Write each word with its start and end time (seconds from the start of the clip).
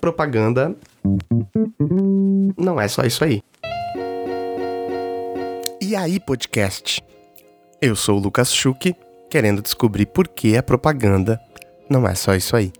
Propaganda 0.00 0.76
não 2.56 2.80
é 2.80 2.88
só 2.88 3.02
isso 3.02 3.24
aí. 3.24 3.42
E 5.80 5.96
aí, 5.96 6.20
podcast? 6.20 7.02
Eu 7.80 7.96
sou 7.96 8.18
o 8.18 8.20
Lucas 8.20 8.52
Schuch, 8.52 8.94
querendo 9.30 9.62
descobrir 9.62 10.06
por 10.06 10.28
que 10.28 10.56
a 10.56 10.62
propaganda 10.62 11.40
não 11.88 12.06
é 12.06 12.14
só 12.14 12.34
isso 12.34 12.56
aí. 12.56 12.72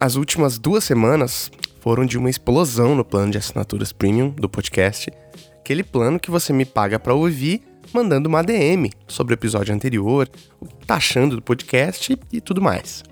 As 0.00 0.16
últimas 0.16 0.58
duas 0.58 0.84
semanas 0.84 1.50
foram 1.80 2.04
de 2.04 2.18
uma 2.18 2.28
explosão 2.28 2.94
no 2.94 3.04
plano 3.04 3.30
de 3.30 3.38
assinaturas 3.38 3.92
premium 3.92 4.30
do 4.30 4.48
podcast, 4.48 5.10
aquele 5.58 5.84
plano 5.84 6.18
que 6.18 6.30
você 6.30 6.52
me 6.52 6.64
paga 6.64 6.98
para 6.98 7.14
ouvir 7.14 7.62
mandando 7.92 8.28
uma 8.28 8.42
DM 8.42 8.90
sobre 9.06 9.32
o 9.32 9.36
episódio 9.36 9.74
anterior, 9.74 10.28
o 10.60 10.66
que 10.66 10.86
tá 10.86 10.96
achando 10.96 11.36
do 11.36 11.42
podcast 11.42 12.18
e 12.32 12.40
tudo 12.40 12.60
mais. 12.60 13.02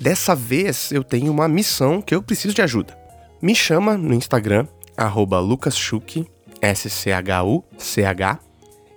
Dessa 0.00 0.34
vez 0.34 0.90
eu 0.90 1.04
tenho 1.04 1.30
uma 1.30 1.48
missão 1.48 2.02
que 2.02 2.14
eu 2.14 2.22
preciso 2.22 2.54
de 2.54 2.62
ajuda. 2.62 2.96
Me 3.40 3.54
chama 3.54 3.96
no 3.96 4.14
Instagram, 4.14 4.66
lucaschuk, 5.42 6.26
S-C-H-U-C-H, 6.60 8.38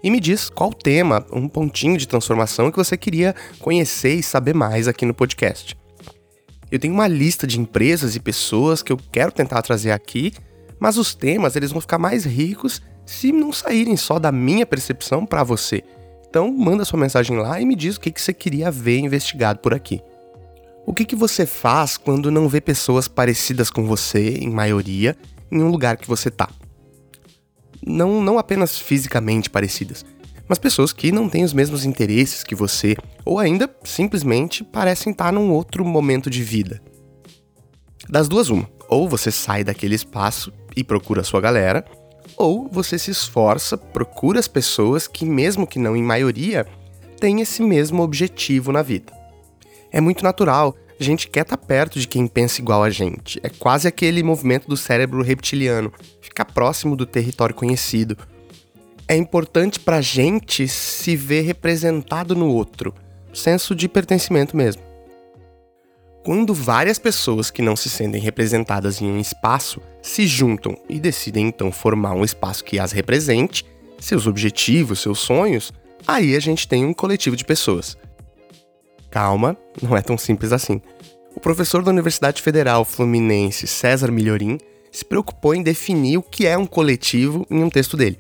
e 0.04 0.10
me 0.10 0.20
diz 0.20 0.50
qual 0.50 0.72
tema, 0.72 1.26
um 1.32 1.48
pontinho 1.48 1.98
de 1.98 2.08
transformação 2.08 2.72
que 2.72 2.78
você 2.78 2.96
queria 2.96 3.36
conhecer 3.60 4.16
e 4.16 4.24
saber 4.24 4.54
mais 4.54 4.88
aqui 4.88 5.06
no 5.06 5.14
podcast. 5.14 5.78
Eu 6.72 6.80
tenho 6.80 6.94
uma 6.94 7.08
lista 7.08 7.48
de 7.48 7.60
empresas 7.60 8.16
e 8.16 8.20
pessoas 8.20 8.82
que 8.84 8.92
eu 8.92 8.98
quero 9.12 9.32
tentar 9.32 9.62
trazer 9.62 9.92
aqui, 9.92 10.34
mas 10.80 10.98
os 10.98 11.16
temas 11.16 11.56
eles 11.56 11.72
vão 11.72 11.82
ficar 11.82 11.98
mais 11.98 12.26
ricos 12.26 12.82
se 13.08 13.32
não 13.32 13.54
saírem 13.54 13.96
só 13.98 14.20
da 14.20 14.32
minha 14.32 14.66
percepção 14.66 15.26
para 15.26 15.44
você. 15.44 15.84
Então 16.30 16.52
manda 16.52 16.86
sua 16.86 17.00
mensagem 17.00 17.38
lá 17.38 17.60
e 17.60 17.66
me 17.66 17.76
diz 17.76 17.96
o 17.96 18.00
que, 18.02 18.12
que 18.12 18.22
você 18.22 18.34
queria 18.34 18.70
ver 18.70 19.00
investigado 19.00 19.60
por 19.60 19.74
aqui. 19.74 20.02
O 20.86 20.94
que, 20.94 21.06
que 21.06 21.16
você 21.16 21.46
faz 21.46 21.98
quando 21.98 22.30
não 22.30 22.48
vê 22.48 22.62
pessoas 22.62 23.08
parecidas 23.08 23.70
com 23.70 23.86
você, 23.86 24.38
em 24.38 24.50
maioria, 24.50 25.18
em 25.52 25.64
um 25.64 25.70
lugar 25.70 25.98
que 25.98 26.08
você 26.08 26.30
tá? 26.30 26.50
Não, 27.86 28.22
não 28.22 28.38
apenas 28.38 28.78
fisicamente 28.78 29.50
parecidas, 29.50 30.06
mas 30.48 30.60
pessoas 30.60 30.92
que 30.92 31.12
não 31.12 31.30
têm 31.30 31.44
os 31.44 31.54
mesmos 31.54 31.86
interesses 31.86 32.44
que 32.44 32.56
você, 32.56 32.96
ou 33.26 33.40
ainda 33.40 33.70
simplesmente 33.84 34.64
parecem 34.64 35.12
estar 35.12 35.32
num 35.32 35.52
outro 35.52 35.86
momento 35.86 36.30
de 36.30 36.44
vida. 36.44 36.82
Das 38.10 38.28
duas, 38.28 38.50
uma. 38.50 38.70
Ou 38.90 39.08
você 39.08 39.32
sai 39.32 39.64
daquele 39.64 39.96
espaço 39.96 40.52
e 40.76 40.84
procura 40.84 41.22
a 41.22 41.24
sua 41.24 41.42
galera, 41.42 41.84
ou 42.36 42.68
você 42.68 42.98
se 42.98 43.12
esforça, 43.12 43.78
procura 43.78 44.40
as 44.40 44.48
pessoas 44.48 45.08
que, 45.08 45.26
mesmo 45.26 45.68
que 45.68 45.80
não 45.80 45.96
em 45.96 46.04
maioria, 46.04 46.66
têm 47.20 47.42
esse 47.42 47.62
mesmo 47.62 48.02
objetivo 48.02 48.72
na 48.72 48.82
vida. 48.82 49.14
É 49.92 50.02
muito 50.02 50.24
natural, 50.24 50.76
a 51.00 51.04
gente 51.04 51.30
quer 51.30 51.42
estar 51.42 51.58
perto 51.58 52.00
de 52.00 52.08
quem 52.08 52.28
pensa 52.28 52.62
igual 52.62 52.84
a 52.84 52.90
gente. 52.90 53.40
É 53.44 53.50
quase 53.50 53.88
aquele 53.88 54.24
movimento 54.24 54.68
do 54.68 54.76
cérebro 54.76 55.22
reptiliano, 55.22 55.94
ficar 56.22 56.46
próximo 56.46 56.96
do 56.96 57.06
território 57.06 57.56
conhecido, 57.56 58.18
é 59.08 59.16
importante 59.16 59.80
pra 59.80 60.02
gente 60.02 60.68
se 60.68 61.16
ver 61.16 61.42
representado 61.42 62.36
no 62.36 62.50
outro, 62.50 62.94
senso 63.34 63.74
de 63.74 63.88
pertencimento 63.88 64.58
mesmo. 64.58 64.87
Quando 66.28 66.54
várias 66.54 67.00
pessoas 67.00 67.50
que 67.50 67.62
não 67.62 67.74
se 67.78 67.90
sentem 67.90 68.20
representadas 68.20 69.02
em 69.02 69.10
um 69.10 69.18
espaço 69.18 69.82
se 70.02 70.28
juntam 70.28 70.78
e 70.90 71.00
decidem 71.00 71.48
então 71.48 71.72
formar 71.72 72.16
um 72.16 72.26
espaço 72.26 72.66
que 72.66 72.78
as 72.78 72.92
represente, 72.92 73.66
seus 73.98 74.28
objetivos, 74.28 75.00
seus 75.00 75.20
sonhos, 75.20 75.72
aí 76.06 76.36
a 76.36 76.40
gente 76.42 76.68
tem 76.68 76.84
um 76.84 76.94
coletivo 76.94 77.38
de 77.38 77.46
pessoas. 77.46 77.98
Calma, 79.10 79.56
não 79.82 79.96
é 79.96 80.02
tão 80.02 80.18
simples 80.18 80.52
assim. 80.52 80.82
O 81.34 81.40
professor 81.40 81.82
da 81.82 81.92
Universidade 81.92 82.42
Federal 82.42 82.84
Fluminense, 82.84 83.66
César 83.66 84.12
Milhorim, 84.12 84.58
se 84.92 85.06
preocupou 85.06 85.56
em 85.56 85.64
definir 85.64 86.18
o 86.18 86.22
que 86.22 86.46
é 86.46 86.58
um 86.58 86.66
coletivo 86.66 87.48
em 87.50 87.64
um 87.64 87.70
texto 87.70 87.96
dele. 87.96 88.20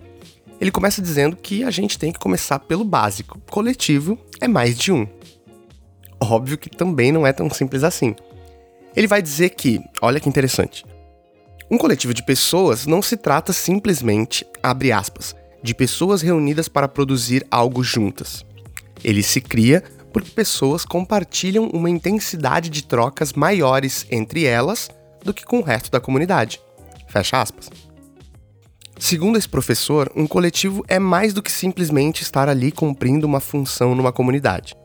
Ele 0.62 0.72
começa 0.72 1.02
dizendo 1.02 1.36
que 1.36 1.62
a 1.62 1.70
gente 1.70 2.00
tem 2.00 2.14
que 2.14 2.20
começar 2.20 2.60
pelo 2.60 2.86
básico. 2.86 3.38
Coletivo 3.50 4.18
é 4.40 4.48
mais 4.48 4.78
de 4.78 4.94
um. 4.94 5.06
Óbvio 6.20 6.58
que 6.58 6.70
também 6.70 7.12
não 7.12 7.26
é 7.26 7.32
tão 7.32 7.50
simples 7.50 7.84
assim. 7.84 8.16
Ele 8.96 9.08
vai 9.08 9.22
dizer 9.22 9.52
que, 9.52 9.80
olha 10.02 10.20
que 10.20 10.28
interessante, 10.28 10.84
um 11.70 11.78
coletivo 11.78 12.14
de 12.14 12.24
pessoas 12.24 12.86
não 12.86 13.02
se 13.02 13.18
trata 13.18 13.54
simplesmente, 13.54 14.46
abre 14.64 14.92
aspas, 14.92 15.36
de 15.62 15.76
pessoas 15.76 16.22
reunidas 16.22 16.68
para 16.68 16.88
produzir 16.88 17.46
algo 17.52 17.84
juntas. 17.84 18.46
Ele 19.04 19.22
se 19.22 19.42
cria 19.42 19.84
porque 20.14 20.32
pessoas 20.32 20.86
compartilham 20.86 21.70
uma 21.74 21.90
intensidade 21.90 22.70
de 22.70 22.84
trocas 22.84 23.34
maiores 23.34 24.08
entre 24.10 24.46
elas 24.46 24.90
do 25.24 25.34
que 25.34 25.46
com 25.46 25.60
o 25.60 25.64
resto 25.64 25.92
da 25.92 26.00
comunidade. 26.00 26.60
Fecha 27.08 27.42
aspas. 27.42 27.70
Segundo 28.98 29.38
esse 29.38 29.48
professor, 29.48 30.12
um 30.16 30.26
coletivo 30.26 30.84
é 30.88 30.98
mais 30.98 31.34
do 31.34 31.44
que 31.44 31.52
simplesmente 31.52 32.24
estar 32.24 32.50
ali 32.50 32.72
cumprindo 32.72 33.28
uma 33.28 33.40
função 33.40 33.94
numa 33.94 34.12
comunidade. 34.12 34.76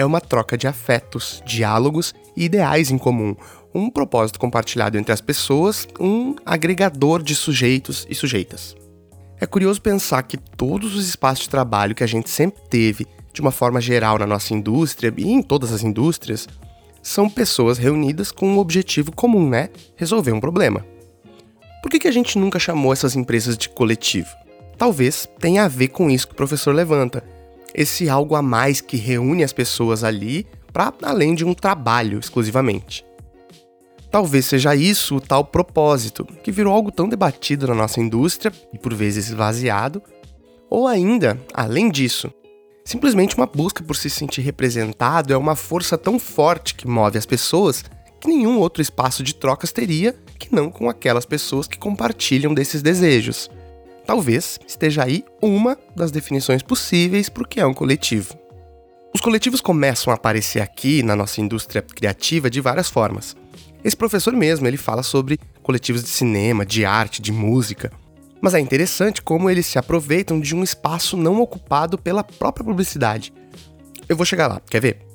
É 0.00 0.04
uma 0.06 0.18
troca 0.18 0.56
de 0.56 0.66
afetos, 0.66 1.42
diálogos 1.44 2.14
e 2.34 2.44
ideais 2.44 2.90
em 2.90 2.96
comum, 2.96 3.36
um 3.74 3.90
propósito 3.90 4.40
compartilhado 4.40 4.96
entre 4.96 5.12
as 5.12 5.20
pessoas, 5.20 5.86
um 6.00 6.34
agregador 6.46 7.22
de 7.22 7.34
sujeitos 7.34 8.06
e 8.08 8.14
sujeitas. 8.14 8.74
É 9.38 9.44
curioso 9.44 9.82
pensar 9.82 10.22
que 10.22 10.38
todos 10.38 10.96
os 10.96 11.06
espaços 11.06 11.44
de 11.44 11.50
trabalho 11.50 11.94
que 11.94 12.02
a 12.02 12.06
gente 12.06 12.30
sempre 12.30 12.62
teve, 12.70 13.06
de 13.30 13.42
uma 13.42 13.50
forma 13.50 13.78
geral 13.78 14.18
na 14.18 14.26
nossa 14.26 14.54
indústria 14.54 15.12
e 15.14 15.30
em 15.30 15.42
todas 15.42 15.70
as 15.70 15.82
indústrias, 15.82 16.48
são 17.02 17.28
pessoas 17.28 17.76
reunidas 17.76 18.32
com 18.32 18.48
um 18.48 18.58
objetivo 18.58 19.12
comum, 19.12 19.50
né? 19.50 19.68
Resolver 19.96 20.32
um 20.32 20.40
problema. 20.40 20.82
Por 21.82 21.90
que, 21.90 21.98
que 21.98 22.08
a 22.08 22.12
gente 22.12 22.38
nunca 22.38 22.58
chamou 22.58 22.90
essas 22.90 23.14
empresas 23.14 23.58
de 23.58 23.68
coletivo? 23.68 24.30
Talvez 24.78 25.28
tenha 25.38 25.64
a 25.64 25.68
ver 25.68 25.88
com 25.88 26.08
isso 26.08 26.26
que 26.26 26.32
o 26.32 26.36
professor 26.36 26.74
levanta. 26.74 27.22
Esse 27.74 28.08
algo 28.08 28.34
a 28.34 28.42
mais 28.42 28.80
que 28.80 28.96
reúne 28.96 29.44
as 29.44 29.52
pessoas 29.52 30.02
ali 30.04 30.46
para 30.72 30.92
além 31.02 31.34
de 31.34 31.44
um 31.44 31.54
trabalho 31.54 32.18
exclusivamente. 32.18 33.04
Talvez 34.10 34.46
seja 34.46 34.74
isso 34.74 35.16
o 35.16 35.20
tal 35.20 35.44
propósito, 35.44 36.24
que 36.42 36.50
virou 36.50 36.74
algo 36.74 36.90
tão 36.90 37.08
debatido 37.08 37.68
na 37.68 37.74
nossa 37.74 38.00
indústria 38.00 38.52
e 38.72 38.78
por 38.78 38.92
vezes 38.92 39.28
esvaziado, 39.28 40.02
ou 40.68 40.88
ainda, 40.88 41.40
além 41.54 41.88
disso, 41.90 42.32
simplesmente 42.84 43.36
uma 43.36 43.46
busca 43.46 43.84
por 43.84 43.96
se 43.96 44.10
sentir 44.10 44.40
representado 44.40 45.32
é 45.32 45.36
uma 45.36 45.54
força 45.54 45.96
tão 45.96 46.18
forte 46.18 46.74
que 46.74 46.88
move 46.88 47.18
as 47.18 47.26
pessoas 47.26 47.84
que 48.20 48.28
nenhum 48.28 48.58
outro 48.58 48.82
espaço 48.82 49.22
de 49.22 49.34
trocas 49.34 49.72
teria 49.72 50.14
que 50.38 50.54
não 50.54 50.70
com 50.70 50.88
aquelas 50.88 51.24
pessoas 51.24 51.68
que 51.68 51.78
compartilham 51.78 52.52
desses 52.52 52.82
desejos. 52.82 53.48
Talvez 54.10 54.58
esteja 54.66 55.04
aí 55.04 55.24
uma 55.40 55.78
das 55.94 56.10
definições 56.10 56.64
possíveis 56.64 57.28
para 57.28 57.44
o 57.44 57.46
que 57.46 57.60
é 57.60 57.64
um 57.64 57.72
coletivo. 57.72 58.36
Os 59.14 59.20
coletivos 59.20 59.60
começam 59.60 60.12
a 60.12 60.16
aparecer 60.16 60.60
aqui 60.60 61.00
na 61.00 61.14
nossa 61.14 61.40
indústria 61.40 61.80
criativa 61.80 62.50
de 62.50 62.60
várias 62.60 62.90
formas. 62.90 63.36
Esse 63.84 63.96
professor 63.96 64.32
mesmo, 64.32 64.66
ele 64.66 64.76
fala 64.76 65.04
sobre 65.04 65.38
coletivos 65.62 66.02
de 66.02 66.08
cinema, 66.08 66.66
de 66.66 66.84
arte, 66.84 67.22
de 67.22 67.30
música. 67.30 67.92
Mas 68.40 68.52
é 68.52 68.58
interessante 68.58 69.22
como 69.22 69.48
eles 69.48 69.66
se 69.66 69.78
aproveitam 69.78 70.40
de 70.40 70.56
um 70.56 70.64
espaço 70.64 71.16
não 71.16 71.40
ocupado 71.40 71.96
pela 71.96 72.24
própria 72.24 72.64
publicidade. 72.64 73.32
Eu 74.08 74.16
vou 74.16 74.26
chegar 74.26 74.48
lá, 74.48 74.60
quer 74.68 74.80
ver? 74.80 75.06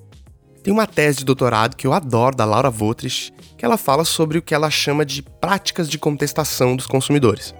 Tem 0.64 0.72
uma 0.72 0.88
tese 0.88 1.18
de 1.18 1.26
doutorado 1.26 1.76
que 1.76 1.86
eu 1.86 1.92
adoro 1.92 2.34
da 2.34 2.46
Laura 2.46 2.70
Votrich, 2.70 3.34
que 3.58 3.66
ela 3.66 3.76
fala 3.76 4.06
sobre 4.06 4.38
o 4.38 4.42
que 4.42 4.56
ela 4.56 4.70
chama 4.70 5.06
de 5.06 5.22
práticas 5.22 5.90
de 5.90 6.00
contestação 6.00 6.78
dos 6.78 6.88
consumidores. 6.88 7.54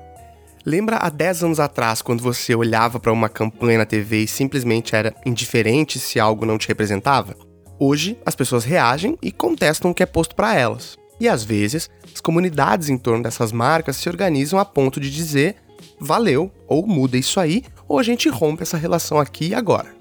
Lembra 0.66 0.98
há 0.98 1.10
10 1.10 1.44
anos 1.44 1.60
atrás, 1.60 2.02
quando 2.02 2.24
você 2.24 2.56
olhava 2.56 3.00
para 3.00 3.14
uma 3.14 3.30
campanha 3.30 3.78
na 3.78 3.86
TV 3.86 4.24
e 4.24 4.28
simplesmente 4.28 4.96
era 4.96 5.14
indiferente 5.24 6.00
se 6.00 6.20
algo 6.20 6.44
não 6.44 6.58
te 6.58 6.68
representava? 6.68 7.36
Hoje, 7.80 8.18
as 8.26 8.36
pessoas 8.36 8.64
reagem 8.64 9.16
e 9.22 9.32
contestam 9.32 9.92
o 9.92 9.94
que 9.94 10.02
é 10.02 10.08
posto 10.08 10.36
para 10.36 10.56
elas. 10.56 10.98
E 11.20 11.30
às 11.30 11.44
vezes, 11.44 11.88
as 12.12 12.20
comunidades 12.20 12.90
em 12.90 12.98
torno 12.98 13.22
dessas 13.22 13.52
marcas 13.52 13.98
se 13.98 14.10
organizam 14.10 14.58
a 14.58 14.66
ponto 14.66 15.00
de 15.00 15.12
dizer: 15.12 15.58
valeu, 16.00 16.52
ou 16.68 16.88
muda 16.88 17.16
isso 17.16 17.40
aí, 17.40 17.64
ou 17.88 18.00
a 18.00 18.04
gente 18.04 18.28
rompe 18.28 18.64
essa 18.64 18.76
relação 18.76 19.20
aqui 19.20 19.50
e 19.50 19.54
agora. 19.54 19.94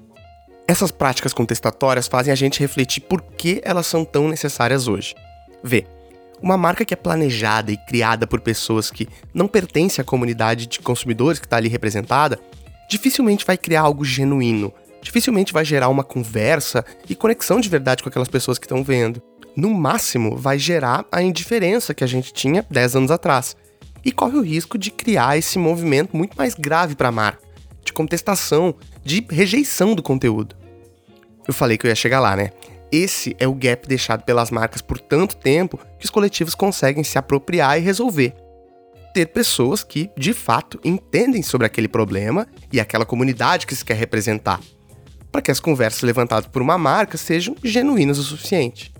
Essas 0.67 0.89
práticas 0.89 1.31
contestatórias 1.31 2.07
fazem 2.07 2.33
a 2.33 2.35
gente 2.35 2.59
refletir 2.59 3.01
por 3.01 3.21
que 3.21 3.61
elas 3.63 3.85
são 3.85 4.03
tão 4.03 4.27
necessárias 4.27 4.87
hoje. 4.87 5.13
Vê, 5.63 5.85
uma 6.41 6.57
marca 6.57 6.85
que 6.85 6.93
é 6.93 6.97
planejada 6.97 7.71
e 7.71 7.77
criada 7.77 8.27
por 8.27 8.41
pessoas 8.41 8.91
que 8.91 9.07
não 9.33 9.47
pertencem 9.47 10.01
à 10.01 10.05
comunidade 10.05 10.67
de 10.67 10.79
consumidores 10.79 11.39
que 11.39 11.45
está 11.45 11.57
ali 11.57 11.67
representada, 11.67 12.39
dificilmente 12.89 13.45
vai 13.45 13.57
criar 13.57 13.81
algo 13.81 14.05
genuíno, 14.05 14.73
dificilmente 15.01 15.53
vai 15.53 15.65
gerar 15.65 15.89
uma 15.89 16.03
conversa 16.03 16.85
e 17.09 17.15
conexão 17.15 17.59
de 17.59 17.69
verdade 17.69 18.03
com 18.03 18.09
aquelas 18.09 18.27
pessoas 18.27 18.57
que 18.57 18.65
estão 18.65 18.83
vendo. 18.83 19.21
No 19.55 19.73
máximo, 19.73 20.35
vai 20.35 20.59
gerar 20.59 21.05
a 21.11 21.21
indiferença 21.21 21.93
que 21.93 22.03
a 22.03 22.07
gente 22.07 22.33
tinha 22.33 22.65
10 22.69 22.95
anos 22.97 23.11
atrás. 23.11 23.55
E 24.03 24.11
corre 24.11 24.37
o 24.37 24.41
risco 24.41 24.77
de 24.77 24.91
criar 24.91 25.37
esse 25.37 25.57
movimento 25.57 26.15
muito 26.15 26.37
mais 26.37 26.53
grave 26.53 26.95
para 26.95 27.07
a 27.09 27.11
marca, 27.11 27.41
de 27.83 27.93
contestação, 27.93 28.75
de 29.03 29.25
rejeição 29.29 29.95
do 29.95 30.03
conteúdo. 30.03 30.55
Eu 31.47 31.53
falei 31.53 31.77
que 31.77 31.87
eu 31.87 31.89
ia 31.89 31.95
chegar 31.95 32.19
lá, 32.19 32.35
né? 32.35 32.51
Esse 32.91 33.35
é 33.39 33.47
o 33.47 33.53
gap 33.53 33.87
deixado 33.87 34.23
pelas 34.23 34.51
marcas 34.51 34.81
por 34.81 34.99
tanto 34.99 35.35
tempo 35.35 35.79
que 35.99 36.05
os 36.05 36.11
coletivos 36.11 36.55
conseguem 36.55 37.03
se 37.03 37.17
apropriar 37.17 37.77
e 37.77 37.81
resolver. 37.81 38.33
Ter 39.13 39.27
pessoas 39.27 39.83
que, 39.83 40.09
de 40.17 40.33
fato, 40.33 40.79
entendem 40.83 41.41
sobre 41.41 41.65
aquele 41.65 41.87
problema 41.87 42.47
e 42.71 42.79
aquela 42.79 43.05
comunidade 43.05 43.65
que 43.65 43.75
se 43.75 43.85
quer 43.85 43.95
representar, 43.95 44.59
para 45.31 45.41
que 45.41 45.51
as 45.51 45.59
conversas 45.59 46.01
levantadas 46.01 46.47
por 46.47 46.61
uma 46.61 46.77
marca 46.77 47.17
sejam 47.17 47.55
genuínas 47.63 48.17
o 48.17 48.23
suficiente. 48.23 48.93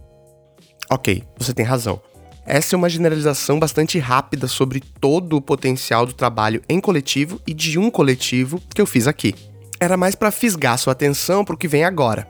Ok, 0.90 1.24
você 1.38 1.54
tem 1.54 1.66
razão. 1.66 2.02
Essa 2.46 2.76
é 2.76 2.78
uma 2.78 2.90
generalização 2.90 3.58
bastante 3.58 3.98
rápida 3.98 4.48
sobre 4.48 4.80
todo 4.80 5.36
o 5.36 5.42
potencial 5.42 6.06
do 6.06 6.14
trabalho 6.14 6.62
em 6.70 6.80
coletivo 6.80 7.42
e 7.48 7.54
de 7.54 7.80
um 7.80 7.90
coletivo 7.90 8.62
que 8.74 8.80
eu 8.80 8.86
fiz 8.86 9.08
aqui. 9.08 9.34
Era 9.80 9.98
mais 9.98 10.14
para 10.14 10.32
fisgar 10.32 10.78
sua 10.78 10.94
atenção 10.94 11.44
para 11.44 11.56
o 11.56 11.58
que 11.58 11.68
vem 11.68 11.84
agora. 11.84 12.28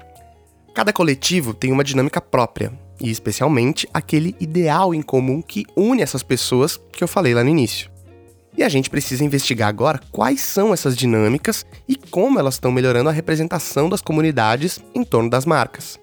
Cada 0.75 0.92
coletivo 0.92 1.54
tem 1.54 1.72
uma 1.72 1.86
dinâmica 1.86 2.19
própria, 2.19 2.69
e 3.00 3.10
especialmente 3.10 3.88
aquele 3.94 4.36
ideal 4.42 4.94
em 4.94 5.01
comum 5.01 5.42
que 5.42 5.66
une 5.74 6.01
essas 6.01 6.22
pessoas 6.22 6.77
que 6.92 7.01
eu 7.01 7.07
falei 7.07 7.33
lá 7.33 7.45
no 7.45 7.50
início. 7.50 7.89
E 8.57 8.62
a 8.62 8.68
gente 8.68 8.89
precisa 8.89 9.24
investigar 9.24 9.69
agora 9.69 10.01
quais 10.12 10.42
são 10.42 10.74
essas 10.74 10.98
dinâmicas 10.98 11.66
e 11.88 11.95
como 11.95 12.38
elas 12.38 12.56
estão 12.56 12.74
melhorando 12.74 13.07
a 13.07 13.13
representação 13.13 13.88
das 13.88 14.01
comunidades 14.01 14.83
em 14.94 15.01
torno 15.06 15.30
das 15.30 15.45
marcas. 15.45 15.98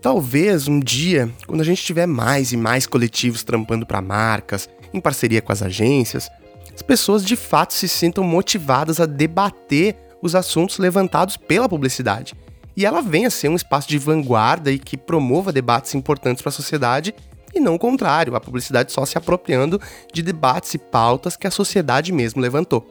Talvez 0.00 0.66
um 0.66 0.80
dia, 0.80 1.30
quando 1.46 1.60
a 1.60 1.64
gente 1.64 1.84
tiver 1.84 2.06
mais 2.06 2.52
e 2.52 2.56
mais 2.56 2.86
coletivos 2.86 3.44
trampando 3.44 3.84
para 3.84 4.00
marcas, 4.00 4.66
em 4.94 5.00
parceria 5.00 5.42
com 5.42 5.52
as 5.52 5.60
agências, 5.60 6.30
as 6.74 6.80
pessoas 6.80 7.22
de 7.22 7.36
fato 7.36 7.74
se 7.74 7.86
sintam 7.86 8.24
motivadas 8.24 8.98
a 8.98 9.04
debater 9.04 9.94
os 10.22 10.34
assuntos 10.34 10.78
levantados 10.78 11.36
pela 11.36 11.68
publicidade 11.68 12.34
e 12.76 12.84
ela 12.84 13.00
venha 13.00 13.28
a 13.28 13.30
ser 13.30 13.48
um 13.48 13.56
espaço 13.56 13.88
de 13.88 13.98
vanguarda 13.98 14.70
e 14.70 14.78
que 14.78 14.96
promova 14.96 15.52
debates 15.52 15.94
importantes 15.94 16.42
para 16.42 16.50
a 16.50 16.52
sociedade 16.52 17.14
e 17.56 17.60
não 17.60 17.76
o 17.76 17.78
contrário, 17.78 18.36
a 18.36 18.40
publicidade 18.40 18.92
só 18.92 19.06
se 19.06 19.16
apropriando 19.16 19.80
de 20.12 20.20
debates 20.20 20.74
e 20.74 20.78
pautas 20.78 21.36
que 21.36 21.46
a 21.46 21.50
sociedade 21.50 22.12
mesmo 22.12 22.40
levantou. 22.40 22.86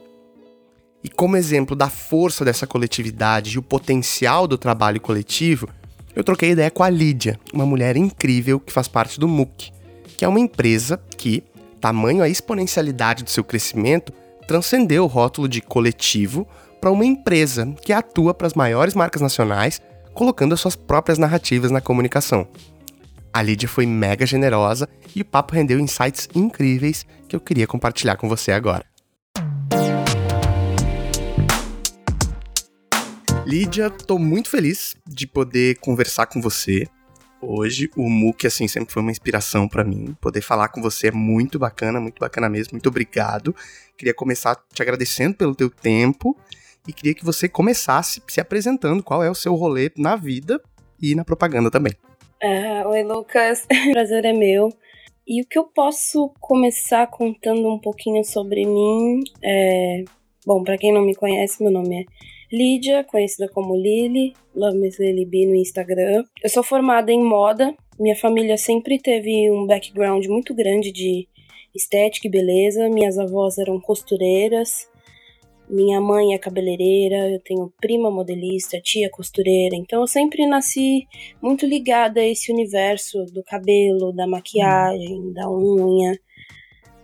E 1.04 1.08
como 1.08 1.36
exemplo 1.36 1.76
da 1.76 1.88
força 1.88 2.44
dessa 2.44 2.66
coletividade 2.66 3.54
e 3.54 3.58
o 3.58 3.62
potencial 3.62 4.48
do 4.48 4.58
trabalho 4.58 5.00
coletivo, 5.00 5.68
eu 6.16 6.24
troquei 6.24 6.50
ideia 6.50 6.70
com 6.70 6.82
a 6.82 6.90
Lídia, 6.90 7.38
uma 7.52 7.64
mulher 7.64 7.96
incrível 7.96 8.58
que 8.58 8.72
faz 8.72 8.88
parte 8.88 9.20
do 9.20 9.28
MOOC, 9.28 9.70
que 10.16 10.24
é 10.24 10.28
uma 10.28 10.40
empresa 10.40 11.00
que, 11.16 11.44
tamanho 11.80 12.22
a 12.22 12.28
exponencialidade 12.28 13.22
do 13.22 13.30
seu 13.30 13.44
crescimento, 13.44 14.12
transcendeu 14.48 15.04
o 15.04 15.08
rótulo 15.08 15.48
de 15.48 15.60
coletivo 15.60 16.44
para 16.80 16.90
uma 16.90 17.04
empresa 17.04 17.74
que 17.82 17.92
atua 17.92 18.34
para 18.34 18.46
as 18.46 18.54
maiores 18.54 18.94
marcas 18.94 19.22
nacionais, 19.22 19.80
colocando 20.14 20.54
as 20.54 20.60
suas 20.60 20.76
próprias 20.76 21.18
narrativas 21.18 21.70
na 21.70 21.80
comunicação. 21.80 22.48
A 23.32 23.42
Lídia 23.42 23.68
foi 23.68 23.84
mega 23.84 24.24
generosa 24.24 24.88
e 25.14 25.20
o 25.20 25.24
papo 25.24 25.54
rendeu 25.54 25.78
insights 25.78 26.28
incríveis 26.34 27.04
que 27.28 27.36
eu 27.36 27.40
queria 27.40 27.66
compartilhar 27.66 28.16
com 28.16 28.28
você 28.28 28.52
agora. 28.52 28.84
Lídia, 33.44 33.86
estou 33.86 34.18
muito 34.18 34.48
feliz 34.48 34.96
de 35.06 35.26
poder 35.26 35.78
conversar 35.78 36.26
com 36.26 36.40
você 36.40 36.86
hoje. 37.40 37.90
O 37.96 38.08
MOOC, 38.08 38.46
assim, 38.46 38.66
sempre 38.66 38.92
foi 38.92 39.02
uma 39.02 39.12
inspiração 39.12 39.68
para 39.68 39.84
mim. 39.84 40.16
Poder 40.20 40.40
falar 40.40 40.68
com 40.68 40.82
você 40.82 41.08
é 41.08 41.12
muito 41.12 41.58
bacana, 41.58 42.00
muito 42.00 42.18
bacana 42.18 42.48
mesmo. 42.48 42.72
Muito 42.72 42.88
obrigado. 42.88 43.54
Queria 43.96 44.14
começar 44.14 44.56
te 44.72 44.82
agradecendo 44.82 45.36
pelo 45.36 45.54
teu 45.54 45.70
tempo 45.70 46.36
e 46.86 46.92
queria 46.92 47.14
que 47.14 47.24
você 47.24 47.48
começasse 47.48 48.22
se 48.28 48.40
apresentando 48.40 49.02
qual 49.02 49.22
é 49.22 49.30
o 49.30 49.34
seu 49.34 49.54
rolê 49.54 49.90
na 49.96 50.16
vida 50.16 50.60
e 51.00 51.14
na 51.14 51.24
propaganda 51.24 51.70
também. 51.70 51.92
Uh, 52.42 52.88
oi, 52.88 53.02
Lucas. 53.02 53.66
o 53.88 53.92
prazer 53.92 54.24
é 54.24 54.32
meu. 54.32 54.70
E 55.26 55.42
o 55.42 55.46
que 55.46 55.58
eu 55.58 55.64
posso 55.64 56.32
começar 56.38 57.06
contando 57.08 57.68
um 57.68 57.78
pouquinho 57.78 58.24
sobre 58.24 58.64
mim 58.64 59.22
é. 59.42 60.04
Bom, 60.46 60.62
para 60.62 60.78
quem 60.78 60.92
não 60.92 61.02
me 61.02 61.14
conhece, 61.16 61.60
meu 61.60 61.72
nome 61.72 62.02
é 62.02 62.04
Lídia, 62.52 63.02
conhecida 63.02 63.48
como 63.48 63.74
Lily, 63.74 64.32
Love 64.54 64.78
Miss 64.78 65.00
Lily 65.00 65.24
B 65.24 65.46
no 65.46 65.56
Instagram. 65.56 66.22
Eu 66.40 66.48
sou 66.48 66.62
formada 66.62 67.10
em 67.10 67.20
moda. 67.20 67.74
Minha 67.98 68.14
família 68.14 68.56
sempre 68.56 69.00
teve 69.00 69.50
um 69.50 69.66
background 69.66 70.24
muito 70.26 70.54
grande 70.54 70.92
de 70.92 71.26
estética 71.74 72.28
e 72.28 72.30
beleza. 72.30 72.88
Minhas 72.88 73.18
avós 73.18 73.58
eram 73.58 73.80
costureiras. 73.80 74.88
Minha 75.68 76.00
mãe 76.00 76.32
é 76.32 76.38
cabeleireira, 76.38 77.28
eu 77.28 77.40
tenho 77.40 77.72
prima 77.80 78.10
modelista, 78.10 78.80
tia 78.80 79.10
costureira, 79.10 79.74
então 79.74 80.00
eu 80.00 80.06
sempre 80.06 80.46
nasci 80.46 81.06
muito 81.42 81.66
ligada 81.66 82.20
a 82.20 82.24
esse 82.24 82.52
universo 82.52 83.24
do 83.26 83.42
cabelo, 83.42 84.12
da 84.12 84.26
maquiagem, 84.26 85.32
da 85.32 85.50
unha, 85.50 86.16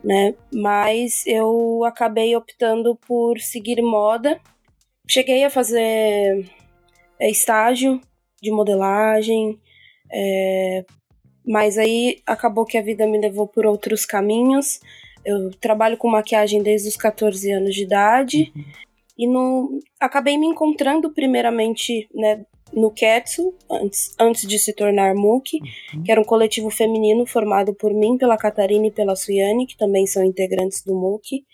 né? 0.05 0.35
Mas 0.53 1.27
eu 1.27 1.85
acabei 1.85 2.37
optando 2.37 2.95
por 2.97 3.39
seguir 3.41 3.83
moda. 3.83 4.41
Cheguei 5.09 5.45
a 5.45 5.51
fazer 5.51 6.49
é, 7.19 7.31
estágio 7.31 8.01
de 8.41 8.51
modelagem, 8.51 9.59
é, 10.13 10.85
mas 11.47 11.79
aí 11.79 12.21
acabou 12.27 12.65
que 12.65 12.79
a 12.79 12.83
vida 12.83 13.07
me 13.07 13.19
levou 13.19 13.49
por 13.49 13.67
outros 13.67 14.07
caminhos. 14.07 14.81
Eu 15.25 15.51
trabalho 15.61 15.97
com 15.97 16.09
maquiagem 16.09 16.63
desde 16.63 16.89
os 16.89 16.97
14 16.97 17.51
anos 17.53 17.75
de 17.75 17.83
idade. 17.83 18.53
Uhum. 18.55 18.65
E 19.19 19.27
no, 19.27 19.81
acabei 20.01 20.37
me 20.39 20.47
encontrando 20.47 21.13
primeiramente 21.13 22.09
né, 22.15 22.45
no 22.73 22.91
Ketsu, 22.91 23.55
antes, 23.71 24.15
antes 24.19 24.49
de 24.49 24.59
se 24.59 24.73
tornar 24.73 25.15
MOOC, 25.15 25.59
uhum. 25.95 26.03
que 26.03 26.11
era 26.11 26.21
um 26.21 26.25
coletivo 26.25 26.71
feminino 26.71 27.27
formado 27.27 27.75
por 27.75 27.93
mim, 27.93 28.17
pela 28.17 28.37
Catarina 28.37 28.87
e 28.87 28.91
pela 28.91 29.15
Suiane, 29.15 29.67
que 29.67 29.77
também 29.77 30.07
são 30.07 30.25
integrantes 30.25 30.83
do 30.83 30.95
MOOC. 30.95 31.45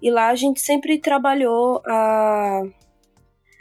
E 0.00 0.10
lá 0.10 0.28
a 0.28 0.34
gente 0.34 0.60
sempre 0.60 0.98
trabalhou 0.98 1.82
a, 1.86 2.62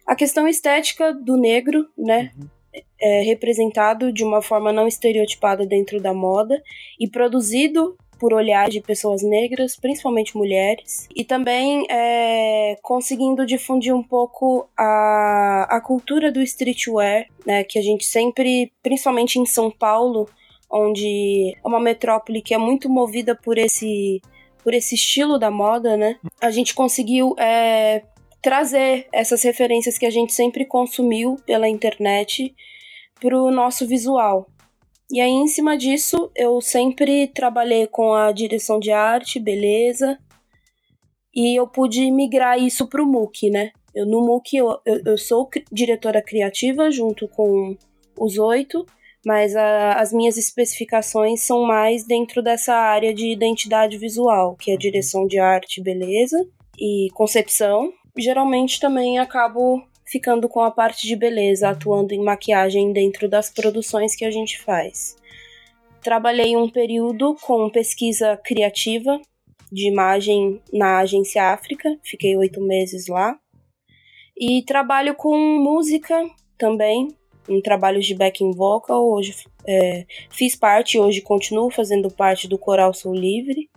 a 0.08 0.16
questão 0.16 0.48
estética 0.48 1.14
do 1.14 1.38
negro, 1.38 1.88
né? 1.98 2.32
Uhum. 2.38 2.48
É, 3.02 3.22
representado 3.24 4.14
de 4.14 4.24
uma 4.24 4.42
forma 4.42 4.72
não 4.72 4.88
estereotipada 4.88 5.66
dentro 5.66 6.00
da 6.00 6.14
moda 6.14 6.62
e 6.98 7.06
produzido 7.06 7.98
por 8.22 8.36
olhar 8.36 8.70
de 8.70 8.80
pessoas 8.80 9.24
negras, 9.24 9.76
principalmente 9.76 10.38
mulheres, 10.38 11.10
e 11.16 11.26
também 11.26 11.88
é, 11.90 12.78
conseguindo 12.84 13.48
difundir 13.48 13.96
um 13.96 14.04
pouco 14.04 14.70
a, 14.78 15.66
a 15.68 15.82
cultura 15.82 16.32
do 16.32 16.40
streetwear, 16.44 17.26
né, 17.48 17.64
que 17.64 17.80
a 17.80 17.82
gente 17.82 18.06
sempre, 18.06 18.72
principalmente 18.84 19.40
em 19.40 19.46
São 19.48 19.72
Paulo, 19.72 20.30
onde 20.70 21.56
é 21.56 21.68
uma 21.68 21.80
metrópole 21.80 22.44
que 22.44 22.54
é 22.54 22.60
muito 22.60 22.88
movida 22.88 23.36
por 23.36 23.58
esse 23.58 24.22
por 24.64 24.76
esse 24.76 24.94
estilo 24.94 25.40
da 25.40 25.50
moda, 25.50 25.98
né? 25.98 26.18
A 26.40 26.52
gente 26.52 26.76
conseguiu 26.76 27.34
é, 27.40 28.04
trazer 28.44 29.08
essas 29.12 29.42
referências 29.42 29.98
que 29.98 30.06
a 30.06 30.12
gente 30.12 30.32
sempre 30.34 30.66
consumiu 30.66 31.38
pela 31.48 31.68
internet 31.68 32.54
para 33.20 33.36
o 33.36 33.50
nosso 33.50 33.88
visual. 33.88 34.48
E 35.12 35.20
aí, 35.20 35.30
em 35.30 35.48
cima 35.48 35.78
disso, 35.78 36.32
eu 36.34 36.62
sempre 36.62 37.28
trabalhei 37.28 37.86
com 37.86 38.14
a 38.14 38.32
direção 38.32 38.80
de 38.80 38.92
arte, 38.92 39.40
beleza. 39.40 40.18
E 41.36 41.60
eu 41.60 41.68
pude 41.68 42.10
migrar 42.10 42.58
isso 42.58 42.88
para 42.88 43.04
o 43.04 43.06
MOOC, 43.06 43.50
né? 43.50 43.72
Eu, 43.94 44.06
no 44.06 44.26
MOOC, 44.26 44.56
eu, 44.56 44.80
eu, 44.86 45.02
eu 45.06 45.18
sou 45.18 45.50
diretora 45.70 46.22
criativa 46.22 46.90
junto 46.90 47.28
com 47.28 47.76
os 48.18 48.38
oito, 48.38 48.86
mas 49.26 49.54
a, 49.54 49.94
as 49.96 50.14
minhas 50.14 50.38
especificações 50.38 51.42
são 51.42 51.64
mais 51.64 52.06
dentro 52.06 52.42
dessa 52.42 52.74
área 52.74 53.14
de 53.14 53.28
identidade 53.28 53.98
visual, 53.98 54.56
que 54.56 54.72
é 54.72 54.78
direção 54.78 55.28
de 55.28 55.40
arte, 55.40 55.84
beleza, 55.84 56.38
e 56.80 57.10
concepção. 57.14 57.92
Geralmente 58.18 58.80
também 58.80 59.20
acabo 59.20 59.84
ficando 60.12 60.50
com 60.50 60.60
a 60.60 60.70
parte 60.70 61.08
de 61.08 61.16
beleza, 61.16 61.70
atuando 61.70 62.14
em 62.14 62.22
maquiagem 62.22 62.92
dentro 62.92 63.30
das 63.30 63.50
produções 63.50 64.14
que 64.14 64.26
a 64.26 64.32
gente 64.32 64.60
faz. 64.60 65.16
Trabalhei 66.04 66.58
um 66.58 66.70
período 66.70 67.38
com 67.42 67.70
pesquisa 67.70 68.36
criativa 68.44 69.22
de 69.72 69.88
imagem 69.88 70.62
na 70.74 71.00
agência 71.00 71.54
África, 71.54 71.98
fiquei 72.04 72.36
oito 72.36 72.60
meses 72.60 73.08
lá. 73.08 73.40
E 74.38 74.64
trabalho 74.64 75.16
com 75.16 75.38
música 75.38 76.30
também, 76.58 77.08
em 77.48 77.62
trabalhos 77.62 78.06
de 78.06 78.14
backing 78.14 78.52
vocal. 78.52 79.10
Hoje 79.10 79.34
é, 79.66 80.06
fiz 80.30 80.58
parte, 80.58 81.00
hoje 81.00 81.22
continuo 81.22 81.72
fazendo 81.72 82.12
parte 82.12 82.50
do 82.50 82.58
Coral 82.58 82.94
Sou 82.94 83.14
Livre. 83.14 83.70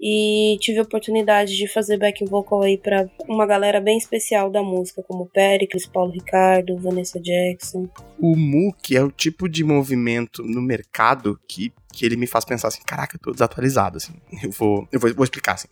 E 0.00 0.56
tive 0.60 0.78
a 0.78 0.82
oportunidade 0.82 1.56
de 1.56 1.66
fazer 1.66 1.98
backing 1.98 2.26
vocal 2.26 2.62
aí 2.62 2.78
para 2.78 3.10
uma 3.28 3.44
galera 3.44 3.80
bem 3.80 3.98
especial 3.98 4.50
da 4.50 4.62
música, 4.62 5.02
como 5.02 5.26
Pericles, 5.26 5.86
Paulo 5.86 6.12
Ricardo, 6.12 6.76
Vanessa 6.76 7.20
Jackson. 7.20 7.88
O 8.18 8.36
MOOC 8.36 8.96
é 8.96 9.02
o 9.02 9.10
tipo 9.10 9.48
de 9.48 9.64
movimento 9.64 10.42
no 10.44 10.62
mercado 10.62 11.38
que, 11.48 11.72
que 11.92 12.06
ele 12.06 12.16
me 12.16 12.28
faz 12.28 12.44
pensar 12.44 12.68
assim, 12.68 12.82
caraca, 12.86 13.16
eu 13.16 13.20
tô 13.20 13.32
desatualizado, 13.32 13.96
assim. 13.96 14.12
Eu 14.42 14.52
vou, 14.52 14.88
eu 14.92 15.00
vou, 15.00 15.12
vou 15.14 15.24
explicar, 15.24 15.54
assim. 15.54 15.68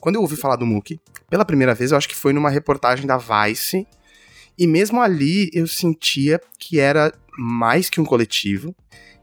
Quando 0.00 0.16
eu 0.16 0.22
ouvi 0.22 0.36
falar 0.36 0.56
do 0.56 0.66
MOOC, 0.66 1.00
pela 1.30 1.44
primeira 1.44 1.74
vez, 1.74 1.92
eu 1.92 1.98
acho 1.98 2.08
que 2.08 2.16
foi 2.16 2.32
numa 2.32 2.50
reportagem 2.50 3.06
da 3.06 3.16
Vice, 3.16 3.86
e 4.58 4.66
mesmo 4.66 5.00
ali 5.00 5.50
eu 5.52 5.68
sentia 5.68 6.40
que 6.58 6.80
era 6.80 7.12
mais 7.38 7.88
que 7.88 8.00
um 8.00 8.04
coletivo. 8.04 8.74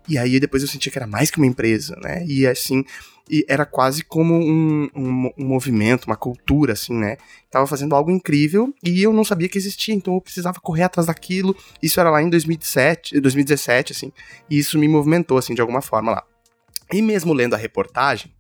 E 0.08 0.18
aí 0.18 0.40
depois 0.40 0.64
eu 0.64 0.70
sentia 0.70 0.92
que 0.92 0.98
era 0.98 1.08
mais 1.08 1.32
que 1.32 1.38
uma 1.38 1.48
empresa, 1.48 1.96
né? 2.02 2.24
E 2.28 2.46
assim, 2.46 2.84
e 3.30 3.44
era 3.48 3.66
quase 3.66 4.04
como 4.04 4.36
um, 4.36 4.90
um, 4.96 5.32
um, 5.38 5.46
movimento, 5.46 6.06
uma 6.06 6.16
cultura, 6.16 6.74
assim, 6.74 6.94
né? 6.94 7.18
Tava 7.50 7.66
fazendo 7.66 7.96
algo 7.96 8.12
incrível 8.12 8.74
e 8.84 9.02
eu 9.02 9.12
não 9.12 9.24
sabia 9.24 9.50
que 9.50 9.58
existia, 9.58 9.96
então 9.96 10.14
eu 10.14 10.22
precisava 10.22 10.60
correr 10.60 10.84
atrás 10.84 11.08
daquilo. 11.08 11.56
Isso 11.82 12.00
era 12.00 12.12
lá 12.12 12.22
em 12.22 12.30
2017, 12.30 13.20
2017 13.20 13.94
assim, 13.94 14.12
e 14.50 14.58
isso 14.60 14.78
me 14.78 14.88
movimentou, 14.88 15.38
assim, 15.38 15.56
de 15.56 15.62
alguma 15.62 15.82
forma 15.82 16.12
lá. 16.12 16.24
E 16.94 17.02
mesmo 17.02 17.34
lendo 17.34 17.56
a 17.56 17.58
reportagem, 17.58 18.32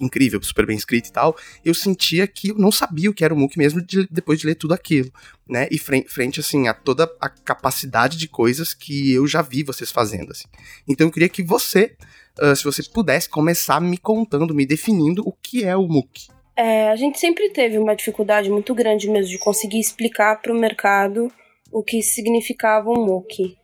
incrível, 0.00 0.42
super 0.42 0.66
bem 0.66 0.76
escrito 0.76 1.08
e 1.08 1.12
tal, 1.12 1.36
eu 1.64 1.74
sentia 1.74 2.26
que 2.26 2.50
eu 2.50 2.58
não 2.58 2.70
sabia 2.70 3.10
o 3.10 3.14
que 3.14 3.24
era 3.24 3.34
o 3.34 3.36
MOOC 3.36 3.58
mesmo 3.58 3.80
de, 3.80 4.06
depois 4.10 4.38
de 4.38 4.46
ler 4.46 4.54
tudo 4.54 4.74
aquilo, 4.74 5.10
né? 5.48 5.68
E 5.70 5.78
frente, 5.78 6.08
frente, 6.08 6.40
assim, 6.40 6.68
a 6.68 6.74
toda 6.74 7.10
a 7.20 7.28
capacidade 7.28 8.16
de 8.16 8.28
coisas 8.28 8.74
que 8.74 9.12
eu 9.12 9.26
já 9.26 9.42
vi 9.42 9.62
vocês 9.62 9.90
fazendo, 9.90 10.32
assim. 10.32 10.46
Então 10.88 11.06
eu 11.06 11.12
queria 11.12 11.28
que 11.28 11.42
você 11.42 11.96
uh, 12.40 12.54
se 12.54 12.64
você 12.64 12.82
pudesse 12.82 13.28
começar 13.28 13.80
me 13.80 13.96
contando, 13.96 14.54
me 14.54 14.66
definindo 14.66 15.22
o 15.26 15.32
que 15.32 15.64
é 15.64 15.76
o 15.76 15.86
MOOC. 15.86 16.28
É, 16.56 16.88
a 16.88 16.96
gente 16.96 17.18
sempre 17.18 17.50
teve 17.50 17.78
uma 17.78 17.94
dificuldade 17.94 18.48
muito 18.50 18.74
grande 18.74 19.10
mesmo 19.10 19.30
de 19.30 19.38
conseguir 19.38 19.78
explicar 19.78 20.40
para 20.40 20.52
o 20.52 20.58
mercado 20.58 21.30
o 21.70 21.82
que 21.82 22.02
significava 22.02 22.90
um 22.90 23.04
MOOC. 23.04 23.56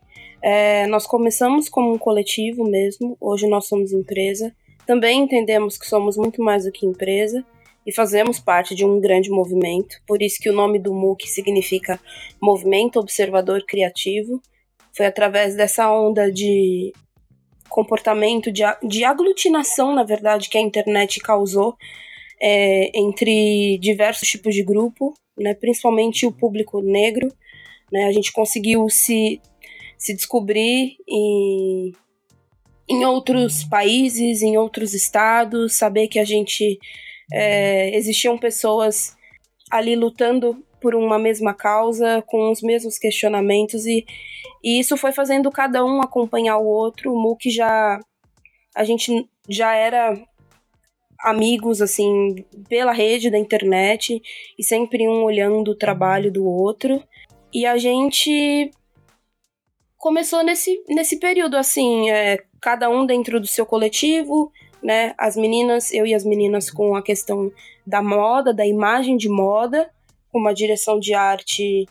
É, 0.43 0.87
nós 0.89 1.07
começamos 1.07 1.69
como 1.69 1.95
um 1.95 1.99
coletivo 1.99 2.65
mesmo, 2.65 3.17
hoje 3.21 3.49
nós 3.49 3.67
somos 3.67 3.93
empresa. 3.93 4.55
Também 4.87 5.21
entendemos 5.21 5.79
que 5.79 5.87
somos 5.87 6.17
muito 6.17 6.43
mais 6.43 6.65
do 6.65 6.73
que 6.73 6.87
empresa 6.87 7.45
e 7.87 7.93
fazemos 7.93 8.39
parte 8.39 8.75
de 8.75 8.85
um 8.85 9.01
grande 9.01 9.31
movimento, 9.31 9.97
por 10.07 10.23
isso 10.23 10.39
que 10.41 10.49
o 10.49 10.53
nome 10.53 10.79
do 10.79 10.95
MOOC 10.95 11.27
significa 11.29 12.01
Movimento 12.41 12.99
Observador 12.99 13.65
Criativo. 13.67 14.41
Foi 14.97 15.07
através 15.07 15.57
dessa 15.57 15.91
onda 15.93 16.31
de 16.31 16.93
comportamento 17.69 18.53
de, 18.53 18.63
de 18.87 19.05
aglutinação, 19.05 19.95
na 19.95 20.05
verdade, 20.05 20.49
que 20.49 20.59
a 20.59 20.61
internet 20.61 21.19
causou 21.21 21.77
é, 22.41 22.91
entre 22.95 23.79
diversos 23.79 24.29
tipos 24.29 24.55
de 24.55 24.63
grupo, 24.63 25.15
né, 25.37 25.55
principalmente 25.55 26.27
o 26.27 26.33
público 26.33 26.83
negro. 26.83 27.29
Né, 27.91 28.05
a 28.05 28.13
gente 28.13 28.33
conseguiu 28.33 28.89
se, 28.89 29.41
se 29.97 30.15
descobrir 30.15 30.97
em, 31.09 31.93
em 32.89 33.05
outros 33.05 33.65
países, 33.65 34.43
em 34.43 34.57
outros 34.57 34.95
estados, 34.95 35.75
saber 35.75 36.09
que 36.09 36.19
a 36.19 36.25
gente 36.25 36.79
é, 37.33 37.97
existiam 37.97 38.37
pessoas 38.37 39.17
ali 39.71 39.97
lutando 39.97 40.63
por 40.81 40.95
uma 40.95 41.19
mesma 41.19 41.55
causa, 41.55 42.23
com 42.27 42.51
os 42.51 42.61
mesmos 42.61 42.99
questionamentos, 42.99 43.87
e, 43.87 44.05
e 44.63 44.81
isso 44.81 44.97
foi 44.97 45.13
fazendo 45.13 45.51
cada 45.51 45.85
um 45.85 46.03
acompanhar 46.03 46.59
o 46.59 46.67
outro. 46.67 47.13
O 47.13 47.21
MOOC 47.21 47.51
já. 47.51 48.01
A 48.75 48.85
gente 48.85 49.29
já 49.49 49.75
era 49.75 50.19
amigos, 51.21 51.81
assim, 51.81 52.45
pela 52.69 52.93
rede 52.93 53.31
da 53.31 53.39
internet, 53.39 54.21
e 54.59 54.65
sempre 54.65 55.09
um 55.09 55.23
olhando 55.23 55.71
o 55.71 55.77
trabalho 55.77 56.33
do 56.33 56.45
outro. 56.45 57.03
E 57.55 57.65
a 57.65 57.79
gente 57.79 58.71
começou 60.03 60.43
nesse, 60.43 60.83
nesse 60.89 61.17
período, 61.21 61.57
assim, 61.57 62.11
é, 62.11 62.37
cada 62.61 62.91
um 62.91 63.07
dentro 63.07 63.39
do 63.39 63.47
seu 63.47 63.65
coletivo, 63.65 64.51
né? 64.83 65.15
As 65.17 65.37
meninas, 65.37 65.93
eu 65.93 66.05
e 66.05 66.13
as 66.13 66.25
meninas 66.25 66.69
com 66.69 66.97
a 66.97 67.03
questão 67.03 67.53
da 67.87 68.03
moda, 68.03 68.53
da 68.53 68.67
imagem 68.67 69.17
de 69.17 69.29
moda, 69.29 69.89
uma 70.35 70.53
direção 70.53 70.99
de 70.99 71.15
arte 71.15 71.87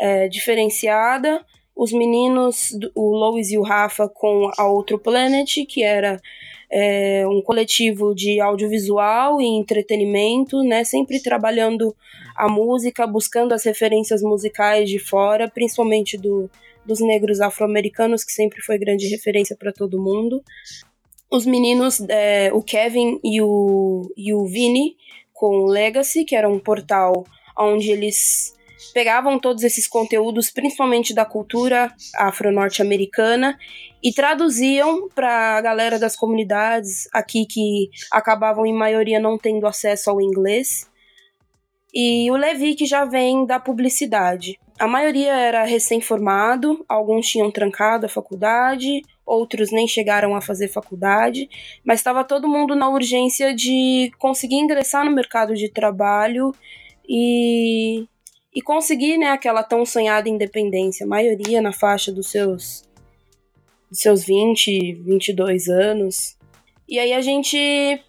é, 0.00 0.26
diferenciada. 0.26 1.46
Os 1.76 1.92
meninos, 1.92 2.76
o 2.92 3.14
Lois 3.14 3.52
e 3.52 3.56
o 3.56 3.62
Rafa, 3.62 4.08
com 4.08 4.50
a 4.58 4.66
Outro 4.66 4.98
Planet, 4.98 5.64
que 5.68 5.84
era 5.84 6.20
é, 6.68 7.24
um 7.28 7.40
coletivo 7.40 8.16
de 8.16 8.40
audiovisual 8.40 9.40
e 9.40 9.46
entretenimento, 9.46 10.60
né? 10.64 10.82
Sempre 10.82 11.22
trabalhando 11.22 11.94
a 12.36 12.48
música, 12.48 13.06
buscando 13.06 13.52
as 13.52 13.64
referências 13.64 14.22
musicais 14.22 14.90
de 14.90 14.98
fora, 14.98 15.48
principalmente 15.48 16.18
do, 16.18 16.50
dos 16.86 17.00
negros 17.00 17.40
afro-americanos, 17.40 18.24
que 18.24 18.32
sempre 18.32 18.60
foi 18.62 18.78
grande 18.78 19.08
referência 19.08 19.56
para 19.56 19.72
todo 19.72 20.00
mundo. 20.00 20.42
Os 21.30 21.46
meninos, 21.46 22.00
é, 22.08 22.50
o 22.52 22.62
Kevin 22.62 23.18
e 23.24 23.40
o, 23.40 24.12
e 24.16 24.32
o 24.32 24.46
Vini, 24.46 24.96
com 25.32 25.64
o 25.64 25.66
Legacy, 25.66 26.24
que 26.24 26.36
era 26.36 26.48
um 26.48 26.58
portal 26.58 27.24
onde 27.58 27.90
eles 27.90 28.54
pegavam 28.92 29.38
todos 29.38 29.64
esses 29.64 29.88
conteúdos, 29.88 30.50
principalmente 30.50 31.14
da 31.14 31.24
cultura 31.24 31.92
afro-norte-americana, 32.16 33.58
e 34.02 34.12
traduziam 34.12 35.08
para 35.08 35.56
a 35.56 35.60
galera 35.60 35.98
das 35.98 36.14
comunidades 36.14 37.08
aqui 37.12 37.46
que 37.46 37.90
acabavam 38.12 38.66
em 38.66 38.72
maioria 38.72 39.18
não 39.18 39.38
tendo 39.38 39.66
acesso 39.66 40.10
ao 40.10 40.20
inglês. 40.20 40.88
E 41.94 42.28
o 42.30 42.36
Levi 42.36 42.74
que 42.74 42.86
já 42.86 43.04
vem 43.04 43.46
da 43.46 43.60
publicidade. 43.60 44.58
A 44.76 44.88
maioria 44.88 45.32
era 45.32 45.62
recém-formado, 45.62 46.84
alguns 46.88 47.28
tinham 47.28 47.48
trancado 47.52 48.06
a 48.06 48.08
faculdade, 48.08 49.02
outros 49.24 49.70
nem 49.70 49.86
chegaram 49.86 50.34
a 50.34 50.40
fazer 50.40 50.66
faculdade, 50.66 51.48
mas 51.84 52.00
estava 52.00 52.24
todo 52.24 52.48
mundo 52.48 52.74
na 52.74 52.88
urgência 52.88 53.54
de 53.54 54.10
conseguir 54.18 54.56
ingressar 54.56 55.04
no 55.04 55.12
mercado 55.12 55.54
de 55.54 55.68
trabalho 55.68 56.52
e, 57.08 58.04
e 58.52 58.60
conseguir 58.60 59.16
né, 59.16 59.28
aquela 59.28 59.62
tão 59.62 59.86
sonhada 59.86 60.28
independência, 60.28 61.06
a 61.06 61.08
maioria 61.08 61.62
na 61.62 61.72
faixa 61.72 62.10
dos 62.10 62.28
seus, 62.28 62.82
dos 63.88 64.00
seus 64.00 64.24
20, 64.24 64.94
22 64.94 65.68
anos. 65.68 66.36
E 66.88 66.98
aí 66.98 67.12
a 67.12 67.20
gente 67.20 68.02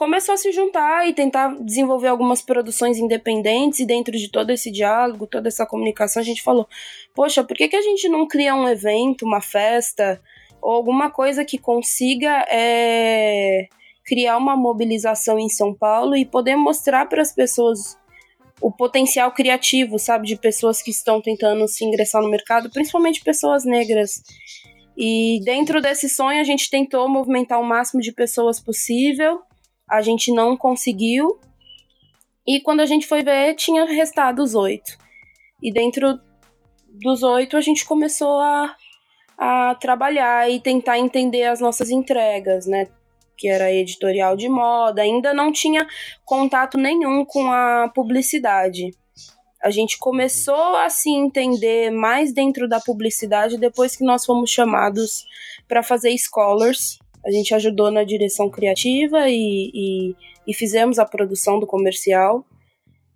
começou 0.00 0.32
a 0.32 0.38
se 0.38 0.50
juntar 0.50 1.06
e 1.06 1.12
tentar 1.12 1.54
desenvolver 1.60 2.08
algumas 2.08 2.40
produções 2.40 2.96
independentes 2.96 3.80
e 3.80 3.84
dentro 3.84 4.16
de 4.16 4.30
todo 4.30 4.48
esse 4.48 4.70
diálogo, 4.70 5.26
toda 5.26 5.48
essa 5.48 5.66
comunicação, 5.66 6.22
a 6.22 6.24
gente 6.24 6.40
falou, 6.40 6.66
poxa, 7.14 7.44
por 7.44 7.54
que, 7.54 7.68
que 7.68 7.76
a 7.76 7.82
gente 7.82 8.08
não 8.08 8.26
cria 8.26 8.54
um 8.54 8.66
evento, 8.66 9.26
uma 9.26 9.42
festa 9.42 10.18
ou 10.62 10.72
alguma 10.72 11.10
coisa 11.10 11.44
que 11.44 11.58
consiga 11.58 12.46
é, 12.50 13.68
criar 14.02 14.38
uma 14.38 14.56
mobilização 14.56 15.38
em 15.38 15.50
São 15.50 15.74
Paulo 15.74 16.16
e 16.16 16.24
poder 16.24 16.56
mostrar 16.56 17.04
para 17.04 17.20
as 17.20 17.34
pessoas 17.34 17.98
o 18.58 18.72
potencial 18.72 19.30
criativo, 19.32 19.98
sabe, 19.98 20.26
de 20.26 20.36
pessoas 20.36 20.80
que 20.80 20.90
estão 20.90 21.20
tentando 21.20 21.68
se 21.68 21.84
ingressar 21.84 22.22
no 22.22 22.30
mercado, 22.30 22.70
principalmente 22.70 23.22
pessoas 23.22 23.66
negras. 23.66 24.22
E 24.96 25.42
dentro 25.44 25.82
desse 25.82 26.08
sonho 26.08 26.40
a 26.40 26.44
gente 26.44 26.70
tentou 26.70 27.06
movimentar 27.06 27.60
o 27.60 27.64
máximo 27.66 28.00
de 28.00 28.12
pessoas 28.12 28.58
possível. 28.58 29.42
A 29.90 30.02
gente 30.02 30.32
não 30.32 30.56
conseguiu. 30.56 31.38
E 32.46 32.60
quando 32.60 32.80
a 32.80 32.86
gente 32.86 33.06
foi 33.06 33.22
ver, 33.22 33.54
tinha 33.54 33.84
restado 33.84 34.42
os 34.42 34.54
oito. 34.54 34.96
E 35.62 35.72
dentro 35.72 36.20
dos 36.88 37.22
oito 37.22 37.56
a 37.56 37.60
gente 37.60 37.84
começou 37.84 38.40
a, 38.40 38.76
a 39.36 39.74
trabalhar 39.74 40.50
e 40.50 40.60
tentar 40.60 40.98
entender 40.98 41.44
as 41.44 41.60
nossas 41.60 41.90
entregas, 41.90 42.66
né? 42.66 42.86
que 43.40 43.48
era 43.48 43.72
editorial 43.72 44.36
de 44.36 44.50
moda, 44.50 45.00
ainda 45.00 45.32
não 45.32 45.50
tinha 45.50 45.86
contato 46.26 46.76
nenhum 46.76 47.24
com 47.24 47.50
a 47.50 47.90
publicidade. 47.94 48.94
A 49.64 49.70
gente 49.70 49.98
começou 49.98 50.76
a 50.76 50.90
se 50.90 51.08
entender 51.08 51.90
mais 51.90 52.34
dentro 52.34 52.68
da 52.68 52.78
publicidade 52.78 53.56
depois 53.56 53.96
que 53.96 54.04
nós 54.04 54.26
fomos 54.26 54.50
chamados 54.50 55.24
para 55.66 55.82
fazer 55.82 56.16
scholars. 56.18 56.98
A 57.24 57.30
gente 57.30 57.54
ajudou 57.54 57.90
na 57.90 58.04
direção 58.04 58.48
criativa 58.48 59.28
e, 59.28 59.70
e, 59.74 60.16
e 60.46 60.54
fizemos 60.54 60.98
a 60.98 61.04
produção 61.04 61.60
do 61.60 61.66
comercial. 61.66 62.44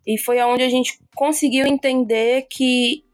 E 0.07 0.19
foi 0.19 0.39
aonde 0.39 0.63
a 0.63 0.69
gente 0.69 0.99
conseguiu 1.15 1.67
entender 1.67 2.47
que 2.51 3.05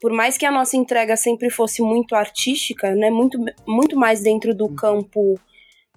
por 0.00 0.12
mais 0.12 0.36
que 0.36 0.44
a 0.44 0.50
nossa 0.50 0.76
entrega 0.76 1.16
sempre 1.16 1.48
fosse 1.48 1.80
muito 1.80 2.16
artística, 2.16 2.92
né, 2.94 3.08
muito, 3.08 3.38
muito 3.66 3.96
mais 3.96 4.20
dentro 4.20 4.52
do 4.52 4.68
campo 4.68 5.38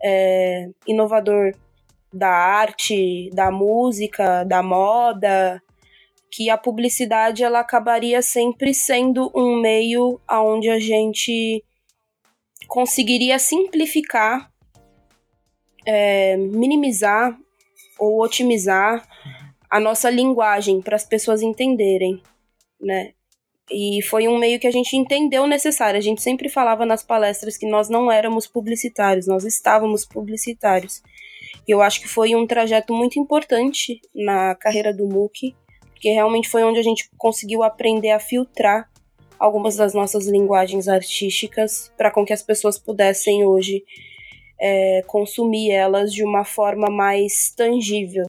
é, 0.03 0.69
inovador 0.87 1.53
da 2.13 2.29
arte, 2.29 3.29
da 3.33 3.49
música, 3.51 4.43
da 4.43 4.61
moda, 4.61 5.61
que 6.31 6.49
a 6.49 6.57
publicidade 6.57 7.43
ela 7.43 7.59
acabaria 7.59 8.21
sempre 8.21 8.73
sendo 8.73 9.31
um 9.35 9.59
meio 9.59 10.19
aonde 10.27 10.69
a 10.69 10.79
gente 10.79 11.63
conseguiria 12.67 13.39
simplificar, 13.39 14.51
é, 15.85 16.37
minimizar 16.37 17.37
ou 17.99 18.21
otimizar 18.21 19.07
a 19.69 19.79
nossa 19.79 20.09
linguagem 20.09 20.81
para 20.81 20.95
as 20.95 21.03
pessoas 21.03 21.41
entenderem, 21.41 22.21
né? 22.79 23.13
E 23.71 24.01
foi 24.03 24.27
um 24.27 24.37
meio 24.37 24.59
que 24.59 24.67
a 24.67 24.71
gente 24.71 24.95
entendeu 24.95 25.47
necessário. 25.47 25.97
A 25.97 26.01
gente 26.01 26.21
sempre 26.21 26.49
falava 26.49 26.85
nas 26.85 27.03
palestras 27.03 27.57
que 27.57 27.67
nós 27.67 27.89
não 27.89 28.11
éramos 28.11 28.45
publicitários, 28.45 29.25
nós 29.25 29.43
estávamos 29.43 30.05
publicitários. 30.05 31.01
E 31.67 31.71
eu 31.71 31.81
acho 31.81 31.99
que 31.99 32.07
foi 32.07 32.35
um 32.35 32.45
trajeto 32.45 32.93
muito 32.93 33.19
importante 33.19 33.99
na 34.13 34.53
carreira 34.53 34.93
do 34.93 35.07
MOOC, 35.07 35.55
porque 35.89 36.09
realmente 36.09 36.47
foi 36.47 36.63
onde 36.63 36.79
a 36.79 36.83
gente 36.83 37.09
conseguiu 37.17 37.63
aprender 37.63 38.11
a 38.11 38.19
filtrar 38.19 38.87
algumas 39.39 39.75
das 39.75 39.93
nossas 39.93 40.27
linguagens 40.27 40.87
artísticas 40.87 41.91
para 41.97 42.11
com 42.11 42.25
que 42.25 42.33
as 42.33 42.41
pessoas 42.41 42.77
pudessem 42.77 43.45
hoje 43.45 43.83
é, 44.59 45.03
consumir 45.07 45.71
elas 45.71 46.13
de 46.13 46.23
uma 46.23 46.45
forma 46.45 46.89
mais 46.89 47.53
tangível. 47.55 48.25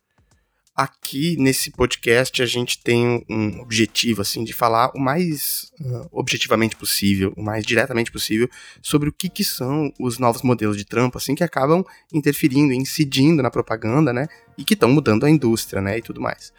Aqui 0.76 1.38
nesse 1.38 1.70
podcast 1.70 2.42
a 2.42 2.44
gente 2.44 2.82
tem 2.82 3.24
um 3.30 3.60
objetivo 3.62 4.20
assim 4.20 4.44
de 4.44 4.52
falar 4.52 4.90
o 4.94 5.00
mais 5.00 5.72
uh, 5.80 6.06
objetivamente 6.12 6.76
possível, 6.76 7.32
o 7.34 7.42
mais 7.42 7.64
diretamente 7.64 8.12
possível 8.12 8.46
sobre 8.82 9.08
o 9.08 9.12
que, 9.12 9.30
que 9.30 9.42
são 9.42 9.90
os 9.98 10.18
novos 10.18 10.42
modelos 10.42 10.76
de 10.76 10.84
trampo, 10.84 11.16
assim 11.16 11.34
que 11.34 11.42
acabam 11.42 11.82
interferindo, 12.12 12.74
incidindo 12.74 13.42
na 13.42 13.50
propaganda, 13.50 14.12
né, 14.12 14.28
e 14.58 14.64
que 14.64 14.74
estão 14.74 14.90
mudando 14.90 15.24
a 15.24 15.30
indústria, 15.30 15.80
né, 15.80 15.96
e 15.96 16.02
tudo 16.02 16.20
mais. 16.20 16.52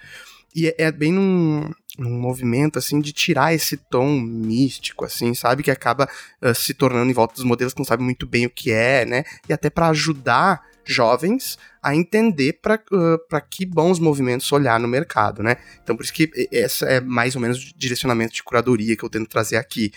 E 0.57 0.69
é, 0.69 0.75
é 0.79 0.91
bem 0.91 1.11
num, 1.11 1.69
num, 1.99 2.19
movimento, 2.19 2.79
assim, 2.79 2.99
de 2.99 3.13
tirar 3.13 3.53
esse 3.53 3.77
tom 3.77 4.19
místico, 4.19 5.05
assim, 5.05 5.35
sabe? 5.35 5.61
Que 5.61 5.69
acaba 5.69 6.09
uh, 6.41 6.55
se 6.55 6.73
tornando 6.73 7.11
em 7.11 7.13
volta 7.13 7.35
dos 7.35 7.43
modelos 7.43 7.75
que 7.75 7.79
não 7.79 7.85
sabem 7.85 8.03
muito 8.03 8.25
bem 8.25 8.47
o 8.47 8.49
que 8.49 8.71
é, 8.71 9.05
né? 9.05 9.23
E 9.47 9.53
até 9.53 9.69
para 9.69 9.89
ajudar 9.89 10.63
jovens 10.83 11.59
a 11.83 11.95
entender 11.95 12.53
para 12.53 12.81
uh, 12.91 13.41
que 13.51 13.67
bons 13.67 13.99
movimentos 13.99 14.51
olhar 14.51 14.79
no 14.79 14.87
mercado, 14.87 15.43
né? 15.43 15.57
Então, 15.83 15.95
por 15.95 16.03
isso 16.03 16.13
que 16.13 16.31
essa 16.51 16.87
é 16.87 16.99
mais 16.99 17.35
ou 17.35 17.41
menos 17.41 17.59
o 17.59 17.77
direcionamento 17.77 18.33
de 18.33 18.41
curadoria 18.41 18.97
que 18.97 19.03
eu 19.03 19.09
tento 19.09 19.29
trazer 19.29 19.57
aqui. 19.57 19.91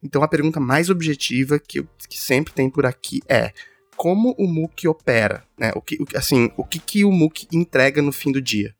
Então, 0.00 0.22
a 0.22 0.28
pergunta 0.28 0.60
mais 0.60 0.88
objetiva 0.88 1.58
que, 1.58 1.84
que 2.08 2.16
sempre 2.16 2.52
tem 2.52 2.70
por 2.70 2.86
aqui 2.86 3.20
é 3.28 3.52
como 3.96 4.36
o 4.38 4.46
MOOC 4.46 4.86
opera, 4.86 5.42
né? 5.58 5.72
O 5.74 5.80
que, 5.80 5.98
assim, 6.14 6.52
o 6.56 6.62
que, 6.62 6.78
que 6.78 7.04
o 7.04 7.10
MOOC 7.10 7.48
entrega 7.52 8.00
no 8.00 8.12
fim 8.12 8.30
do 8.30 8.40
dia? 8.40 8.72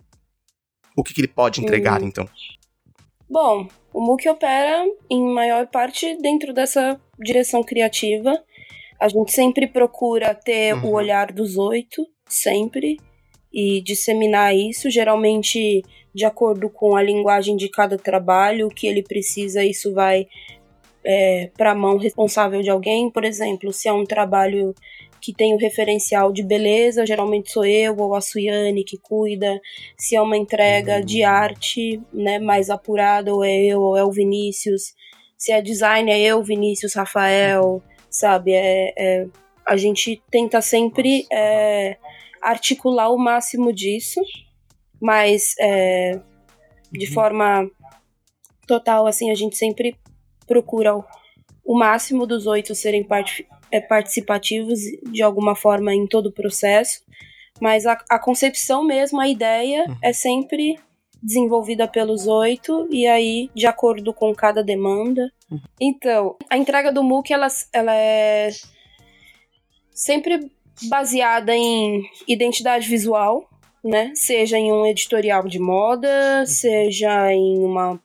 O 0.96 1.04
que, 1.04 1.12
que 1.12 1.20
ele 1.20 1.28
pode 1.28 1.60
entregar, 1.60 2.02
hum. 2.02 2.06
então? 2.06 2.28
Bom, 3.28 3.68
o 3.92 4.00
MOOC 4.00 4.28
opera 4.28 4.86
em 5.10 5.22
maior 5.32 5.66
parte 5.66 6.16
dentro 6.22 6.52
dessa 6.52 7.00
direção 7.18 7.62
criativa. 7.62 8.42
A 9.00 9.08
gente 9.08 9.32
sempre 9.32 9.66
procura 9.66 10.34
ter 10.34 10.74
uhum. 10.74 10.86
o 10.86 10.92
olhar 10.92 11.32
dos 11.32 11.58
oito, 11.58 12.06
sempre, 12.28 12.98
e 13.52 13.80
disseminar 13.80 14.54
isso, 14.54 14.88
geralmente 14.90 15.82
de 16.14 16.24
acordo 16.24 16.70
com 16.70 16.96
a 16.96 17.02
linguagem 17.02 17.56
de 17.56 17.68
cada 17.68 17.98
trabalho, 17.98 18.68
o 18.68 18.70
que 18.70 18.86
ele 18.86 19.02
precisa, 19.02 19.62
isso 19.62 19.92
vai 19.92 20.26
é, 21.04 21.50
para 21.56 21.72
a 21.72 21.74
mão 21.74 21.98
responsável 21.98 22.62
de 22.62 22.70
alguém. 22.70 23.10
Por 23.10 23.24
exemplo, 23.24 23.72
se 23.72 23.88
é 23.88 23.92
um 23.92 24.04
trabalho 24.04 24.74
que 25.20 25.32
tem 25.32 25.54
o 25.54 25.58
referencial 25.58 26.32
de 26.32 26.42
beleza, 26.42 27.06
geralmente 27.06 27.50
sou 27.50 27.64
eu 27.64 27.96
ou 27.96 28.14
a 28.14 28.20
Suiane 28.20 28.85
que 28.85 28.99
cuida. 28.99 29.61
Se 29.96 30.16
é 30.16 30.20
uma 30.20 30.37
entrega 30.37 31.02
de 31.02 31.23
arte, 31.23 32.00
né, 32.12 32.38
mais 32.38 32.70
apurada, 32.70 33.35
ou 33.35 33.44
é 33.44 33.56
eu 33.56 33.80
ou 33.80 33.96
é 33.96 34.04
o 34.04 34.11
Vinícius. 34.11 34.94
Se 35.37 35.52
é 35.52 35.61
design, 35.61 36.11
é 36.11 36.20
eu, 36.20 36.42
Vinícius, 36.42 36.94
Rafael, 36.94 37.82
sabe? 38.11 38.52
É, 38.52 38.92
é 38.96 39.26
a 39.66 39.76
gente 39.76 40.23
tenta 40.30 40.61
sempre 40.62 41.26
é, 41.30 41.96
articular 42.40 43.11
o 43.11 43.18
máximo 43.18 43.73
disso, 43.73 44.20
mas 45.02 45.54
é, 45.58 46.20
de 46.92 47.06
uhum. 47.08 47.12
forma 47.12 47.70
total, 48.66 49.06
assim, 49.06 49.30
a 49.32 49.35
gente 49.35 49.56
sempre 49.56 49.96
procura 50.46 50.96
o, 50.96 51.04
o 51.64 51.76
máximo 51.76 52.26
dos 52.26 52.46
oito 52.46 52.75
serem 52.76 53.02
parte, 53.02 53.46
é, 53.70 53.80
participativos 53.80 54.80
de 55.11 55.23
alguma 55.23 55.54
forma 55.54 55.94
em 55.94 56.06
todo 56.06 56.26
o 56.26 56.32
processo, 56.32 57.02
mas 57.61 57.87
a, 57.87 57.99
a 58.08 58.18
concepção 58.18 58.85
mesmo, 58.85 59.20
a 59.20 59.28
ideia 59.28 59.85
uhum. 59.88 59.96
é 60.02 60.12
sempre 60.12 60.78
desenvolvida 61.23 61.88
pelos 61.88 62.26
oito 62.26 62.87
e 62.90 63.06
aí 63.06 63.50
de 63.54 63.66
acordo 63.66 64.12
com 64.12 64.35
cada 64.35 64.62
demanda. 64.62 65.32
Uhum. 65.50 65.61
Então, 65.80 66.37
a 66.49 66.56
entrega 66.56 66.92
do 66.92 67.02
MOOC 67.02 67.32
ela, 67.32 67.49
ela 67.73 67.94
é 67.94 68.50
sempre 69.90 70.50
baseada 70.88 71.56
em 71.56 72.05
identidade 72.29 72.88
visual, 72.88 73.48
né? 73.83 74.12
Seja 74.14 74.59
em 74.59 74.70
um 74.70 74.85
editorial 74.87 75.48
de 75.48 75.59
moda, 75.59 76.40
uhum. 76.40 76.46
seja 76.46 77.33
em 77.33 77.59
uma, 77.64 78.00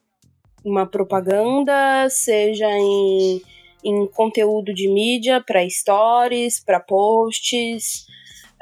uma 0.64 0.86
propaganda, 0.86 2.08
seja 2.10 2.70
em 2.70 3.42
em 3.84 4.08
conteúdo 4.08 4.74
de 4.74 4.88
mídia 4.88 5.42
para 5.46 5.68
stories, 5.70 6.60
para 6.60 6.80
posts. 6.80 8.06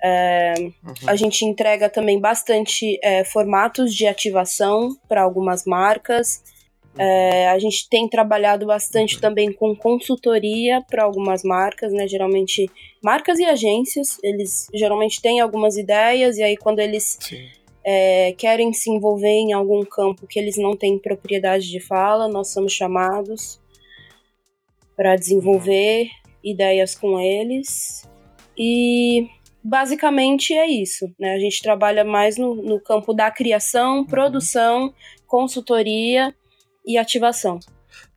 É, 0.02 0.54
uhum. 0.58 0.94
A 1.08 1.16
gente 1.16 1.44
entrega 1.44 1.90
também 1.90 2.20
bastante 2.20 3.00
é, 3.04 3.24
formatos 3.24 3.94
de 3.94 4.08
ativação 4.08 4.96
para 5.08 5.22
algumas 5.22 5.66
marcas. 5.66 6.42
É, 6.98 7.50
a 7.50 7.60
gente 7.60 7.88
tem 7.90 8.10
trabalhado 8.10 8.66
bastante 8.66 9.16
uhum. 9.16 9.22
também 9.22 9.54
com 9.54 9.76
consultoria 9.76 10.84
para 10.90 11.04
algumas 11.04 11.44
marcas, 11.44 11.94
né? 11.94 12.08
Geralmente 12.08 12.70
marcas 13.02 13.40
e 13.40 13.46
agências, 13.46 14.18
eles 14.24 14.68
geralmente 14.74 15.22
têm 15.22 15.40
algumas 15.40 15.78
ideias 15.78 16.38
e 16.38 16.44
aí 16.44 16.58
quando 16.58 16.80
eles 16.80 17.18
é, 17.86 18.34
querem 18.38 18.74
se 18.74 18.90
envolver 18.90 19.28
em 19.28 19.54
algum 19.54 19.86
campo 19.86 20.28
que 20.28 20.40
eles 20.40 20.58
não 20.58 20.76
têm 20.76 20.98
propriedade 20.98 21.70
de 21.70 21.80
fala, 21.80 22.28
nós 22.28 22.50
somos 22.50 22.74
chamados 22.74 23.60
para 25.00 25.16
desenvolver 25.16 26.10
ideias 26.44 26.94
com 26.94 27.18
eles. 27.18 28.06
E 28.58 29.30
basicamente 29.64 30.54
é 30.54 30.68
isso. 30.68 31.10
Né? 31.18 31.36
A 31.36 31.40
gente 31.40 31.62
trabalha 31.62 32.04
mais 32.04 32.36
no, 32.36 32.54
no 32.56 32.82
campo 32.82 33.14
da 33.14 33.32
criação, 33.32 34.00
uhum. 34.00 34.06
produção, 34.06 34.94
consultoria 35.26 36.36
e 36.86 36.98
ativação. 36.98 37.62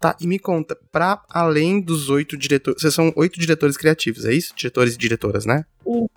Tá, 0.01 0.17
e 0.21 0.27
me 0.27 0.41
conta, 0.41 0.77
para 0.91 1.23
além 1.31 1.81
dos 1.81 2.11
oito 2.11 2.37
diretores, 2.37 2.83
vocês 2.83 2.93
são 2.93 3.13
oito 3.15 3.39
diretores 3.39 3.77
criativos, 3.77 4.25
é 4.25 4.35
isso? 4.35 4.53
Diretores 4.57 4.97
e 4.97 4.99
diretoras, 4.99 5.47
né? 5.47 5.65
Uh, 5.87 6.11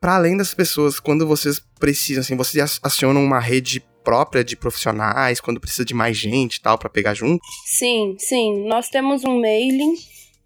para 0.00 0.14
além 0.14 0.36
das 0.36 0.54
pessoas, 0.54 1.00
quando 1.00 1.26
vocês 1.26 1.60
precisam, 1.80 2.20
assim, 2.20 2.36
vocês 2.36 2.78
acionam 2.80 3.24
uma 3.24 3.40
rede 3.40 3.84
própria 4.02 4.44
de 4.44 4.56
profissionais, 4.56 5.40
quando 5.40 5.60
precisa 5.60 5.84
de 5.84 5.94
mais 5.94 6.16
gente 6.16 6.56
e 6.56 6.60
tal, 6.60 6.78
para 6.78 6.90
pegar 6.90 7.14
junto? 7.14 7.40
Sim, 7.64 8.16
sim. 8.18 8.66
Nós 8.66 8.88
temos 8.88 9.24
um 9.24 9.40
mailing 9.40 9.94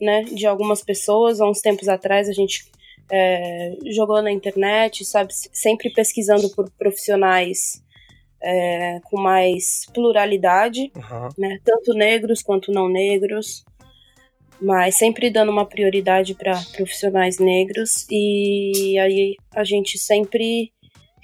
né, 0.01 0.23
de 0.25 0.47
algumas 0.47 0.83
pessoas. 0.83 1.41
Há 1.41 1.49
uns 1.49 1.61
tempos 1.61 1.89
atrás 1.89 2.29
a 2.29 2.33
gente 2.33 2.71
é, 3.11 3.75
jogou 3.87 4.23
na 4.23 4.33
internet, 4.33 5.05
sabe, 5.05 5.33
sempre 5.53 5.91
pesquisando 5.91 6.49
por 6.51 6.71
profissionais 6.79 7.83
é, 8.43 9.01
com 9.05 9.21
mais 9.21 9.87
pluralidade, 9.95 10.93
uhum. 10.95 11.29
né, 11.39 11.59
tanto 11.65 11.95
negros 11.95 12.43
quanto 12.43 12.73
não 12.73 12.89
negros, 12.89 13.65
mas 14.61 14.97
sempre 14.97 15.31
dando 15.31 15.51
uma 15.51 15.67
prioridade 15.67 16.35
para 16.35 16.61
profissionais 16.75 17.39
negros 17.39 18.07
e 18.11 18.99
aí 18.99 19.37
a 19.55 19.65
gente 19.65 19.99
sempre 19.99 20.73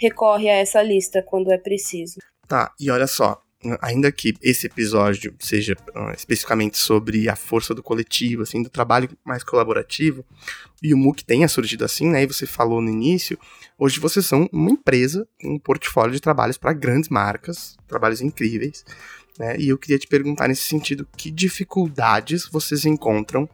recorre 0.02 0.48
a 0.48 0.54
essa 0.54 0.82
lista 0.82 1.22
quando 1.22 1.52
é 1.52 1.58
preciso. 1.58 2.18
Tá, 2.48 2.72
e 2.78 2.90
olha 2.90 3.06
só, 3.06 3.40
ainda 3.80 4.10
que 4.10 4.34
esse 4.42 4.66
episódio 4.66 5.34
seja 5.38 5.76
uh, 5.94 6.10
especificamente 6.10 6.76
sobre 6.76 7.28
a 7.28 7.36
força 7.36 7.74
do 7.74 7.82
coletivo, 7.82 8.42
assim, 8.42 8.62
do 8.62 8.68
trabalho 8.68 9.08
mais 9.24 9.44
colaborativo, 9.44 10.24
e 10.82 10.92
o 10.92 10.98
MOOC 10.98 11.24
tenha 11.24 11.46
surgido 11.46 11.84
assim, 11.84 12.08
né, 12.10 12.22
e 12.22 12.26
você 12.26 12.44
falou 12.46 12.82
no 12.82 12.90
início, 12.90 13.38
hoje 13.78 14.00
vocês 14.00 14.26
são 14.26 14.48
uma 14.52 14.70
empresa 14.70 15.26
com 15.40 15.54
um 15.54 15.58
portfólio 15.58 16.12
de 16.12 16.20
trabalhos 16.20 16.58
para 16.58 16.72
grandes 16.72 17.08
marcas, 17.08 17.76
trabalhos 17.86 18.20
incríveis, 18.20 18.84
né, 19.38 19.56
e 19.58 19.68
eu 19.68 19.78
queria 19.78 19.98
te 19.98 20.08
perguntar 20.08 20.48
nesse 20.48 20.62
sentido, 20.62 21.06
que 21.16 21.30
dificuldades 21.30 22.48
vocês 22.50 22.84
encontram 22.84 23.48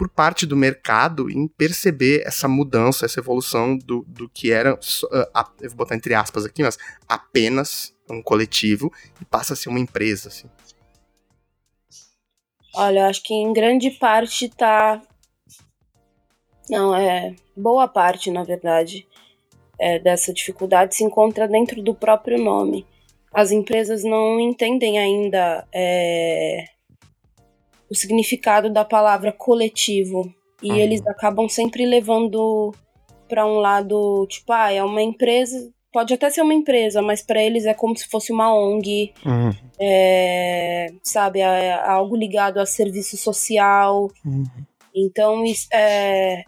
por 0.00 0.08
parte 0.08 0.46
do 0.46 0.56
mercado 0.56 1.28
em 1.28 1.46
perceber 1.46 2.22
essa 2.24 2.48
mudança, 2.48 3.04
essa 3.04 3.20
evolução 3.20 3.76
do, 3.76 4.02
do 4.08 4.30
que 4.30 4.50
era, 4.50 4.72
uh, 4.72 5.44
eu 5.60 5.68
vou 5.68 5.76
botar 5.76 5.94
entre 5.94 6.14
aspas 6.14 6.46
aqui, 6.46 6.62
mas 6.62 6.78
apenas 7.06 7.94
um 8.08 8.22
coletivo 8.22 8.90
e 9.20 9.26
passa 9.26 9.52
a 9.52 9.56
ser 9.56 9.68
uma 9.68 9.78
empresa, 9.78 10.30
assim? 10.30 10.48
Olha, 12.74 13.00
eu 13.00 13.04
acho 13.04 13.22
que 13.22 13.34
em 13.34 13.52
grande 13.52 13.90
parte 13.90 14.48
tá. 14.48 15.02
Não, 16.70 16.96
é. 16.96 17.36
Boa 17.54 17.86
parte, 17.86 18.30
na 18.30 18.42
verdade, 18.42 19.06
é, 19.78 19.98
dessa 19.98 20.32
dificuldade 20.32 20.94
se 20.94 21.04
encontra 21.04 21.46
dentro 21.46 21.82
do 21.82 21.94
próprio 21.94 22.42
nome. 22.42 22.86
As 23.34 23.50
empresas 23.50 24.02
não 24.02 24.40
entendem 24.40 24.98
ainda 24.98 25.68
é, 25.70 26.64
o 27.90 27.94
significado 27.94 28.70
da 28.70 28.84
palavra 28.84 29.32
coletivo. 29.32 30.32
E 30.62 30.70
eles 30.72 31.04
acabam 31.06 31.48
sempre 31.48 31.86
levando 31.86 32.74
para 33.28 33.46
um 33.46 33.58
lado, 33.58 34.26
tipo, 34.28 34.52
ah, 34.52 34.70
é 34.70 34.82
uma 34.82 35.02
empresa 35.02 35.72
pode 35.92 36.14
até 36.14 36.30
ser 36.30 36.42
uma 36.42 36.54
empresa, 36.54 37.02
mas 37.02 37.22
para 37.22 37.42
eles 37.42 37.66
é 37.66 37.74
como 37.74 37.96
se 37.96 38.08
fosse 38.08 38.32
uma 38.32 38.54
ONG, 38.54 39.12
uhum. 39.24 39.50
é, 39.78 40.92
sabe, 41.02 41.40
é, 41.40 41.66
é 41.66 41.72
algo 41.72 42.16
ligado 42.16 42.58
a 42.58 42.66
serviço 42.66 43.16
social. 43.16 44.10
Uhum. 44.24 44.44
Então, 44.94 45.42
é, 45.72 46.44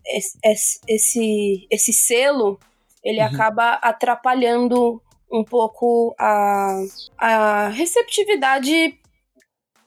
esse, 0.88 1.66
esse 1.70 1.92
selo, 1.92 2.58
ele 3.04 3.20
uhum. 3.20 3.26
acaba 3.26 3.74
atrapalhando 3.74 5.02
um 5.30 5.44
pouco 5.44 6.14
a, 6.18 6.82
a 7.18 7.68
receptividade 7.68 8.98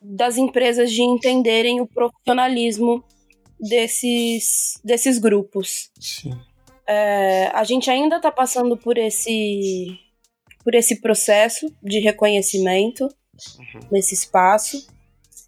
das 0.07 0.37
empresas 0.37 0.91
de 0.91 1.01
entenderem 1.01 1.81
o 1.81 1.87
profissionalismo 1.87 3.03
desses, 3.59 4.79
desses 4.83 5.17
grupos. 5.17 5.89
Sim. 5.99 6.31
É, 6.87 7.47
a 7.47 7.63
gente 7.63 7.89
ainda 7.89 8.17
está 8.17 8.31
passando 8.31 8.77
por 8.77 8.97
esse, 8.97 9.97
por 10.63 10.75
esse 10.75 11.01
processo 11.01 11.73
de 11.81 11.99
reconhecimento 11.99 13.05
uhum. 13.05 13.79
nesse 13.91 14.13
espaço. 14.13 14.87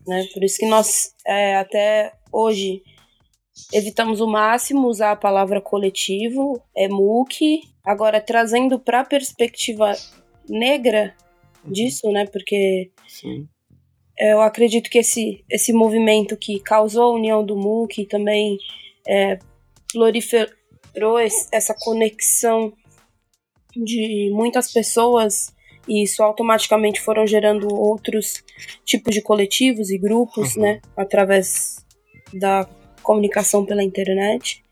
Né? 0.08 0.26
Por 0.34 0.44
isso 0.44 0.58
que 0.58 0.66
nós, 0.66 1.14
é, 1.26 1.58
até 1.58 2.14
hoje, 2.32 2.82
evitamos 3.72 4.20
o 4.22 4.28
máximo 4.28 4.88
usar 4.88 5.12
a 5.12 5.18
palavra 5.18 5.62
coletivo, 5.62 6.62
é 6.76 6.88
MOOC. 6.88 7.62
Agora, 7.86 8.20
trazendo 8.20 8.80
para 8.80 9.02
a 9.02 9.06
perspectiva 9.06 9.94
negra 10.50 11.16
uhum. 11.64 11.72
disso, 11.72 12.10
né? 12.12 12.26
Porque 12.26 12.92
Sim. 13.08 13.48
Eu 14.20 14.42
acredito 14.42 14.90
que 14.90 14.98
esse, 14.98 15.44
esse 15.50 15.72
movimento 15.72 16.36
que 16.36 16.60
causou 16.60 17.04
a 17.04 17.16
união 17.16 17.46
do 17.46 17.56
MOOC 17.56 18.06
também 18.06 18.58
é, 19.08 19.38
proliferou 19.92 21.20
essa 21.52 21.76
conexão 21.80 22.74
de 23.76 24.32
muitas 24.34 24.72
pessoas 24.72 25.56
e 25.88 26.04
isso 26.04 26.22
automaticamente 26.22 27.00
foram 27.00 27.26
gerando 27.26 27.74
outros 27.74 28.44
tipos 28.84 29.14
de 29.14 29.22
coletivos 29.22 29.90
e 29.90 29.98
grupos, 29.98 30.56
uhum. 30.56 30.64
né, 30.64 30.82
através 30.96 31.86
da 32.34 32.68
comunicação 33.02 33.66
pela 33.66 33.84
internet. 33.84 34.64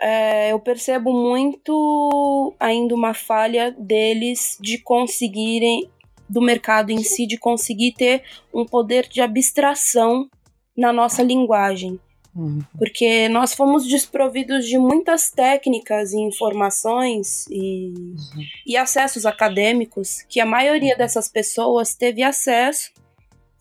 É, 0.00 0.52
eu 0.52 0.60
percebo 0.60 1.12
muito 1.12 2.54
ainda 2.58 2.94
uma 2.94 3.14
falha 3.14 3.70
deles 3.72 4.56
de 4.60 4.78
conseguirem, 4.78 5.90
do 6.28 6.40
mercado 6.40 6.90
em 6.90 7.02
si, 7.02 7.26
de 7.26 7.38
conseguir 7.38 7.92
ter 7.92 8.22
um 8.52 8.64
poder 8.64 9.08
de 9.08 9.20
abstração 9.20 10.28
na 10.76 10.92
nossa 10.92 11.22
linguagem. 11.22 11.98
Uhum. 12.34 12.60
Porque 12.78 13.28
nós 13.28 13.52
fomos 13.54 13.86
desprovidos 13.86 14.66
de 14.66 14.78
muitas 14.78 15.30
técnicas 15.30 16.12
e 16.12 16.20
informações 16.20 17.46
e, 17.50 17.92
uhum. 17.96 18.42
e 18.66 18.76
acessos 18.76 19.26
acadêmicos 19.26 20.22
que 20.28 20.38
a 20.38 20.46
maioria 20.46 20.92
uhum. 20.92 20.98
dessas 20.98 21.28
pessoas 21.28 21.94
teve 21.94 22.22
acesso 22.22 22.92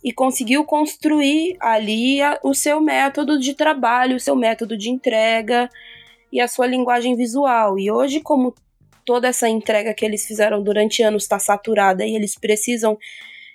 e 0.04 0.12
conseguiu 0.12 0.64
construir 0.64 1.58
ali 1.60 2.22
a, 2.22 2.40
o 2.44 2.54
seu 2.54 2.80
método 2.80 3.40
de 3.40 3.54
trabalho, 3.54 4.18
o 4.18 4.20
seu 4.20 4.36
método 4.36 4.78
de 4.78 4.90
entrega 4.90 5.70
e 6.32 6.40
a 6.40 6.48
sua 6.48 6.68
linguagem 6.68 7.16
visual. 7.16 7.80
E 7.80 7.90
hoje, 7.90 8.20
como 8.20 8.54
toda 9.08 9.30
essa 9.30 9.48
entrega 9.48 9.94
que 9.94 10.06
eles 10.06 10.28
fizeram 10.28 10.62
durante 10.62 11.02
anos 11.02 11.24
está 11.24 11.40
saturada 11.40 12.06
e 12.06 12.14
eles 12.14 12.38
precisam 12.38 12.98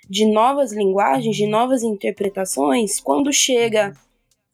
de 0.09 0.25
novas 0.25 0.73
linguagens, 0.73 1.35
de 1.35 1.45
novas 1.45 1.83
interpretações, 1.83 2.99
quando 2.99 3.31
chega 3.31 3.93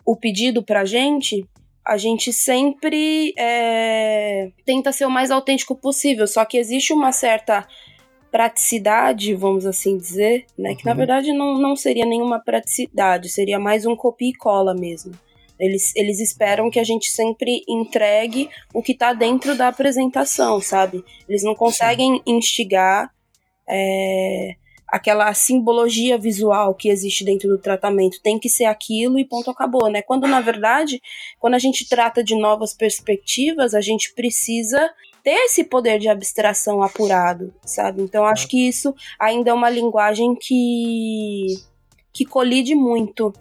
o 0.05 0.13
pedido 0.13 0.61
para 0.61 0.81
a 0.81 0.85
gente, 0.85 1.47
a 1.87 1.95
gente 1.95 2.33
sempre 2.33 3.33
é, 3.37 4.51
tenta 4.65 4.91
ser 4.91 5.05
o 5.05 5.09
mais 5.09 5.31
autêntico 5.31 5.73
possível. 5.73 6.27
Só 6.27 6.43
que 6.43 6.57
existe 6.57 6.91
uma 6.91 7.13
certa 7.13 7.65
praticidade, 8.29 9.33
vamos 9.33 9.65
assim 9.65 9.97
dizer, 9.97 10.45
né? 10.57 10.71
Uhum. 10.71 10.75
Que 10.75 10.85
na 10.85 10.91
uhum. 10.91 10.97
verdade 10.97 11.31
não, 11.31 11.57
não 11.57 11.77
seria 11.77 12.05
nenhuma 12.05 12.39
praticidade, 12.39 13.29
seria 13.29 13.57
mais 13.57 13.85
um 13.85 13.95
copia 13.95 14.29
e 14.29 14.33
cola 14.33 14.75
mesmo. 14.75 15.13
Eles, 15.59 15.93
eles 15.95 16.19
esperam 16.19 16.69
que 16.69 16.79
a 16.79 16.83
gente 16.83 17.09
sempre 17.09 17.63
entregue 17.67 18.49
o 18.73 18.81
que 18.81 18.93
está 18.93 19.11
dentro 19.13 19.55
da 19.57 19.67
apresentação, 19.67 20.61
sabe? 20.61 21.03
Eles 21.27 21.43
não 21.43 21.53
conseguem 21.53 22.15
Sim. 22.15 22.21
instigar 22.25 23.11
é, 23.67 24.55
aquela 24.87 25.33
simbologia 25.33 26.17
visual 26.17 26.73
que 26.73 26.89
existe 26.89 27.23
dentro 27.23 27.47
do 27.47 27.57
tratamento. 27.57 28.21
Tem 28.21 28.39
que 28.39 28.49
ser 28.49 28.65
aquilo 28.65 29.19
e 29.19 29.25
ponto 29.25 29.51
acabou, 29.51 29.89
né? 29.89 30.01
Quando 30.01 30.27
na 30.27 30.41
verdade, 30.41 31.01
quando 31.39 31.53
a 31.55 31.59
gente 31.59 31.87
trata 31.87 32.23
de 32.23 32.35
novas 32.35 32.73
perspectivas, 32.73 33.73
a 33.73 33.81
gente 33.81 34.13
precisa 34.13 34.89
ter 35.23 35.45
esse 35.45 35.63
poder 35.63 35.99
de 35.99 36.07
abstração 36.07 36.81
apurado, 36.81 37.53
sabe? 37.65 38.01
Então 38.01 38.25
acho 38.25 38.47
que 38.47 38.67
isso 38.67 38.95
ainda 39.19 39.51
é 39.51 39.53
uma 39.53 39.69
linguagem 39.69 40.35
que 40.35 41.47
que 42.11 42.25
colide 42.25 42.73
muito 42.73 43.31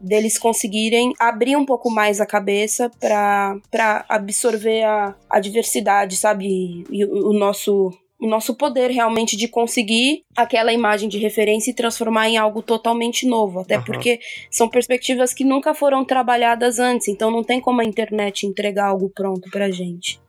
deles 0.00 0.38
conseguirem 0.38 1.12
abrir 1.18 1.56
um 1.56 1.66
pouco 1.66 1.90
mais 1.90 2.20
a 2.20 2.26
cabeça 2.26 2.90
para 2.98 4.04
absorver 4.08 4.82
a, 4.82 5.14
a 5.28 5.40
diversidade, 5.40 6.16
sabe? 6.16 6.84
E 6.90 7.04
o, 7.04 7.30
o 7.30 7.32
nosso 7.32 7.92
o 8.20 8.26
nosso 8.26 8.54
poder 8.54 8.90
realmente 8.90 9.34
de 9.34 9.48
conseguir 9.48 10.24
aquela 10.36 10.72
imagem 10.74 11.08
de 11.08 11.16
referência 11.16 11.70
e 11.70 11.74
transformar 11.74 12.28
em 12.28 12.36
algo 12.36 12.60
totalmente 12.60 13.26
novo. 13.26 13.60
Até 13.60 13.78
uhum. 13.78 13.84
porque 13.84 14.20
são 14.50 14.68
perspectivas 14.68 15.32
que 15.32 15.42
nunca 15.42 15.72
foram 15.72 16.04
trabalhadas 16.04 16.78
antes, 16.78 17.08
então 17.08 17.30
não 17.30 17.42
tem 17.42 17.60
como 17.60 17.80
a 17.80 17.84
internet 17.84 18.46
entregar 18.46 18.88
algo 18.88 19.08
pronto 19.08 19.50
pra 19.50 19.70
gente. 19.70 20.20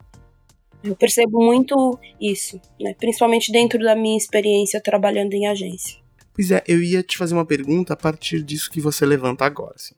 Eu 0.81 0.95
percebo 0.95 1.43
muito 1.43 1.99
isso, 2.19 2.59
né? 2.79 2.95
principalmente 2.97 3.51
dentro 3.51 3.83
da 3.83 3.95
minha 3.95 4.17
experiência 4.17 4.81
trabalhando 4.81 5.33
em 5.33 5.45
agência. 5.45 6.00
Pois 6.33 6.51
é, 6.51 6.63
eu 6.67 6.81
ia 6.81 7.03
te 7.03 7.17
fazer 7.17 7.33
uma 7.33 7.45
pergunta 7.45 7.93
a 7.93 7.97
partir 7.97 8.41
disso 8.41 8.71
que 8.71 8.79
você 8.79 9.05
levanta 9.05 9.45
agora. 9.45 9.75
Assim. 9.75 9.95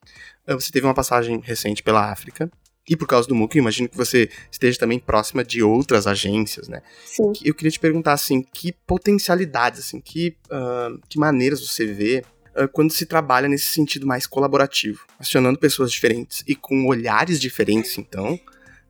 Você 0.48 0.72
teve 0.72 0.86
uma 0.86 0.94
passagem 0.94 1.40
recente 1.40 1.84
pela 1.84 2.12
África, 2.12 2.52
e 2.88 2.98
por 2.98 3.08
causa 3.08 3.28
do 3.28 3.36
MOOC, 3.36 3.56
eu 3.56 3.62
imagino 3.62 3.88
que 3.88 3.96
você 3.96 4.30
esteja 4.52 4.78
também 4.78 5.00
próxima 5.00 5.44
de 5.44 5.64
outras 5.64 6.06
agências, 6.06 6.68
né? 6.68 6.82
Sim. 7.06 7.32
Eu 7.44 7.54
queria 7.54 7.72
te 7.72 7.80
perguntar, 7.80 8.12
assim, 8.12 8.42
que 8.42 8.74
potencialidades, 8.86 9.80
assim, 9.80 10.02
que, 10.02 10.36
uh, 10.48 11.00
que 11.08 11.18
maneiras 11.18 11.66
você 11.66 11.86
vê 11.86 12.26
uh, 12.58 12.68
quando 12.68 12.92
se 12.92 13.06
trabalha 13.06 13.48
nesse 13.48 13.68
sentido 13.68 14.06
mais 14.06 14.28
colaborativo, 14.28 15.06
acionando 15.18 15.58
pessoas 15.58 15.92
diferentes 15.92 16.44
e 16.46 16.56
com 16.56 16.86
olhares 16.86 17.40
diferentes, 17.40 17.98
então, 17.98 18.38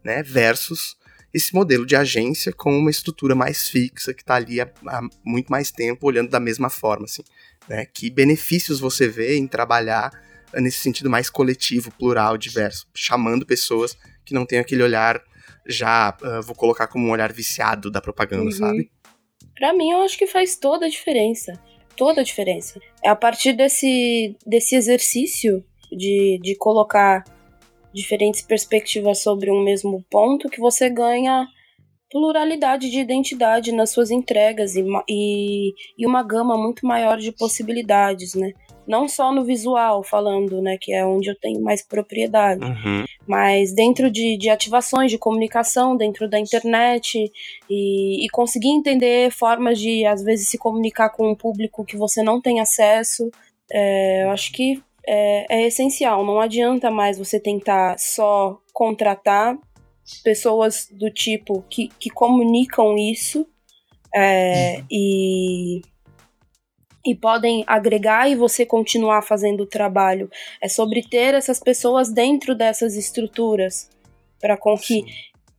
né? 0.04 0.24
Versus 0.24 0.98
esse 1.34 1.54
modelo 1.54 1.86
de 1.86 1.96
agência 1.96 2.54
com 2.54 2.78
uma 2.78 2.92
estrutura 2.92 3.34
mais 3.34 3.68
fixa, 3.68 4.14
que 4.14 4.22
está 4.22 4.36
ali 4.36 4.62
há, 4.62 4.72
há, 4.88 5.02
muito 5.26 5.50
mais 5.50 5.72
tempo 5.72 6.06
olhando 6.06 6.30
da 6.30 6.40
mesma 6.40 6.70
forma, 6.70 7.06
assim, 7.06 7.24
né? 7.68 7.86
Que 7.86 8.10
benefícios 8.10 8.80
você 8.80 9.08
vê 9.08 9.38
em 9.38 9.48
trabalhar 9.48 10.12
nesse 10.54 10.78
sentido 10.78 11.10
mais 11.10 11.30
coletivo, 11.30 11.92
plural, 11.98 12.38
diverso, 12.38 12.88
chamando 12.94 13.46
pessoas 13.46 13.98
que 14.24 14.34
não 14.34 14.46
têm 14.46 14.60
aquele 14.60 14.84
olhar 14.84 15.22
já, 15.66 16.16
uh, 16.22 16.42
vou 16.44 16.56
colocar 16.56 16.88
como 16.88 17.08
um 17.08 17.12
olhar 17.12 17.32
viciado 17.32 17.90
da 17.90 18.02
propaganda, 18.02 18.46
uhum. 18.46 18.52
sabe? 18.52 18.92
Para 19.56 19.74
mim, 19.74 19.92
eu 19.92 20.02
acho 20.02 20.18
que 20.18 20.28
faz 20.28 20.56
toda 20.56 20.86
a 20.86 20.90
diferença. 20.90 21.54
Toda 21.96 22.22
a 22.22 22.24
diferença. 22.24 22.80
É 23.04 23.10
a 23.10 23.16
partir 23.16 23.54
desse, 23.54 24.36
desse 24.46 24.76
exercício 24.76 25.64
de, 25.92 26.40
de 26.42 26.56
colocar 26.58 27.24
diferentes 27.94 28.42
perspectivas 28.42 29.22
sobre 29.22 29.52
um 29.52 29.64
mesmo 29.64 30.04
ponto 30.10 30.50
que 30.50 30.60
você 30.60 30.90
ganha 30.90 31.48
pluralidade 32.10 32.90
de 32.92 33.00
identidade 33.00 33.72
nas 33.72 33.92
suas 33.92 34.12
entregas 34.12 34.76
e, 34.76 34.84
e, 35.10 35.74
e 35.98 36.06
uma 36.06 36.22
gama 36.22 36.58
muito 36.58 36.86
maior 36.86 37.18
de 37.18 37.32
possibilidades, 37.32 38.36
né? 38.36 38.52
não 38.88 39.08
só 39.08 39.32
no 39.32 39.44
visual, 39.44 40.04
falando, 40.04 40.62
né, 40.62 40.78
que 40.80 40.94
é 40.94 41.06
onde 41.06 41.30
eu 41.30 41.36
tenho 41.40 41.62
mais 41.62 41.82
propriedade, 41.82 42.64
uhum. 42.64 43.06
mas 43.28 43.74
dentro 43.74 44.12
de, 44.12 44.38
de 44.38 44.50
ativações 44.50 45.10
de 45.10 45.18
comunicação, 45.18 45.96
dentro 45.96 46.30
da 46.30 46.40
internet, 46.40 47.32
e, 47.70 48.26
e, 48.26 48.30
conseguir 48.30 48.70
entender 48.70 49.32
formas 49.32 49.80
de, 49.80 50.06
às 50.06 50.24
vezes, 50.24 50.50
se 50.50 50.58
comunicar 50.58 51.10
com 51.10 51.32
um 51.32 51.36
público 51.36 51.86
que 51.86 51.98
você 51.98 52.22
não 52.22 52.42
tem 52.42 52.60
acesso, 52.60 53.30
é, 53.72 54.24
eu 54.24 54.30
acho 54.32 54.52
que 54.52 54.82
é, 55.08 55.58
é 55.58 55.68
essencial. 55.68 56.26
Não 56.26 56.40
adianta 56.40 56.90
mais 56.90 57.18
você 57.18 57.40
tentar 57.40 57.98
só 58.00 58.60
contratar 58.74 59.58
pessoas 60.24 60.88
do 60.92 61.10
tipo 61.12 61.64
que, 61.70 61.88
que 62.00 62.10
comunicam 62.10 62.98
isso 62.98 63.48
é, 64.14 64.78
uhum. 64.78 64.86
e 64.92 65.82
e 67.06 67.14
podem 67.14 67.66
agregar 67.68 68.30
e 68.30 68.36
você 68.36 68.66
continuar 68.66 69.24
fazendo 69.24 69.64
o 69.64 69.68
trabalho. 69.68 70.30
É 70.62 70.70
sobre 70.70 71.04
ter 71.04 71.34
essas 71.34 71.60
pessoas 71.60 72.10
dentro 72.10 72.56
dessas 72.56 72.96
estruturas 72.96 73.90
para 74.40 74.56
com 74.56 74.78
que 74.78 75.02
Sim. 75.02 75.06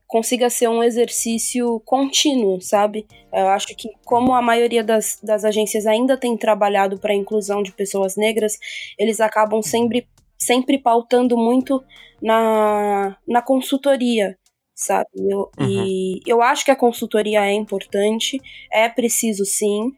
Consiga 0.06 0.50
ser 0.50 0.68
um 0.68 0.82
exercício 0.82 1.80
contínuo, 1.84 2.60
sabe? 2.60 3.06
Eu 3.32 3.48
acho 3.48 3.68
que 3.68 3.88
como 4.04 4.34
a 4.34 4.42
maioria 4.42 4.84
das, 4.84 5.18
das 5.22 5.44
agências 5.44 5.86
ainda 5.86 6.16
tem 6.16 6.36
trabalhado 6.36 6.98
para 6.98 7.12
a 7.12 7.16
inclusão 7.16 7.62
de 7.62 7.72
pessoas 7.72 8.16
negras, 8.16 8.58
eles 8.98 9.20
acabam 9.20 9.62
sempre, 9.62 10.06
sempre 10.38 10.78
pautando 10.78 11.36
muito 11.36 11.82
na, 12.22 13.16
na 13.26 13.42
consultoria, 13.42 14.38
sabe? 14.74 15.08
Eu, 15.16 15.50
uhum. 15.58 15.68
E 15.68 16.20
eu 16.26 16.42
acho 16.42 16.64
que 16.64 16.70
a 16.70 16.76
consultoria 16.76 17.44
é 17.44 17.52
importante, 17.52 18.40
é 18.72 18.88
preciso 18.88 19.44
sim, 19.44 19.92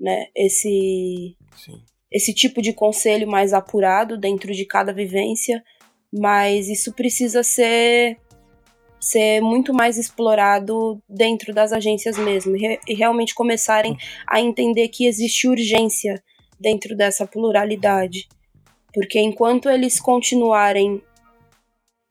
né, 0.00 0.26
esse, 0.34 1.36
esse 2.10 2.34
tipo 2.34 2.62
de 2.62 2.72
conselho 2.72 3.28
mais 3.28 3.52
apurado 3.52 4.18
dentro 4.18 4.52
de 4.52 4.64
cada 4.64 4.92
vivência, 4.92 5.62
mas 6.12 6.68
isso 6.68 6.92
precisa 6.92 7.42
ser 7.42 8.18
ser 9.00 9.40
muito 9.40 9.72
mais 9.72 9.96
explorado 9.96 11.02
dentro 11.08 11.54
das 11.54 11.72
agências 11.72 12.18
mesmo 12.18 12.54
e, 12.56 12.94
realmente 12.94 13.34
começarem 13.34 13.96
a 14.28 14.40
entender 14.40 14.88
que 14.88 15.06
existe 15.06 15.48
urgência 15.48 16.22
dentro 16.60 16.94
dessa 16.94 17.26
pluralidade. 17.26 18.28
Porque 18.92 19.18
enquanto 19.18 19.70
eles 19.70 19.98
continuarem 19.98 21.02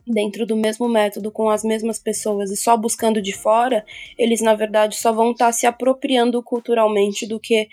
dentro 0.07 0.45
do 0.45 0.55
mesmo 0.55 0.89
método, 0.89 1.31
com 1.31 1.49
as 1.49 1.63
mesmas 1.63 1.99
pessoas 1.99 2.49
e 2.49 2.57
só 2.57 2.75
buscando 2.75 3.21
de 3.21 3.33
fora, 3.33 3.85
eles 4.17 4.41
na 4.41 4.55
verdade 4.55 4.95
só 4.95 5.11
vão 5.11 5.31
estar 5.31 5.47
tá 5.47 5.51
se 5.51 5.67
apropriando 5.67 6.41
culturalmente 6.41 7.27
do 7.27 7.39
que 7.39 7.67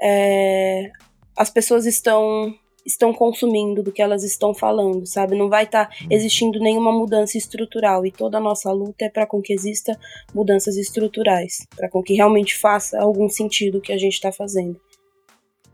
é, 0.00 0.90
as 1.36 1.50
pessoas 1.50 1.84
estão 1.84 2.54
estão 2.88 3.12
consumindo, 3.12 3.82
do 3.82 3.92
que 3.92 4.00
elas 4.00 4.24
estão 4.24 4.54
falando, 4.54 5.06
sabe? 5.06 5.36
Não 5.36 5.48
vai 5.48 5.64
estar 5.64 5.86
tá 5.86 5.96
existindo 6.10 6.58
nenhuma 6.58 6.90
mudança 6.90 7.36
estrutural 7.36 8.06
e 8.06 8.10
toda 8.10 8.38
a 8.38 8.40
nossa 8.40 8.72
luta 8.72 9.04
é 9.04 9.10
para 9.10 9.26
com 9.26 9.42
que 9.42 9.52
exista 9.52 9.98
mudanças 10.34 10.76
estruturais, 10.76 11.66
para 11.76 11.88
com 11.88 12.02
que 12.02 12.14
realmente 12.14 12.56
faça 12.56 12.98
algum 12.98 13.28
sentido 13.28 13.78
o 13.78 13.80
que 13.80 13.92
a 13.92 13.98
gente 13.98 14.14
está 14.14 14.32
fazendo. 14.32 14.80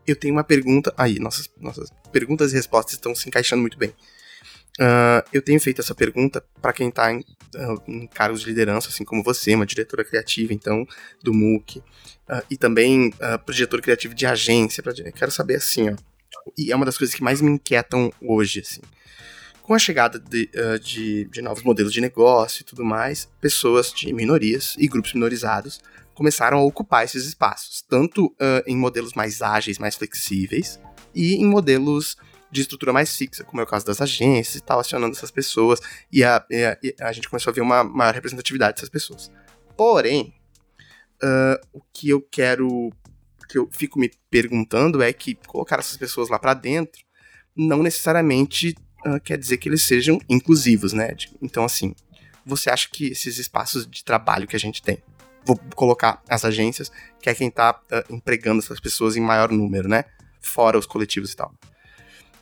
Eu 0.07 0.17
tenho 0.17 0.35
uma 0.35 0.45
pergunta. 0.45 0.93
Aí, 0.99 1.19
nossas, 1.19 1.49
nossas 1.59 1.89
perguntas 2.13 2.53
e 2.53 2.57
respostas 2.57 2.95
estão 2.95 3.15
se 3.15 3.29
encaixando 3.29 3.63
muito 3.63 3.79
bem. 3.79 3.91
Uh, 4.81 5.23
eu 5.33 5.41
tenho 5.41 5.61
feito 5.61 5.81
essa 5.81 5.95
pergunta 5.95 6.45
para 6.61 6.73
quem 6.73 6.89
está 6.89 7.13
em, 7.13 7.21
uh, 7.21 7.83
em, 7.87 8.07
cargos 8.09 8.41
de 8.41 8.47
liderança, 8.47 8.89
assim 8.89 9.05
como 9.05 9.23
você, 9.23 9.55
uma 9.55 9.65
diretora 9.65 10.05
criativa, 10.05 10.53
então, 10.53 10.85
do 11.23 11.33
MOOC, 11.33 11.79
uh, 11.79 12.43
e 12.51 12.57
também 12.57 13.09
uh, 13.09 13.53
diretor 13.53 13.81
criativo 13.81 14.15
de 14.15 14.27
agência. 14.27 14.83
Pra, 14.83 14.93
quero 14.93 15.31
saber 15.31 15.55
assim, 15.55 15.91
ó, 15.91 15.97
e 16.57 16.73
é 16.73 16.77
uma 16.77 16.85
das 16.85 16.99
coisas 16.99 17.15
que 17.15 17.23
mais 17.23 17.41
me 17.41 17.51
inquietam 17.51 18.13
hoje, 18.21 18.61
assim. 18.61 18.81
Com 19.63 19.75
a 19.75 19.79
chegada 19.79 20.19
de, 20.19 20.51
de, 20.83 21.25
de 21.25 21.41
novos 21.41 21.63
modelos 21.63 21.93
de 21.93 22.01
negócio 22.01 22.61
e 22.61 22.65
tudo 22.65 22.85
mais, 22.85 23.29
pessoas 23.41 23.93
de 23.93 24.13
minorias 24.13 24.75
e 24.79 24.87
grupos 24.87 25.15
minorizados 25.15 25.81
começaram 26.13 26.59
a 26.59 26.63
ocupar 26.63 27.05
esses 27.05 27.25
espaços, 27.25 27.83
tanto 27.89 28.35
em 28.67 28.77
modelos 28.77 29.15
mais 29.15 29.41
ágeis, 29.41 29.79
mais 29.79 29.97
flexíveis, 29.97 30.79
e 31.15 31.37
em 31.37 31.47
modelos 31.47 32.17
de 32.51 32.61
estrutura 32.61 32.93
mais 32.93 33.17
fixa, 33.17 33.43
como 33.43 33.61
é 33.61 33.65
o 33.65 33.67
caso 33.67 33.85
das 33.85 34.01
agências 34.01 34.57
e 34.57 34.61
tal, 34.61 34.79
acionando 34.79 35.17
essas 35.17 35.31
pessoas, 35.31 35.81
e 36.13 36.23
a, 36.23 36.45
e 36.49 36.65
a, 36.65 36.79
e 36.83 36.95
a 37.01 37.13
gente 37.13 37.29
começou 37.29 37.51
a 37.51 37.55
ver 37.55 37.63
uma 37.63 37.83
maior 37.83 38.15
representatividade 38.15 38.75
dessas 38.75 38.89
pessoas. 38.89 39.31
Porém, 39.77 40.33
uh, 41.23 41.67
o 41.73 41.81
que 41.93 42.11
eu 42.11 42.21
quero, 42.21 42.93
que 43.55 43.59
eu 43.59 43.69
fico 43.71 44.01
me 44.01 44.11
perguntando 44.29 45.01
é 45.01 45.13
que 45.13 45.37
colocar 45.47 45.79
essas 45.79 45.97
pessoas 45.97 46.29
lá 46.29 46.41
para 46.41 46.55
dentro 46.55 47.05
não 47.57 47.85
necessariamente 47.85 48.75
uh, 49.07 49.21
quer 49.21 49.39
dizer 49.39 49.59
que 49.59 49.69
eles 49.69 49.83
sejam 49.83 50.21
inclusivos, 50.29 50.93
né? 50.93 51.15
Então, 51.41 51.65
assim, 51.65 51.95
você 52.45 52.69
acha 52.69 52.89
que 52.93 53.13
esses 53.13 53.39
espaços 53.39 53.87
de 53.87 54.03
trabalho 54.03 54.49
que 54.49 54.57
a 54.57 54.59
gente 54.59 54.83
tem, 54.83 54.99
vou 55.47 55.57
colocar 55.77 56.21
as 56.29 56.45
agências, 56.45 56.91
que 57.23 57.31
é 57.31 57.35
quem 57.35 57.49
tá 57.49 57.81
uh, 57.93 58.13
empregando 58.13 58.61
essas 58.61 58.81
pessoas 58.81 59.17
em 59.17 59.21
maior 59.21 59.53
número, 59.53 59.89
né? 59.89 60.05
Fora 60.41 60.77
os 60.77 60.85
coletivos 60.85 61.33
e 61.33 61.37
tal 61.37 61.55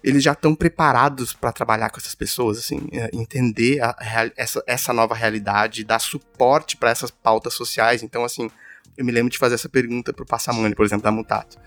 eles 0.03 0.21
já 0.21 0.33
estão 0.33 0.53
preparados 0.53 1.33
para 1.33 1.53
trabalhar 1.53 1.89
com 1.89 2.01
essas 2.01 2.17
pessoas, 2.17 2.59
assim, 2.59 2.89
é, 2.91 3.09
entender 3.13 3.81
a, 3.81 3.97
essa, 4.37 4.61
essa 4.67 4.93
nova 4.93 5.15
realidade, 5.15 5.85
dar 5.85 6.01
suporte 6.01 6.77
para 6.77 6.91
essas 6.91 7.09
pautas 7.09 7.55
sociais. 7.55 8.03
Então, 8.03 8.25
assim, 8.25 8.51
eu 8.97 9.05
me 9.05 9.13
lembro 9.13 9.31
de 9.31 9.39
fazer 9.39 9.55
essa 9.55 9.69
pergunta 9.69 10.13
pro 10.13 10.27
Passamani, 10.27 10.75
por 10.75 10.85
exemplo, 10.85 11.05
da 11.05 11.11
Mutato. 11.11 11.59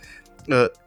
Uh, 0.47 0.85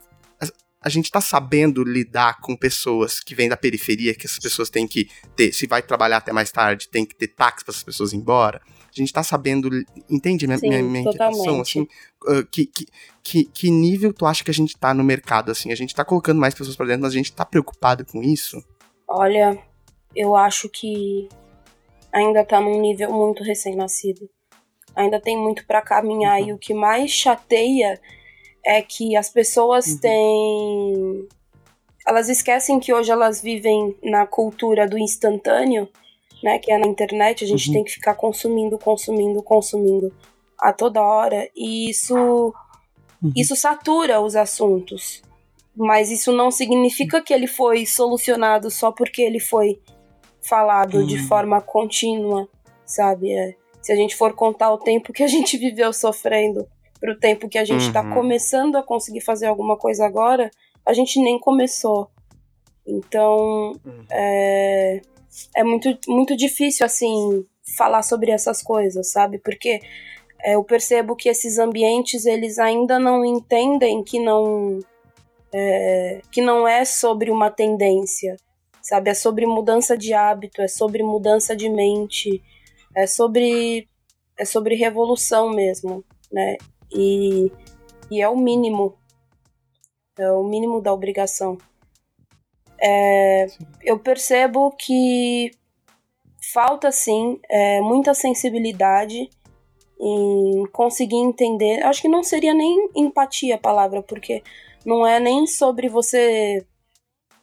a, 0.80 0.88
gente 0.88 1.06
está 1.06 1.20
sabendo 1.20 1.82
lidar 1.82 2.40
com 2.40 2.56
pessoas 2.56 3.20
que 3.20 3.34
vêm 3.34 3.48
da 3.48 3.56
periferia, 3.56 4.14
que 4.14 4.26
essas 4.26 4.38
pessoas 4.38 4.70
têm 4.70 4.86
que 4.86 5.08
ter, 5.34 5.52
se 5.52 5.66
vai 5.66 5.82
trabalhar 5.82 6.18
até 6.18 6.32
mais 6.32 6.52
tarde, 6.52 6.88
tem 6.88 7.04
que 7.04 7.14
ter 7.14 7.28
táxi 7.28 7.64
para 7.64 7.72
essas 7.72 7.82
pessoas 7.82 8.12
ir 8.12 8.16
embora 8.16 8.60
a 9.00 9.04
gente 9.04 9.12
tá 9.12 9.22
sabendo, 9.22 9.68
entende 10.10 10.46
minha, 10.46 10.58
Sim, 10.58 10.68
minha, 10.68 10.82
minha 10.82 11.00
inquietação, 11.00 11.60
assim, 11.60 11.82
uh, 12.26 12.44
que, 12.50 12.66
que, 12.66 12.86
que, 13.22 13.44
que, 13.44 13.70
nível 13.70 14.12
tu 14.12 14.26
acha 14.26 14.42
que 14.42 14.50
a 14.50 14.54
gente 14.54 14.76
tá 14.76 14.92
no 14.92 15.04
mercado, 15.04 15.50
assim, 15.50 15.72
a 15.72 15.74
gente 15.74 15.94
tá 15.94 16.04
colocando 16.04 16.40
mais 16.40 16.54
pessoas 16.54 16.76
para 16.76 16.86
dentro, 16.86 17.02
mas 17.02 17.12
a 17.12 17.16
gente 17.16 17.32
tá 17.32 17.44
preocupado 17.44 18.04
com 18.04 18.22
isso? 18.22 18.62
Olha, 19.06 19.58
eu 20.14 20.36
acho 20.36 20.68
que 20.68 21.28
ainda 22.12 22.44
tá 22.44 22.60
num 22.60 22.80
nível 22.80 23.12
muito 23.12 23.42
recém-nascido. 23.42 24.28
Ainda 24.94 25.20
tem 25.20 25.36
muito 25.36 25.66
para 25.66 25.82
caminhar 25.82 26.40
uhum. 26.40 26.48
e 26.48 26.52
o 26.52 26.58
que 26.58 26.74
mais 26.74 27.10
chateia 27.10 28.00
é 28.64 28.82
que 28.82 29.16
as 29.16 29.30
pessoas 29.30 29.86
uhum. 29.86 29.98
têm 29.98 31.28
elas 32.06 32.30
esquecem 32.30 32.80
que 32.80 32.92
hoje 32.92 33.10
elas 33.10 33.42
vivem 33.42 33.94
na 34.02 34.26
cultura 34.26 34.88
do 34.88 34.98
instantâneo 34.98 35.88
né, 36.42 36.58
que 36.58 36.72
é 36.72 36.78
na 36.78 36.86
internet, 36.86 37.44
a 37.44 37.46
gente 37.46 37.68
uhum. 37.68 37.74
tem 37.74 37.84
que 37.84 37.92
ficar 37.92 38.14
consumindo, 38.14 38.78
consumindo, 38.78 39.42
consumindo 39.42 40.12
a 40.58 40.72
toda 40.72 41.02
hora, 41.02 41.48
e 41.54 41.88
isso 41.90 42.14
uhum. 43.22 43.32
isso 43.36 43.56
satura 43.56 44.20
os 44.20 44.36
assuntos. 44.36 45.22
Mas 45.76 46.10
isso 46.10 46.32
não 46.32 46.50
significa 46.50 47.22
que 47.22 47.32
ele 47.32 47.46
foi 47.46 47.86
solucionado 47.86 48.68
só 48.68 48.90
porque 48.90 49.22
ele 49.22 49.38
foi 49.38 49.80
falado 50.42 50.98
uhum. 50.98 51.06
de 51.06 51.18
forma 51.18 51.60
contínua, 51.60 52.48
sabe? 52.84 53.32
É, 53.32 53.54
se 53.82 53.92
a 53.92 53.96
gente 53.96 54.16
for 54.16 54.32
contar 54.34 54.72
o 54.72 54.78
tempo 54.78 55.12
que 55.12 55.22
a 55.22 55.28
gente 55.28 55.56
viveu 55.58 55.92
sofrendo 55.92 56.66
pro 57.00 57.18
tempo 57.18 57.48
que 57.48 57.58
a 57.58 57.64
gente 57.64 57.86
está 57.86 58.02
uhum. 58.02 58.12
começando 58.14 58.76
a 58.76 58.82
conseguir 58.82 59.20
fazer 59.20 59.46
alguma 59.46 59.76
coisa 59.76 60.04
agora, 60.04 60.50
a 60.84 60.92
gente 60.92 61.20
nem 61.20 61.38
começou. 61.38 62.10
Então, 62.86 63.72
uhum. 63.84 64.04
é, 64.10 65.00
é 65.54 65.64
muito, 65.64 65.96
muito 66.08 66.36
difícil, 66.36 66.84
assim, 66.84 67.44
falar 67.76 68.02
sobre 68.02 68.30
essas 68.30 68.62
coisas, 68.62 69.12
sabe? 69.12 69.38
Porque 69.38 69.80
é, 70.42 70.54
eu 70.54 70.64
percebo 70.64 71.14
que 71.14 71.28
esses 71.28 71.58
ambientes, 71.58 72.24
eles 72.24 72.58
ainda 72.58 72.98
não 72.98 73.24
entendem 73.24 74.02
que 74.02 74.18
não, 74.18 74.80
é, 75.52 76.20
que 76.32 76.40
não 76.40 76.66
é 76.66 76.84
sobre 76.84 77.30
uma 77.30 77.50
tendência, 77.50 78.36
sabe? 78.80 79.10
É 79.10 79.14
sobre 79.14 79.46
mudança 79.46 79.96
de 79.96 80.14
hábito, 80.14 80.62
é 80.62 80.68
sobre 80.68 81.02
mudança 81.02 81.54
de 81.54 81.68
mente, 81.68 82.42
é 82.98 83.06
sobre, 83.06 83.88
é 84.36 84.44
sobre 84.44 84.74
revolução 84.74 85.50
mesmo, 85.50 86.04
né? 86.32 86.56
E, 86.90 87.52
e 88.10 88.20
é 88.20 88.28
o 88.28 88.36
mínimo, 88.36 88.98
é 90.18 90.32
o 90.32 90.42
mínimo 90.42 90.80
da 90.80 90.92
obrigação. 90.92 91.56
É, 92.80 93.46
eu 93.82 94.00
percebo 94.00 94.72
que 94.72 95.52
falta 96.52 96.90
sim 96.90 97.38
é, 97.48 97.80
muita 97.80 98.14
sensibilidade 98.14 99.30
em 100.00 100.66
conseguir 100.72 101.18
entender. 101.18 101.84
Acho 101.84 102.02
que 102.02 102.08
não 102.08 102.24
seria 102.24 102.52
nem 102.52 102.90
empatia 102.96 103.54
a 103.54 103.60
palavra, 103.60 104.02
porque 104.02 104.42
não 104.84 105.06
é 105.06 105.20
nem 105.20 105.46
sobre 105.46 105.88
você 105.88 106.66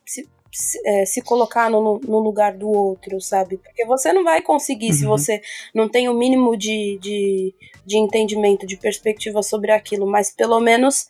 se, 0.05 0.27
se, 0.55 0.79
é, 0.85 1.05
se 1.05 1.21
colocar 1.21 1.69
no, 1.69 1.99
no, 1.99 2.19
lugar 2.19 2.53
do 2.53 2.69
outro, 2.69 3.19
sabe? 3.19 3.57
Porque 3.57 3.85
você 3.85 4.13
não 4.13 4.23
vai 4.23 4.41
conseguir 4.41 4.91
uhum. 4.91 4.93
se 4.93 5.05
você 5.05 5.41
não 5.73 5.89
tem 5.89 6.07
o 6.07 6.13
mínimo 6.13 6.55
de, 6.55 6.97
de, 7.01 7.53
de 7.85 7.97
entendimento, 7.97 8.65
de 8.65 8.77
perspectiva 8.77 9.43
sobre 9.43 9.71
aquilo, 9.71 10.07
mas 10.07 10.31
pelo 10.31 10.59
menos 10.61 11.07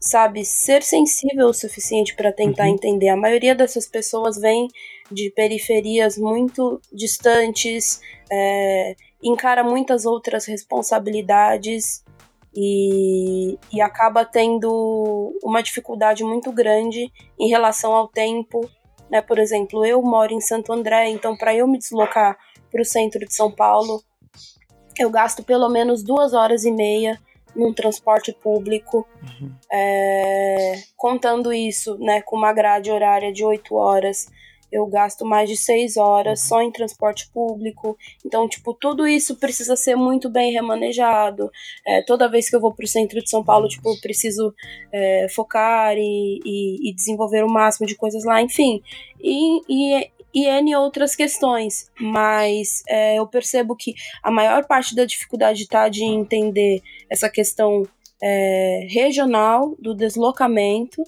sabe, 0.00 0.44
ser 0.44 0.82
sensível 0.82 1.48
o 1.48 1.54
suficiente 1.54 2.14
para 2.14 2.32
tentar 2.32 2.64
uhum. 2.64 2.74
entender. 2.74 3.08
A 3.08 3.16
maioria 3.16 3.54
dessas 3.54 3.86
pessoas 3.86 4.36
vem 4.36 4.68
de 5.10 5.30
periferias 5.30 6.18
muito 6.18 6.80
distantes, 6.92 8.00
é, 8.30 8.96
encara 9.22 9.62
muitas 9.62 10.04
outras 10.04 10.46
responsabilidades 10.46 12.04
e, 12.60 13.56
e 13.72 13.80
acaba 13.80 14.24
tendo 14.24 15.32
uma 15.44 15.62
dificuldade 15.62 16.24
muito 16.24 16.50
grande 16.50 17.08
em 17.38 17.48
relação 17.48 17.94
ao 17.94 18.08
tempo. 18.08 18.68
Né? 19.08 19.22
Por 19.22 19.38
exemplo, 19.38 19.86
eu 19.86 20.02
moro 20.02 20.34
em 20.34 20.40
Santo 20.40 20.72
André, 20.72 21.08
então 21.08 21.36
para 21.36 21.54
eu 21.54 21.68
me 21.68 21.78
deslocar 21.78 22.36
para 22.68 22.82
o 22.82 22.84
centro 22.84 23.24
de 23.24 23.32
São 23.32 23.48
Paulo, 23.48 24.02
eu 24.98 25.08
gasto 25.08 25.44
pelo 25.44 25.68
menos 25.68 26.02
duas 26.02 26.34
horas 26.34 26.64
e 26.64 26.72
meia 26.72 27.16
num 27.54 27.72
transporte 27.72 28.32
público, 28.32 29.06
uhum. 29.22 29.52
é, 29.72 30.82
contando 30.96 31.52
isso 31.52 31.96
né, 31.98 32.20
com 32.22 32.36
uma 32.36 32.52
grade 32.52 32.90
horária 32.90 33.32
de 33.32 33.44
8 33.44 33.72
horas, 33.76 34.26
eu 34.70 34.86
gasto 34.86 35.24
mais 35.24 35.48
de 35.48 35.56
6 35.56 35.96
horas 35.96 36.42
uhum. 36.42 36.48
só 36.48 36.62
em 36.62 36.70
transporte 36.70 37.28
público. 37.32 37.96
Então, 38.24 38.48
tipo, 38.48 38.74
tudo 38.74 39.06
isso 39.06 39.36
precisa 39.36 39.76
ser 39.76 39.96
muito 39.96 40.28
bem 40.28 40.52
remanejado. 40.52 41.50
É, 41.86 42.02
toda 42.02 42.28
vez 42.28 42.48
que 42.48 42.56
eu 42.56 42.60
vou 42.60 42.74
para 42.74 42.84
o 42.84 42.88
centro 42.88 43.22
de 43.22 43.30
São 43.30 43.44
Paulo, 43.44 43.68
tipo, 43.68 43.88
eu 43.88 44.00
preciso 44.00 44.54
é, 44.92 45.26
focar 45.30 45.96
e, 45.96 46.40
e, 46.44 46.90
e, 46.90 46.94
desenvolver 46.94 47.44
o 47.44 47.50
máximo 47.50 47.86
de 47.86 47.96
coisas 47.96 48.24
lá, 48.24 48.40
enfim. 48.42 48.82
E, 49.20 49.60
e 49.68 50.10
e 50.34 50.44
N 50.44 50.76
outras 50.76 51.16
questões, 51.16 51.90
mas 51.98 52.82
é, 52.86 53.18
eu 53.18 53.26
percebo 53.26 53.74
que 53.74 53.94
a 54.22 54.30
maior 54.30 54.66
parte 54.66 54.94
da 54.94 55.04
dificuldade 55.04 55.62
está 55.62 55.88
de 55.88 56.04
entender 56.04 56.82
essa 57.10 57.30
questão 57.30 57.82
é, 58.22 58.86
regional 58.90 59.74
do 59.78 59.94
deslocamento 59.94 61.02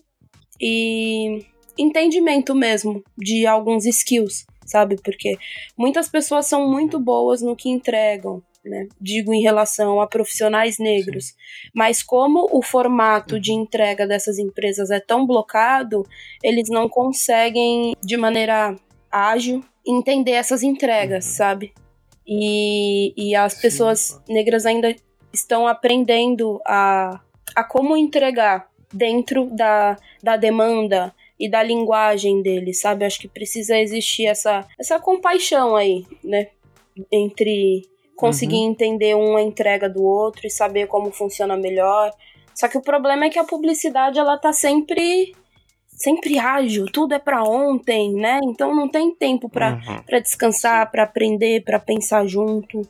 e 0.61 1.45
entendimento 1.81 2.55
mesmo 2.55 3.03
de 3.17 3.47
alguns 3.47 3.87
skills, 3.87 4.47
sabe? 4.67 4.97
Porque 5.03 5.37
muitas 5.77 6.09
pessoas 6.09 6.47
são 6.47 6.69
muito 6.69 6.99
boas 6.99 7.41
no 7.41 7.57
que 7.57 7.69
entregam, 7.69 8.43
né? 8.65 8.89
Digo 9.01 9.33
em 9.33 9.41
relação 9.41 10.01
a 10.01 10.07
profissionais 10.07 10.79
negros. 10.79 11.27
Sim. 11.27 11.35
Mas 11.75 12.03
como 12.03 12.49
o 12.53 12.63
formato 12.63 13.41
de 13.41 13.53
entrega 13.53 14.07
dessas 14.07 14.39
empresas 14.39 14.91
é 14.91 15.01
tão 15.01 15.27
blocado, 15.27 16.07
eles 16.43 16.69
não 16.69 16.89
conseguem, 16.89 17.97
de 18.03 18.17
maneira 18.17 18.77
ágil, 19.11 19.65
entender 19.87 20.33
essas 20.33 20.63
entregas, 20.63 21.27
uhum. 21.27 21.33
sabe? 21.33 21.73
E, 22.27 23.13
e 23.17 23.35
as 23.35 23.55
Sim. 23.55 23.63
pessoas 23.63 24.23
negras 24.29 24.67
ainda 24.67 24.95
estão 25.33 25.67
aprendendo 25.67 26.61
a, 26.67 27.21
a 27.57 27.65
como 27.65 27.97
entregar 27.97 28.69
dentro 28.93 29.47
da, 29.47 29.97
da 30.23 30.37
demanda 30.37 31.15
e 31.41 31.51
da 31.51 31.63
linguagem 31.63 32.43
deles, 32.43 32.81
sabe? 32.81 33.07
Acho 33.07 33.19
que 33.19 33.29
precisa 33.29 33.79
existir 33.79 34.27
essa, 34.27 34.69
essa 34.79 35.01
compaixão 35.01 35.75
aí, 35.75 36.05
né? 36.23 36.49
Entre 37.11 37.89
conseguir 38.15 38.57
uhum. 38.57 38.73
entender 38.73 39.17
uma 39.17 39.41
entrega 39.41 39.89
do 39.89 40.05
outro 40.05 40.47
e 40.47 40.51
saber 40.51 40.87
como 40.87 41.11
funciona 41.11 41.57
melhor. 41.57 42.13
Só 42.55 42.69
que 42.69 42.77
o 42.77 42.83
problema 42.83 43.25
é 43.25 43.31
que 43.31 43.39
a 43.39 43.45
publicidade 43.45 44.19
ela 44.19 44.37
tá 44.37 44.53
sempre 44.53 45.35
sempre 45.89 46.39
ágil, 46.39 46.87
tudo 46.87 47.15
é 47.15 47.19
para 47.19 47.43
ontem, 47.43 48.15
né? 48.15 48.39
Então 48.45 48.75
não 48.75 48.89
tem 48.89 49.15
tempo 49.15 49.49
para 49.49 49.75
uhum. 49.75 50.21
descansar, 50.23 50.91
para 50.91 51.05
aprender, 51.05 51.63
para 51.63 51.79
pensar 51.79 52.27
junto 52.27 52.87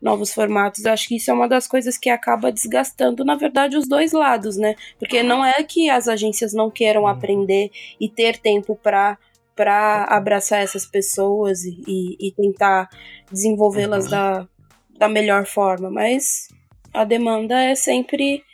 novos 0.00 0.32
formatos. 0.32 0.86
Acho 0.86 1.08
que 1.08 1.16
isso 1.16 1.30
é 1.30 1.34
uma 1.34 1.48
das 1.48 1.66
coisas 1.66 1.98
que 1.98 2.10
acaba 2.10 2.52
desgastando, 2.52 3.24
na 3.24 3.34
verdade, 3.34 3.76
os 3.76 3.88
dois 3.88 4.12
lados, 4.12 4.56
né? 4.56 4.74
Porque 4.98 5.22
não 5.22 5.44
é 5.44 5.62
que 5.62 5.90
as 5.90 6.08
agências 6.08 6.52
não 6.52 6.70
queiram 6.70 7.02
uhum. 7.02 7.08
aprender 7.08 7.70
e 8.00 8.08
ter 8.08 8.38
tempo 8.38 8.76
para 8.76 9.18
para 9.54 10.04
abraçar 10.04 10.62
essas 10.62 10.86
pessoas 10.86 11.64
e, 11.64 11.82
e, 11.84 12.28
e 12.28 12.32
tentar 12.32 12.88
desenvolvê-las 13.28 14.04
uhum. 14.04 14.10
da, 14.12 14.48
da 14.96 15.08
melhor 15.08 15.46
forma, 15.46 15.90
mas 15.90 16.46
a 16.94 17.02
demanda 17.02 17.60
é 17.60 17.74
sempre 17.74 18.44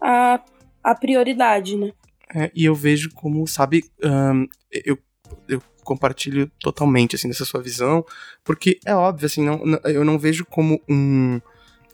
a, 0.00 0.40
a 0.82 0.94
prioridade, 0.94 1.76
né? 1.76 1.92
É, 2.34 2.50
e 2.54 2.64
eu 2.64 2.74
vejo 2.74 3.10
como, 3.14 3.46
sabe, 3.46 3.84
um, 4.02 4.46
eu, 4.70 4.98
eu 5.46 5.62
compartilho 5.88 6.50
totalmente, 6.60 7.16
assim, 7.16 7.28
dessa 7.28 7.46
sua 7.46 7.62
visão, 7.62 8.04
porque 8.44 8.78
é 8.84 8.94
óbvio, 8.94 9.24
assim, 9.24 9.42
não, 9.42 9.62
eu 9.84 10.04
não 10.04 10.18
vejo 10.18 10.44
como 10.44 10.82
um, 10.86 11.40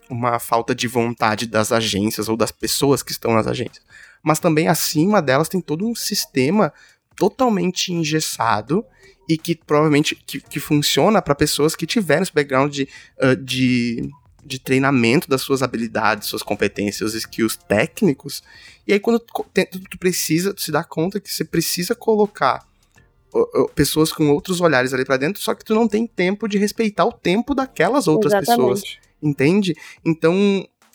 uma 0.09 0.37
falta 0.37 0.75
de 0.75 0.85
vontade 0.85 1.47
das 1.47 1.71
agências 1.71 2.27
ou 2.27 2.35
das 2.35 2.51
pessoas 2.51 3.01
que 3.01 3.13
estão 3.13 3.33
nas 3.33 3.47
agências, 3.47 3.81
mas 4.21 4.37
também 4.37 4.67
acima 4.67 5.21
delas 5.21 5.47
tem 5.47 5.61
todo 5.61 5.87
um 5.87 5.95
sistema 5.95 6.73
totalmente 7.15 7.93
engessado 7.93 8.85
e 9.29 9.37
que 9.37 9.55
provavelmente 9.55 10.13
que, 10.13 10.41
que 10.41 10.59
funciona 10.59 11.21
para 11.21 11.33
pessoas 11.33 11.73
que 11.73 11.87
tiveram 11.87 12.23
esse 12.23 12.33
background 12.33 12.73
de, 12.73 12.89
uh, 13.23 13.35
de, 13.37 14.09
de 14.45 14.59
treinamento 14.59 15.29
das 15.29 15.41
suas 15.41 15.63
habilidades, 15.63 16.27
suas 16.27 16.43
competências, 16.43 16.97
seus 16.97 17.13
skills 17.13 17.55
técnicos. 17.55 18.43
E 18.85 18.91
aí 18.91 18.99
quando 18.99 19.19
tu, 19.19 19.45
tu 19.89 19.97
precisa, 19.97 20.53
tu 20.53 20.61
se 20.61 20.71
dá 20.71 20.83
conta 20.83 21.21
que 21.21 21.31
você 21.31 21.45
precisa 21.45 21.95
colocar 21.95 22.67
pessoas 23.73 24.11
com 24.11 24.29
outros 24.29 24.61
olhares 24.61 24.93
ali 24.93 25.03
para 25.03 25.17
dentro, 25.17 25.41
só 25.41 25.53
que 25.53 25.63
tu 25.63 25.73
não 25.73 25.87
tem 25.87 26.07
tempo 26.07 26.47
de 26.47 26.57
respeitar 26.57 27.05
o 27.05 27.11
tempo 27.11 27.53
daquelas 27.53 28.07
outras 28.07 28.33
Exatamente. 28.33 28.73
pessoas, 28.73 28.97
entende? 29.21 29.75
Então, 30.03 30.33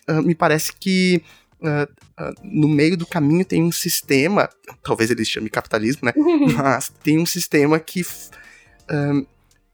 uh, 0.09 0.23
me 0.23 0.35
parece 0.35 0.73
que 0.73 1.23
uh, 1.61 2.23
uh, 2.23 2.35
no 2.43 2.69
meio 2.69 2.97
do 2.97 3.07
caminho 3.07 3.45
tem 3.45 3.63
um 3.63 3.73
sistema, 3.73 4.49
talvez 4.83 5.11
ele 5.11 5.25
chame 5.25 5.51
capitalismo, 5.51 6.03
né? 6.05 6.13
Mas 6.57 6.91
tem 7.03 7.19
um 7.19 7.27
sistema 7.27 7.79
que, 7.79 8.03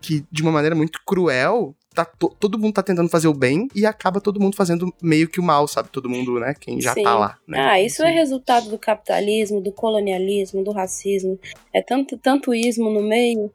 que 0.01 0.25
de 0.31 0.43
uma 0.43 0.53
maneira 0.53 0.75
muito 0.75 1.01
cruel 1.07 1.75
tá 1.97 2.05
to, 2.05 2.29
todo 2.39 2.59
mundo 2.59 2.75
tá 2.75 2.83
tentando 2.83 3.09
fazer 3.09 3.29
o 3.29 3.35
bem 3.35 3.69
e 3.75 3.87
acaba 3.87 4.21
todo 4.21 4.41
mundo 4.41 4.55
fazendo 4.55 4.93
meio 5.03 5.29
que 5.29 5.41
o 5.41 5.43
mal, 5.43 5.67
sabe? 5.67 5.89
Todo 5.89 6.09
mundo, 6.09 6.39
né? 6.39 6.55
Quem 6.59 6.81
já 6.81 6.91
tá 6.91 6.95
Sim. 6.95 7.03
tá 7.05 7.19
lá. 7.19 7.39
Né? 7.47 7.59
Ah, 7.59 7.81
isso 7.81 8.03
é 8.03 8.07
Sim. 8.07 8.13
é 8.13 8.15
resultado 8.15 8.69
do 8.71 8.79
capitalismo, 8.79 9.61
do 9.61 9.73
colonialismo, 9.73 10.63
do 10.63 10.73
racismo. 10.73 11.39
É 11.75 11.83
tanto, 11.83 12.17
tanto 12.19 12.55
ismo 12.55 12.91
no 12.91 13.03
meio 13.03 13.53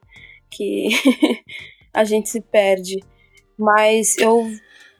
que 0.50 0.88
a 1.94 2.04
gente 2.04 2.28
se 2.28 2.40
perde. 2.40 3.02
Mas 3.56 4.18
eu 4.18 4.50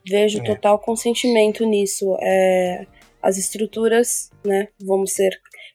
vejo 0.08 0.38
é. 0.40 0.44
total 0.44 0.78
consentimento 0.78 1.64
nisso. 1.66 2.16
É, 2.20 2.86
as 3.22 3.38
estruturas, 3.38 4.30
né? 4.44 4.68
Vamos 4.80 5.12
ser 5.12 5.30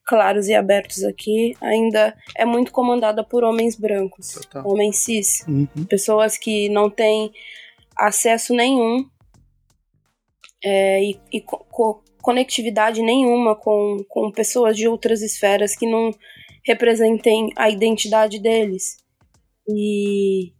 claros 0.07 0.47
e 0.47 0.55
abertos 0.55 1.03
aqui, 1.03 1.53
ainda 1.61 2.15
é 2.35 2.45
muito 2.45 2.71
comandada 2.71 3.23
por 3.23 3.43
homens 3.43 3.75
brancos, 3.75 4.31
Total. 4.31 4.65
homens 4.65 5.03
cis, 5.03 5.45
uhum. 5.47 5.67
pessoas 5.89 6.37
que 6.37 6.69
não 6.69 6.89
têm 6.89 7.31
acesso 7.95 8.53
nenhum 8.53 9.05
é, 10.63 11.03
e, 11.03 11.19
e 11.33 11.41
co 11.41 12.03
conectividade 12.21 13.01
nenhuma 13.01 13.55
com, 13.55 14.03
com 14.09 14.29
pessoas 14.31 14.75
de 14.75 14.85
outras 14.85 15.21
esferas 15.21 15.73
que 15.73 15.89
não 15.89 16.11
representem 16.65 17.49
a 17.55 17.69
identidade 17.69 18.37
deles. 18.37 18.97
E, 19.65 20.51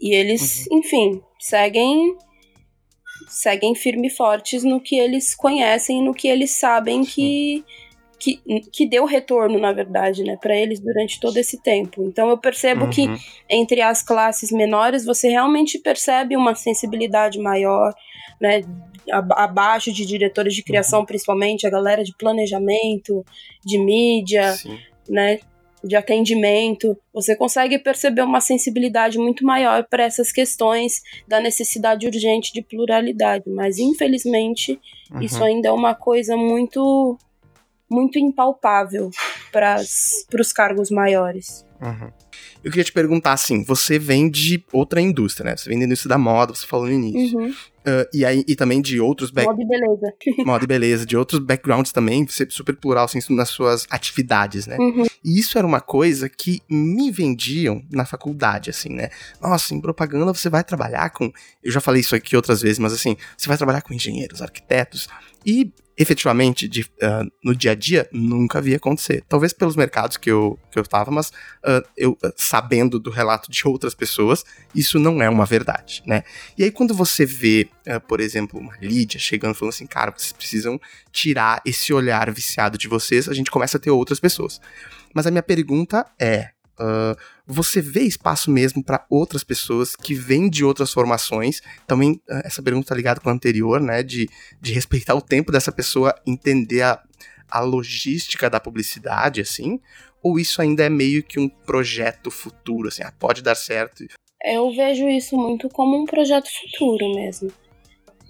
e 0.00 0.14
eles, 0.14 0.66
uhum. 0.66 0.78
enfim, 0.78 1.22
seguem 1.38 2.16
seguem 3.28 3.74
firme 3.74 4.08
e 4.08 4.10
fortes 4.10 4.64
no 4.64 4.80
que 4.80 4.96
eles 4.96 5.34
conhecem, 5.34 6.02
no 6.02 6.14
que 6.14 6.26
eles 6.26 6.52
sabem 6.52 7.04
que 7.04 7.64
que, 8.20 8.40
que 8.70 8.86
deu 8.86 9.06
retorno, 9.06 9.58
na 9.58 9.72
verdade, 9.72 10.22
né, 10.22 10.36
para 10.36 10.54
eles 10.54 10.78
durante 10.78 11.18
todo 11.18 11.36
esse 11.38 11.60
tempo. 11.60 12.04
Então 12.04 12.28
eu 12.28 12.36
percebo 12.36 12.84
uhum. 12.84 12.90
que 12.90 13.08
entre 13.48 13.80
as 13.80 14.02
classes 14.02 14.52
menores 14.52 15.04
você 15.04 15.30
realmente 15.30 15.78
percebe 15.78 16.36
uma 16.36 16.54
sensibilidade 16.54 17.38
maior, 17.38 17.94
né, 18.38 18.62
abaixo 19.10 19.90
de 19.90 20.04
diretores 20.04 20.54
de 20.54 20.62
criação, 20.62 21.00
uhum. 21.00 21.06
principalmente 21.06 21.66
a 21.66 21.70
galera 21.70 22.04
de 22.04 22.14
planejamento, 22.16 23.24
de 23.64 23.78
mídia, 23.78 24.52
Sim. 24.52 24.78
né, 25.08 25.38
de 25.82 25.96
atendimento, 25.96 26.94
você 27.10 27.34
consegue 27.34 27.78
perceber 27.78 28.20
uma 28.20 28.42
sensibilidade 28.42 29.18
muito 29.18 29.44
maior 29.44 29.86
para 29.88 30.04
essas 30.04 30.30
questões 30.30 31.00
da 31.26 31.40
necessidade 31.40 32.06
urgente 32.06 32.52
de 32.52 32.60
pluralidade, 32.60 33.48
mas 33.48 33.78
infelizmente 33.78 34.78
uhum. 35.10 35.22
isso 35.22 35.42
ainda 35.42 35.68
é 35.68 35.72
uma 35.72 35.94
coisa 35.94 36.36
muito 36.36 37.16
muito 37.90 38.18
impalpável 38.18 39.10
para 39.52 39.76
os 39.76 40.52
cargos 40.52 40.90
maiores. 40.90 41.66
Uhum. 41.80 42.10
Eu 42.62 42.70
queria 42.70 42.84
te 42.84 42.92
perguntar 42.92 43.32
assim: 43.32 43.64
você 43.64 43.98
vem 43.98 44.30
de 44.30 44.62
outra 44.72 45.00
indústria, 45.00 45.50
né? 45.50 45.56
Você 45.56 45.68
vem 45.68 45.78
da 45.78 45.84
indústria 45.84 46.10
da 46.10 46.18
moda, 46.18 46.54
você 46.54 46.66
falou 46.66 46.86
no 46.86 46.92
início. 46.92 47.38
Uhum. 47.38 47.50
Uh, 47.80 48.04
e, 48.12 48.26
aí, 48.26 48.44
e 48.46 48.54
também 48.54 48.82
de 48.82 49.00
outros 49.00 49.30
back... 49.30 49.48
Moda 49.48 49.62
e 49.62 49.66
beleza. 49.66 50.14
moda 50.44 50.64
e 50.64 50.66
beleza, 50.66 51.06
de 51.06 51.16
outros 51.16 51.40
backgrounds 51.40 51.92
também, 51.92 52.26
super 52.28 52.76
plural 52.76 53.06
assim, 53.06 53.20
nas 53.34 53.48
suas 53.48 53.86
atividades, 53.88 54.66
né? 54.66 54.76
Uhum. 54.78 55.06
E 55.24 55.38
isso 55.38 55.56
era 55.56 55.66
uma 55.66 55.80
coisa 55.80 56.28
que 56.28 56.60
me 56.68 57.10
vendiam 57.10 57.82
na 57.90 58.04
faculdade, 58.04 58.68
assim, 58.68 58.90
né? 58.90 59.08
Nossa, 59.40 59.74
em 59.74 59.80
propaganda 59.80 60.34
você 60.34 60.50
vai 60.50 60.62
trabalhar 60.62 61.08
com. 61.10 61.32
Eu 61.62 61.72
já 61.72 61.80
falei 61.80 62.02
isso 62.02 62.14
aqui 62.14 62.36
outras 62.36 62.60
vezes, 62.60 62.78
mas 62.78 62.92
assim, 62.92 63.16
você 63.36 63.48
vai 63.48 63.56
trabalhar 63.56 63.80
com 63.80 63.94
engenheiros, 63.94 64.42
arquitetos. 64.42 65.08
E 65.44 65.72
efetivamente 66.00 66.66
de, 66.66 66.80
uh, 66.80 67.30
no 67.44 67.54
dia 67.54 67.72
a 67.72 67.74
dia 67.74 68.08
nunca 68.10 68.58
vi 68.60 68.74
acontecer. 68.74 69.22
Talvez 69.28 69.52
pelos 69.52 69.76
mercados 69.76 70.16
que 70.16 70.30
eu, 70.30 70.58
que 70.70 70.78
eu 70.78 70.82
tava, 70.82 71.10
mas 71.10 71.28
uh, 71.28 71.86
eu 71.94 72.16
sabendo 72.36 72.98
do 72.98 73.10
relato 73.10 73.50
de 73.50 73.66
outras 73.66 73.94
pessoas, 73.94 74.44
isso 74.74 74.98
não 74.98 75.22
é 75.22 75.28
uma 75.28 75.44
verdade, 75.44 76.02
né? 76.06 76.22
E 76.56 76.64
aí 76.64 76.70
quando 76.70 76.94
você 76.94 77.24
vê, 77.24 77.68
uh, 77.86 78.00
por 78.00 78.20
exemplo, 78.20 78.58
uma 78.58 78.76
Lídia 78.80 79.18
chegando 79.18 79.54
falando 79.54 79.74
assim, 79.74 79.86
cara, 79.86 80.12
vocês 80.16 80.32
precisam 80.32 80.80
tirar 81.12 81.60
esse 81.64 81.92
olhar 81.92 82.30
viciado 82.30 82.76
de 82.76 82.88
vocês, 82.88 83.28
a 83.28 83.34
gente 83.34 83.50
começa 83.50 83.76
a 83.76 83.80
ter 83.80 83.90
outras 83.90 84.20
pessoas. 84.20 84.60
Mas 85.14 85.26
a 85.26 85.30
minha 85.30 85.42
pergunta 85.42 86.06
é, 86.18 86.50
Uh, 86.80 87.14
você 87.46 87.82
vê 87.82 88.00
espaço 88.04 88.50
mesmo 88.50 88.82
para 88.82 89.04
outras 89.10 89.44
pessoas 89.44 89.94
que 89.94 90.14
vêm 90.14 90.48
de 90.48 90.64
outras 90.64 90.90
formações? 90.90 91.60
Também, 91.86 92.12
uh, 92.26 92.40
essa 92.42 92.62
pergunta 92.62 92.88
tá 92.88 92.94
ligada 92.94 93.20
com 93.20 93.28
a 93.28 93.32
anterior, 93.32 93.78
né? 93.82 94.02
De, 94.02 94.30
de 94.62 94.72
respeitar 94.72 95.14
o 95.14 95.20
tempo 95.20 95.52
dessa 95.52 95.70
pessoa, 95.70 96.14
entender 96.26 96.80
a, 96.80 96.98
a 97.50 97.60
logística 97.60 98.48
da 98.48 98.58
publicidade, 98.58 99.42
assim? 99.42 99.78
Ou 100.22 100.38
isso 100.38 100.60
ainda 100.60 100.84
é 100.84 100.90
meio 100.90 101.22
que 101.22 101.40
um 101.40 101.48
projeto 101.48 102.30
futuro, 102.30 102.88
assim? 102.88 103.02
Ah, 103.02 103.12
pode 103.18 103.42
dar 103.42 103.54
certo? 103.54 104.04
Eu 104.42 104.70
vejo 104.70 105.08
isso 105.08 105.36
muito 105.36 105.68
como 105.68 105.96
um 105.96 106.04
projeto 106.04 106.48
futuro 106.48 107.14
mesmo. 107.14 107.50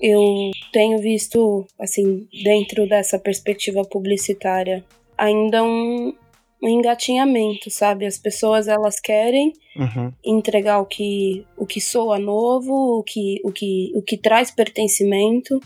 Eu 0.01 0.51
tenho 0.73 0.99
visto, 0.99 1.67
assim, 1.79 2.27
dentro 2.43 2.89
dessa 2.89 3.19
perspectiva 3.19 3.83
publicitária, 3.83 4.85
ainda 5.17 5.63
um, 5.63 6.15
um 6.63 6.69
engatinhamento, 6.69 7.71
sabe? 7.71 8.07
As 8.07 8.19
pessoas 8.19 8.67
elas 8.67 8.99
querem 8.99 9.53
uhum. 9.77 10.13
entregar 10.25 10.81
o 10.81 10.87
que 10.87 11.45
o 11.57 11.67
que 11.67 11.81
soa 11.81 12.19
novo, 12.19 12.99
o 12.99 13.03
que 13.03 13.41
o 13.45 13.53
que 13.53 13.93
o 13.95 14.03
que 14.03 14.17
traz 14.17 14.51
pertencimento, 14.51 15.61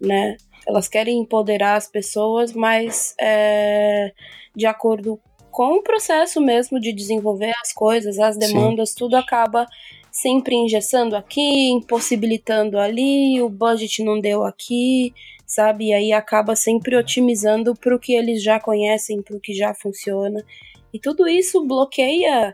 né? 0.00 0.36
Elas 0.66 0.88
querem 0.88 1.20
empoderar 1.20 1.76
as 1.76 1.88
pessoas, 1.88 2.52
mas 2.52 3.14
é, 3.20 4.12
de 4.54 4.66
acordo 4.66 5.20
com 5.50 5.76
o 5.76 5.82
processo 5.82 6.40
mesmo 6.40 6.80
de 6.80 6.92
desenvolver 6.92 7.52
as 7.62 7.72
coisas, 7.72 8.18
as 8.18 8.36
demandas, 8.36 8.90
Sim. 8.90 8.96
tudo 8.98 9.16
acaba 9.16 9.66
sempre 10.10 10.54
engessando 10.54 11.16
aqui, 11.16 11.70
impossibilitando 11.70 12.78
ali, 12.78 13.40
o 13.40 13.48
budget 13.48 14.02
não 14.02 14.20
deu 14.20 14.44
aqui, 14.44 15.14
sabe? 15.46 15.88
E 15.88 15.92
aí 15.92 16.12
acaba 16.12 16.56
sempre 16.56 16.96
otimizando 16.96 17.74
para 17.74 17.94
o 17.94 17.98
que 17.98 18.12
eles 18.12 18.42
já 18.42 18.58
conhecem, 18.60 19.22
para 19.22 19.36
o 19.36 19.40
que 19.40 19.52
já 19.52 19.74
funciona. 19.74 20.44
E 20.92 20.98
tudo 20.98 21.28
isso 21.28 21.64
bloqueia 21.66 22.52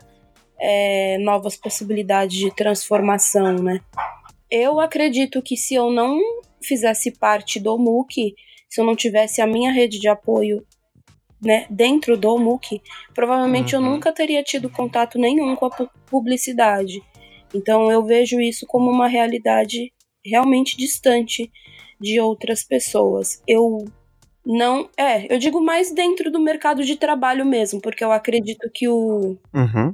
é, 0.59 1.17
novas 1.19 1.55
possibilidades 1.55 2.37
de 2.37 2.53
transformação, 2.55 3.55
né? 3.55 3.79
Eu 4.49 4.79
acredito 4.79 5.41
que 5.41 5.57
se 5.57 5.75
eu 5.75 5.91
não 5.91 6.19
fizesse 6.61 7.11
parte 7.11 7.59
do 7.59 7.77
MOOC, 7.77 8.33
se 8.69 8.81
eu 8.81 8.85
não 8.85 8.95
tivesse 8.95 9.41
a 9.41 9.47
minha 9.47 9.71
rede 9.71 9.99
de 9.99 10.07
apoio 10.07 10.65
né, 11.41 11.65
dentro 11.69 12.17
do 12.17 12.37
MOOC, 12.37 12.81
provavelmente 13.13 13.75
uhum. 13.75 13.83
eu 13.83 13.91
nunca 13.91 14.11
teria 14.11 14.43
tido 14.43 14.69
contato 14.69 15.19
nenhum 15.19 15.55
com 15.55 15.67
a 15.67 15.87
publicidade. 16.09 17.01
Então 17.53 17.91
eu 17.91 18.03
vejo 18.03 18.39
isso 18.39 18.65
como 18.65 18.89
uma 18.89 19.07
realidade 19.07 19.93
realmente 20.25 20.75
distante 20.75 21.51
de 21.99 22.19
outras 22.19 22.63
pessoas. 22.63 23.41
Eu 23.47 23.85
não. 24.45 24.89
É, 24.97 25.33
eu 25.33 25.37
digo 25.37 25.61
mais 25.61 25.91
dentro 25.91 26.31
do 26.31 26.39
mercado 26.39 26.83
de 26.83 26.95
trabalho 26.95 27.45
mesmo, 27.45 27.81
porque 27.81 28.03
eu 28.03 28.11
acredito 28.11 28.69
que 28.73 28.87
o. 28.87 29.37
Uhum. 29.53 29.91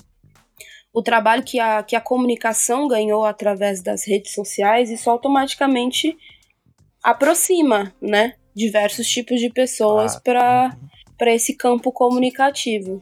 O 0.94 1.02
trabalho 1.02 1.42
que 1.44 1.60
a, 1.60 1.82
que 1.82 1.96
a 1.96 2.02
comunicação 2.02 2.88
ganhou 2.88 3.26
através 3.26 3.82
das 3.82 4.08
redes 4.08 4.32
sociais, 4.32 4.92
isso 4.92 5.10
automaticamente 5.10 6.16
aproxima, 7.02 7.92
né? 8.00 8.36
Diversos 8.56 9.08
tipos 9.10 9.40
de 9.40 9.50
pessoas 9.50 10.16
ah, 10.16 10.22
para 10.24 10.66
uhum. 10.66 10.88
Esse 11.20 11.56
campo 11.56 11.92
comunicativo. 11.92 13.02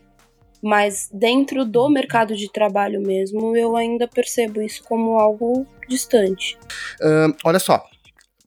Mas 0.62 1.10
dentro 1.12 1.66
do 1.66 1.90
mercado 1.90 2.36
de 2.36 2.52
trabalho 2.52 3.02
mesmo, 3.02 3.58
eu 3.58 3.76
ainda 3.76 4.08
percebo 4.08 4.62
isso 4.62 4.84
como 4.84 5.20
algo 5.20 5.66
distante. 5.88 6.56
Uh, 7.02 7.36
olha 7.44 7.58
só, 7.58 7.84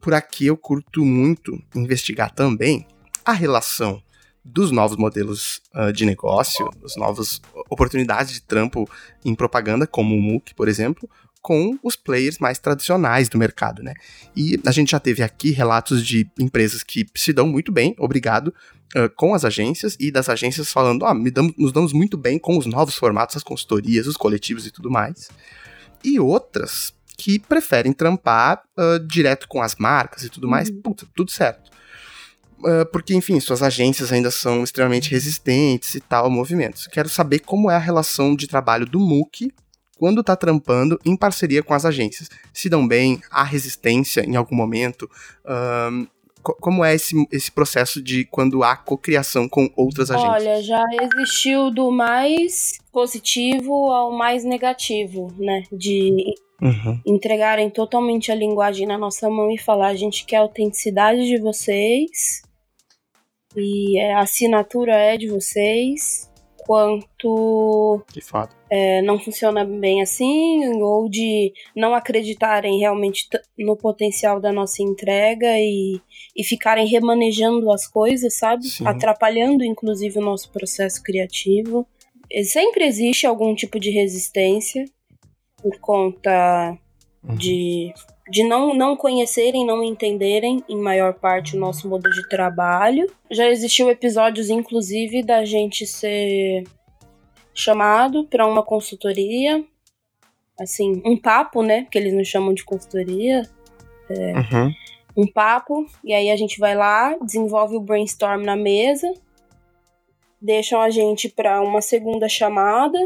por 0.01 0.15
aqui 0.15 0.47
eu 0.47 0.57
curto 0.57 1.05
muito 1.05 1.61
investigar 1.75 2.33
também 2.33 2.87
a 3.25 3.33
relação 3.33 4.01
dos 4.45 4.71
novos 4.71 4.97
modelos 4.97 5.63
uh, 5.75 5.93
de 5.93 6.05
negócio, 6.05 6.69
das 6.83 6.95
novas 6.97 7.41
oportunidades 7.71 8.35
de 8.35 8.43
trampo 8.43 8.89
em 9.25 9.35
propaganda, 9.35 9.87
como 9.87 10.15
o 10.15 10.21
MOOC, 10.21 10.55
por 10.55 10.69
exemplo, 10.69 11.09
com 11.45 11.79
os 11.83 11.95
players 11.95 12.39
mais 12.39 12.59
tradicionais 12.59 13.29
do 13.29 13.37
mercado, 13.37 13.83
né? 13.83 13.93
E 14.35 14.59
a 14.65 14.73
gente 14.73 14.93
já 14.93 14.99
teve 14.99 15.23
aqui 15.23 15.51
relatos 15.51 16.03
de 16.03 16.27
empresas 16.39 16.83
que 16.83 17.07
se 17.15 17.35
dão 17.35 17.47
muito 17.47 17.71
bem, 17.71 17.95
obrigado, 17.99 18.49
uh, 18.97 19.11
com 19.15 19.35
as 19.35 19.45
agências, 19.45 19.95
e 20.01 20.11
das 20.11 20.31
agências 20.31 20.73
falando, 20.73 21.05
ah, 21.05 21.13
nos 21.13 21.71
damos 21.71 21.93
muito 21.93 22.17
bem 22.17 22.39
com 22.39 22.57
os 22.57 22.65
novos 22.65 22.95
formatos, 22.95 23.37
as 23.37 23.43
consultorias, 23.43 24.07
os 24.07 24.17
coletivos 24.17 24.67
e 24.67 24.71
tudo 24.71 24.91
mais. 24.91 25.29
E 26.03 26.19
outras 26.19 26.95
que 27.15 27.39
preferem 27.39 27.93
trampar 27.93 28.63
uh, 28.79 28.99
direto 29.07 29.47
com 29.47 29.61
as 29.61 29.77
marcas 29.77 30.25
e 30.25 30.31
tudo 30.31 30.49
mais, 30.49 30.71
uhum. 30.71 30.81
puta, 30.81 31.07
tudo 31.15 31.31
certo. 31.31 31.71
Uh, 32.61 32.87
porque, 32.91 33.15
enfim, 33.15 33.39
suas 33.39 33.63
agências 33.63 34.11
ainda 34.11 34.31
são 34.31 34.65
extremamente 34.65 35.11
resistentes 35.11 35.95
e 35.95 36.01
tal 36.01 36.25
a 36.25 36.31
movimentos. 36.31 36.87
Quero 36.87 37.11
saber 37.11 37.41
como 37.41 37.71
é 37.71 37.77
a 37.77 37.79
relação 37.79 38.35
de 38.35 38.47
trabalho 38.47 38.87
do 38.87 38.99
MOOC 38.99 39.53
quando 40.05 40.21
está 40.21 40.37
trampando 40.37 41.01
em 41.03 41.17
parceria 41.17 41.63
com 41.63 41.73
as 41.73 41.87
agências. 41.87 42.29
Se 42.53 42.69
dão 42.69 42.87
bem, 42.87 43.23
há 43.31 43.43
resistência 43.43 44.21
em 44.21 44.37
algum 44.37 44.55
momento? 44.55 45.11
Uh, 45.47 46.07
como 46.43 46.85
é 46.85 46.95
esse, 46.95 47.17
esse 47.33 47.51
processo 47.51 48.03
de 48.03 48.27
quando 48.27 48.63
há 48.63 48.77
cocriação 48.77 49.49
com 49.49 49.73
outras 49.75 50.11
agências? 50.11 50.43
Olha, 50.43 50.63
já 50.63 50.85
existiu 51.01 51.71
do 51.71 51.91
mais 51.91 52.79
positivo 52.93 53.73
ao 53.91 54.13
mais 54.13 54.45
negativo, 54.45 55.33
né? 55.39 55.63
De 55.73 56.35
uhum. 56.61 57.01
entregarem 57.07 57.71
totalmente 57.71 58.31
a 58.31 58.35
linguagem 58.35 58.87
na 58.87 58.99
nossa 58.99 59.31
mão 59.31 59.51
e 59.51 59.57
falar: 59.57 59.89
a 59.89 59.97
gente 59.97 60.27
quer 60.27 60.37
a 60.37 60.41
autenticidade 60.41 61.27
de 61.27 61.41
vocês 61.41 62.43
e 63.57 63.99
a 63.99 64.21
assinatura 64.21 64.93
é 64.93 65.17
de 65.17 65.31
vocês 65.31 66.31
quanto 66.67 68.03
é, 68.77 69.01
não 69.03 69.21
funciona 69.21 69.65
bem 69.65 70.03
assim, 70.03 70.67
ou 70.83 71.09
de 71.09 71.53
não 71.77 71.95
acreditarem 71.95 72.81
realmente 72.81 73.29
no 73.57 73.77
potencial 73.77 74.41
da 74.41 74.51
nossa 74.51 74.83
entrega 74.83 75.47
e, 75.61 76.01
e 76.37 76.43
ficarem 76.43 76.85
remanejando 76.85 77.71
as 77.71 77.87
coisas, 77.87 78.37
sabe? 78.37 78.65
Sim. 78.65 78.85
Atrapalhando, 78.85 79.63
inclusive, 79.63 80.19
o 80.19 80.23
nosso 80.23 80.51
processo 80.51 81.01
criativo. 81.05 81.87
Sempre 82.43 82.85
existe 82.85 83.29
algum 83.29 83.55
tipo 83.55 83.79
de 83.79 83.91
resistência 83.91 84.85
por 85.63 85.79
conta 85.79 86.77
uhum. 87.23 87.37
de 87.37 87.95
de 88.27 88.43
não, 88.43 88.75
não 88.75 88.97
conhecerem, 88.97 89.67
não 89.67 89.85
entenderem, 89.85 90.65
em 90.67 90.79
maior 90.79 91.13
parte, 91.13 91.55
o 91.55 91.61
nosso 91.61 91.87
modo 91.87 92.11
de 92.11 92.27
trabalho. 92.27 93.07
Já 93.31 93.51
existiu 93.51 93.91
episódios, 93.91 94.49
inclusive, 94.49 95.23
da 95.23 95.45
gente 95.45 95.87
ser 95.87 96.65
chamado 97.55 98.25
para 98.25 98.47
uma 98.47 98.63
consultoria, 98.63 99.65
assim, 100.59 101.01
um 101.05 101.17
papo, 101.17 101.63
né? 101.63 101.87
Que 101.91 101.99
eles 101.99 102.13
nos 102.13 102.29
chamam 102.29 102.53
de 102.53 102.65
consultoria. 102.65 103.49
É, 104.11 104.33
uhum. 104.35 104.73
Um 105.17 105.27
papo, 105.27 105.87
e 106.03 106.13
aí 106.13 106.31
a 106.31 106.37
gente 106.37 106.59
vai 106.59 106.75
lá, 106.75 107.17
desenvolve 107.19 107.77
o 107.77 107.81
brainstorm 107.81 108.43
na 108.43 108.57
mesa, 108.57 109.15
deixam 110.43 110.81
a 110.81 110.91
gente 110.91 111.29
para 111.29 111.63
uma 111.63 111.81
segunda 111.81 112.29
chamada, 112.29 112.99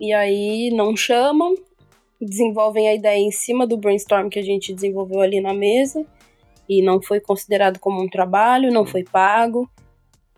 e 0.00 0.12
aí 0.12 0.70
não 0.70 0.96
chamam, 0.96 1.54
desenvolvem 2.20 2.88
a 2.88 2.94
ideia 2.94 3.20
em 3.20 3.30
cima 3.30 3.66
do 3.66 3.76
brainstorm 3.76 4.28
que 4.28 4.38
a 4.38 4.42
gente 4.42 4.72
desenvolveu 4.72 5.20
ali 5.20 5.40
na 5.40 5.52
mesa 5.52 6.04
e 6.68 6.82
não 6.82 7.00
foi 7.02 7.20
considerado 7.20 7.78
como 7.78 8.02
um 8.02 8.08
trabalho, 8.08 8.72
não 8.72 8.86
foi 8.86 9.04
pago, 9.04 9.68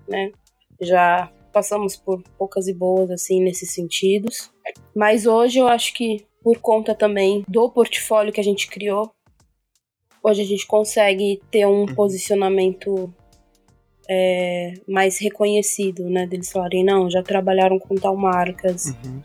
né? 0.08 0.32
Já 0.80 1.30
passamos 1.54 1.96
por 1.96 2.20
poucas 2.36 2.66
e 2.66 2.74
boas 2.74 3.10
assim 3.12 3.40
nesses 3.40 3.72
sentidos. 3.72 4.50
Mas 4.94 5.24
hoje 5.24 5.60
eu 5.60 5.68
acho 5.68 5.94
que 5.94 6.26
por 6.42 6.58
conta 6.58 6.94
também 6.94 7.44
do 7.48 7.70
portfólio 7.70 8.32
que 8.32 8.40
a 8.40 8.44
gente 8.44 8.68
criou, 8.68 9.14
hoje 10.22 10.42
a 10.42 10.44
gente 10.44 10.66
consegue 10.66 11.40
ter 11.50 11.64
um 11.64 11.80
uhum. 11.80 11.94
posicionamento 11.94 13.14
é, 14.10 14.74
mais 14.86 15.18
reconhecido, 15.18 16.10
né? 16.10 16.26
Deles 16.26 16.50
falarem, 16.50 16.84
não, 16.84 17.08
já 17.08 17.22
trabalharam 17.22 17.78
com 17.78 17.94
tal 17.94 18.16
marcas. 18.16 18.86
Uhum. 18.86 19.22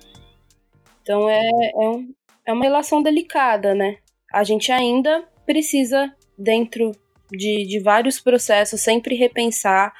Então 1.01 1.27
é, 1.27 1.41
é, 1.73 1.89
um, 1.89 2.13
é 2.45 2.53
uma 2.53 2.63
relação 2.63 3.01
delicada, 3.01 3.73
né? 3.73 3.97
A 4.31 4.43
gente 4.43 4.71
ainda 4.71 5.27
precisa, 5.45 6.13
dentro 6.37 6.91
de, 7.31 7.65
de 7.65 7.79
vários 7.79 8.19
processos, 8.19 8.79
sempre 8.81 9.15
repensar 9.15 9.91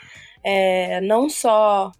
é, 0.44 1.02
não 1.02 1.30
só 1.30 1.92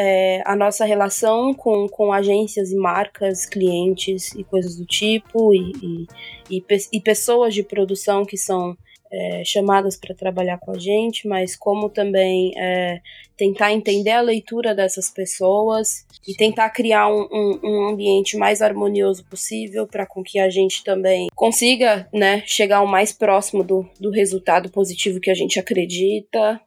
é, 0.00 0.42
a 0.46 0.54
nossa 0.54 0.84
relação 0.84 1.52
com, 1.52 1.88
com 1.88 2.12
agências 2.12 2.70
e 2.70 2.76
marcas, 2.76 3.44
clientes 3.44 4.32
e 4.36 4.44
coisas 4.44 4.76
do 4.76 4.86
tipo, 4.86 5.52
e, 5.52 5.72
e, 5.82 6.58
e, 6.58 6.64
e 6.92 7.00
pessoas 7.00 7.52
de 7.52 7.64
produção 7.64 8.24
que 8.24 8.36
são 8.36 8.78
é, 9.10 9.42
chamadas 9.44 9.96
para 9.96 10.14
trabalhar 10.14 10.58
com 10.58 10.70
a 10.70 10.78
gente, 10.78 11.26
mas 11.26 11.56
como 11.56 11.88
também 11.88 12.52
é, 12.56 13.00
tentar 13.36 13.72
entender 13.72 14.12
a 14.12 14.20
leitura 14.20 14.72
dessas 14.72 15.10
pessoas 15.10 16.06
e 16.28 16.34
tentar 16.34 16.70
criar 16.70 17.08
um, 17.08 17.26
um, 17.32 17.60
um 17.64 17.88
ambiente 17.88 18.36
mais 18.36 18.62
harmonioso 18.62 19.24
possível 19.24 19.84
para 19.84 20.06
com 20.06 20.22
que 20.22 20.38
a 20.38 20.48
gente 20.48 20.84
também 20.84 21.26
consiga 21.34 22.08
né, 22.12 22.44
chegar 22.46 22.82
o 22.82 22.86
mais 22.86 23.12
próximo 23.12 23.64
do, 23.64 23.84
do 23.98 24.10
resultado 24.10 24.70
positivo 24.70 25.18
que 25.18 25.30
a 25.30 25.34
gente 25.34 25.58
acredita. 25.58 26.60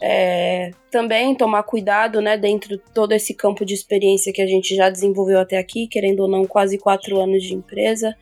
É, 0.00 0.70
também 0.90 1.34
tomar 1.34 1.62
cuidado 1.62 2.20
né, 2.20 2.36
dentro 2.36 2.76
de 2.76 2.82
todo 2.92 3.12
esse 3.12 3.34
campo 3.34 3.64
de 3.64 3.74
experiência 3.74 4.32
que 4.32 4.42
a 4.42 4.46
gente 4.46 4.74
já 4.74 4.90
desenvolveu 4.90 5.38
até 5.38 5.58
aqui, 5.58 5.86
querendo 5.86 6.20
ou 6.20 6.28
não, 6.28 6.44
quase 6.44 6.78
quatro 6.78 7.20
anos 7.20 7.42
de 7.42 7.54
empresa. 7.54 8.16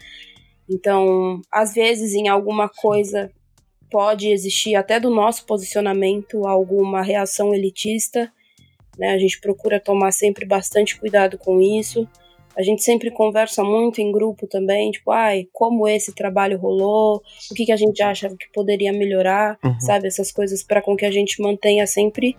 Então, 0.68 1.40
às 1.50 1.74
vezes, 1.74 2.14
em 2.14 2.28
alguma 2.28 2.68
coisa 2.68 3.30
pode 3.90 4.28
existir 4.28 4.76
até 4.76 5.00
do 5.00 5.10
nosso 5.10 5.44
posicionamento 5.44 6.46
alguma 6.46 7.02
reação 7.02 7.52
elitista. 7.52 8.32
Né? 8.96 9.10
A 9.10 9.18
gente 9.18 9.40
procura 9.40 9.80
tomar 9.80 10.12
sempre 10.12 10.46
bastante 10.46 10.98
cuidado 10.98 11.36
com 11.36 11.60
isso. 11.60 12.08
A 12.56 12.62
gente 12.62 12.82
sempre 12.82 13.10
conversa 13.10 13.62
muito 13.62 14.00
em 14.00 14.10
grupo 14.10 14.46
também, 14.46 14.90
tipo, 14.90 15.10
ai, 15.10 15.46
como 15.52 15.86
esse 15.86 16.14
trabalho 16.14 16.58
rolou, 16.58 17.22
o 17.50 17.54
que, 17.54 17.66
que 17.66 17.72
a 17.72 17.76
gente 17.76 18.02
acha 18.02 18.28
que 18.28 18.50
poderia 18.52 18.92
melhorar, 18.92 19.58
uhum. 19.64 19.80
sabe? 19.80 20.08
Essas 20.08 20.32
coisas 20.32 20.62
para 20.62 20.82
com 20.82 20.96
que 20.96 21.06
a 21.06 21.10
gente 21.10 21.40
mantenha 21.40 21.86
sempre 21.86 22.36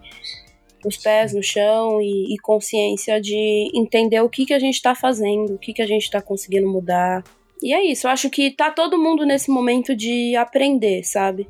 os 0.86 0.97
pés 0.97 1.34
no 1.34 1.43
chão 1.43 2.01
e, 2.01 2.34
e 2.34 2.38
consciência 2.39 3.22
de 3.22 3.72
entender 3.74 4.20
o 4.22 4.30
que, 4.30 4.45
que 4.45 4.53
a 4.53 4.59
gente 4.59 4.76
está 4.76 4.93
fazendo, 4.93 5.53
o 5.53 5.57
que, 5.57 5.74
que 5.74 5.82
a 5.82 5.88
gente 5.88 6.03
está 6.03 6.22
conseguindo 6.22 6.68
mudar, 6.68 7.24
e 7.62 7.74
é 7.74 7.84
isso, 7.84 8.07
eu 8.07 8.12
acho 8.12 8.30
que 8.30 8.49
tá 8.49 8.72
todo 8.72 8.97
mundo 8.97 9.24
nesse 9.24 9.51
momento 9.51 9.95
de 9.95 10.36
aprender, 10.36 11.03
sabe? 11.03 11.47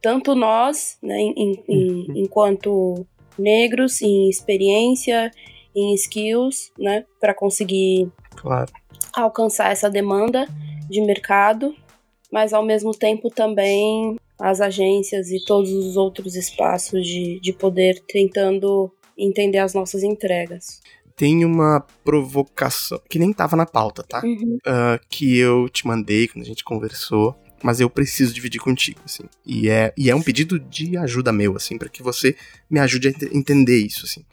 Tanto 0.00 0.34
nós, 0.36 0.96
né, 1.02 1.18
em, 1.18 1.62
em, 1.68 2.06
uhum. 2.08 2.12
enquanto 2.14 3.06
negros 3.36 4.00
em 4.00 4.28
experiência, 4.28 5.30
em 5.74 5.94
skills, 5.94 6.72
né, 6.78 7.04
para 7.20 7.34
conseguir 7.34 8.10
claro. 8.36 8.70
alcançar 9.12 9.70
essa 9.70 9.88
demanda 9.88 10.46
de 10.88 11.00
mercado, 11.00 11.74
mas 12.32 12.52
ao 12.52 12.64
mesmo 12.64 12.92
tempo 12.92 13.30
também 13.30 14.16
as 14.38 14.60
agências 14.60 15.30
e 15.30 15.44
todos 15.44 15.70
os 15.70 15.96
outros 15.96 16.34
espaços 16.34 17.06
de, 17.06 17.38
de 17.40 17.52
poder 17.52 18.02
tentando 18.08 18.90
entender 19.16 19.58
as 19.58 19.74
nossas 19.74 20.02
entregas. 20.02 20.80
Tem 21.14 21.44
uma 21.44 21.84
provocação 22.02 23.00
que 23.08 23.18
nem 23.18 23.32
tava 23.32 23.54
na 23.54 23.66
pauta, 23.66 24.02
tá? 24.02 24.22
Uhum. 24.24 24.56
Uh, 24.66 24.98
que 25.10 25.36
eu 25.36 25.68
te 25.68 25.86
mandei 25.86 26.26
quando 26.26 26.42
a 26.42 26.46
gente 26.46 26.64
conversou, 26.64 27.36
mas 27.62 27.78
eu 27.78 27.90
preciso 27.90 28.32
dividir 28.32 28.60
contigo, 28.60 29.00
assim. 29.04 29.24
E 29.44 29.68
é, 29.68 29.92
e 29.98 30.08
é 30.08 30.14
um 30.14 30.22
pedido 30.22 30.58
de 30.58 30.96
ajuda 30.96 31.30
meu, 31.30 31.54
assim, 31.56 31.76
para 31.76 31.90
que 31.90 32.02
você 32.02 32.34
me 32.70 32.80
ajude 32.80 33.08
a 33.08 33.10
entender 33.36 33.76
isso, 33.76 34.06
assim. 34.06 34.24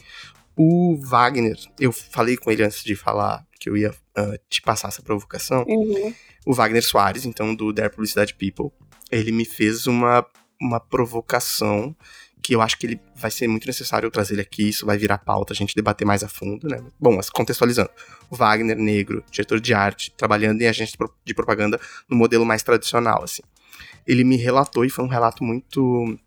O 0.58 0.97
Wagner, 0.99 1.55
eu 1.80 1.91
falei 1.91 2.36
com 2.36 2.49
ele 2.49 2.64
antes 2.64 2.84
de 2.84 2.95
falar 2.95 3.45
que 3.60 3.70
eu 3.70 3.78
ia 3.78 3.91
uh, 3.91 4.38
te 4.49 4.62
passar 4.62 4.88
essa 4.88 5.03
provocação. 5.03 5.64
Uhum. 5.68 6.14
O 6.47 6.53
Wagner 6.53 6.84
Soares, 6.84 7.26
então, 7.26 7.53
do 7.53 7.72
Der 7.72 7.91
Publicidade 7.91 8.34
People, 8.34 8.72
ele 9.12 9.32
me 9.32 9.45
fez 9.45 9.86
uma, 9.86 10.26
uma 10.60 10.80
provocação 10.80 11.95
que 12.41 12.55
eu 12.55 12.62
acho 12.62 12.78
que 12.78 12.88
ele 12.88 12.99
vai 13.16 13.30
ser 13.30 13.47
muito 13.47 13.68
necessário 13.68 14.08
eu 14.08 14.12
trazer 14.12 14.36
ele 14.36 14.41
aqui, 14.41 14.70
isso 14.70 14.86
vai 14.86 14.97
virar 14.97 15.18
pauta, 15.18 15.53
a 15.53 15.55
gente 15.55 15.76
debater 15.76 16.08
mais 16.08 16.24
a 16.24 16.30
fundo, 16.30 16.68
né? 16.68 16.82
Bom, 16.99 17.16
mas 17.16 17.30
contextualizando, 17.30 17.89
o 18.30 18.36
Wagner, 18.36 18.78
negro, 18.78 19.24
diretor 19.30 19.60
de 19.60 19.74
arte, 19.74 20.12
trabalhando 20.16 20.62
em 20.62 20.68
agência 20.68 20.97
de 21.26 21.34
propaganda 21.34 21.80
no 22.10 22.16
modelo 22.16 22.45
mais 22.45 22.64
tradicional, 22.64 23.24
assim. 23.24 23.41
Ele 24.05 24.24
me 24.24 24.38
relatou, 24.38 24.86
e 24.86 24.89
foi 24.89 25.03
um 25.03 25.10
relato 25.10 25.43
muito 25.43 26.18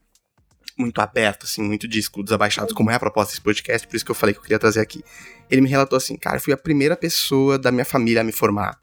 muito 0.80 1.00
aberto, 1.00 1.44
assim, 1.44 1.62
muito 1.62 1.86
de 1.86 1.98
escudos 1.98 2.32
abaixados, 2.32 2.72
como 2.72 2.90
é 2.90 2.94
a 2.94 2.98
proposta 2.98 3.32
desse 3.32 3.42
podcast, 3.42 3.86
por 3.86 3.96
isso 3.96 4.04
que 4.04 4.10
eu 4.10 4.14
falei 4.14 4.34
que 4.34 4.38
eu 4.38 4.42
queria 4.42 4.58
trazer 4.58 4.80
aqui. 4.80 5.04
Ele 5.50 5.60
me 5.60 5.68
relatou 5.68 5.96
assim, 5.96 6.16
cara, 6.16 6.40
fui 6.40 6.52
a 6.52 6.56
primeira 6.56 6.96
pessoa 6.96 7.58
da 7.58 7.70
minha 7.70 7.84
família 7.84 8.22
a 8.22 8.24
me 8.24 8.32
formar. 8.32 8.80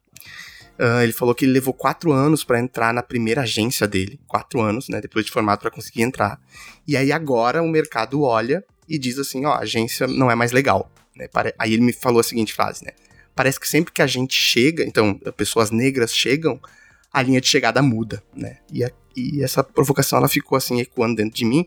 Uh, 0.79 1.01
ele 1.01 1.11
falou 1.11 1.33
que 1.33 1.43
ele 1.43 1.53
levou 1.53 1.73
quatro 1.73 2.11
anos 2.11 2.43
para 2.43 2.59
entrar 2.59 2.93
na 2.93 3.01
primeira 3.01 3.41
agência 3.41 3.87
dele. 3.87 4.19
Quatro 4.27 4.61
anos, 4.61 4.87
né? 4.89 5.01
Depois 5.01 5.25
de 5.25 5.31
formado 5.31 5.59
para 5.59 5.71
conseguir 5.71 6.03
entrar. 6.03 6.39
E 6.87 6.95
aí 6.95 7.11
agora 7.11 7.63
o 7.63 7.67
mercado 7.67 8.21
olha 8.21 8.63
e 8.87 8.99
diz 8.99 9.17
assim: 9.17 9.43
ó, 9.45 9.53
a 9.53 9.61
agência 9.61 10.05
não 10.05 10.29
é 10.29 10.35
mais 10.35 10.51
legal. 10.51 10.91
Né? 11.15 11.27
Aí 11.57 11.73
ele 11.73 11.81
me 11.81 11.91
falou 11.91 12.19
a 12.19 12.23
seguinte 12.23 12.53
frase, 12.53 12.85
né? 12.85 12.91
Parece 13.35 13.59
que 13.59 13.67
sempre 13.67 13.91
que 13.91 14.01
a 14.01 14.07
gente 14.07 14.35
chega, 14.35 14.83
então, 14.83 15.15
pessoas 15.35 15.71
negras 15.71 16.13
chegam, 16.13 16.59
a 17.11 17.21
linha 17.21 17.41
de 17.41 17.47
chegada 17.47 17.81
muda, 17.81 18.21
né? 18.35 18.57
E, 18.71 18.83
a, 18.83 18.91
e 19.17 19.43
essa 19.43 19.63
provocação 19.63 20.19
ela 20.19 20.29
ficou 20.29 20.55
assim 20.55 20.79
ecoando 20.79 21.15
dentro 21.15 21.35
de 21.35 21.43
mim, 21.43 21.65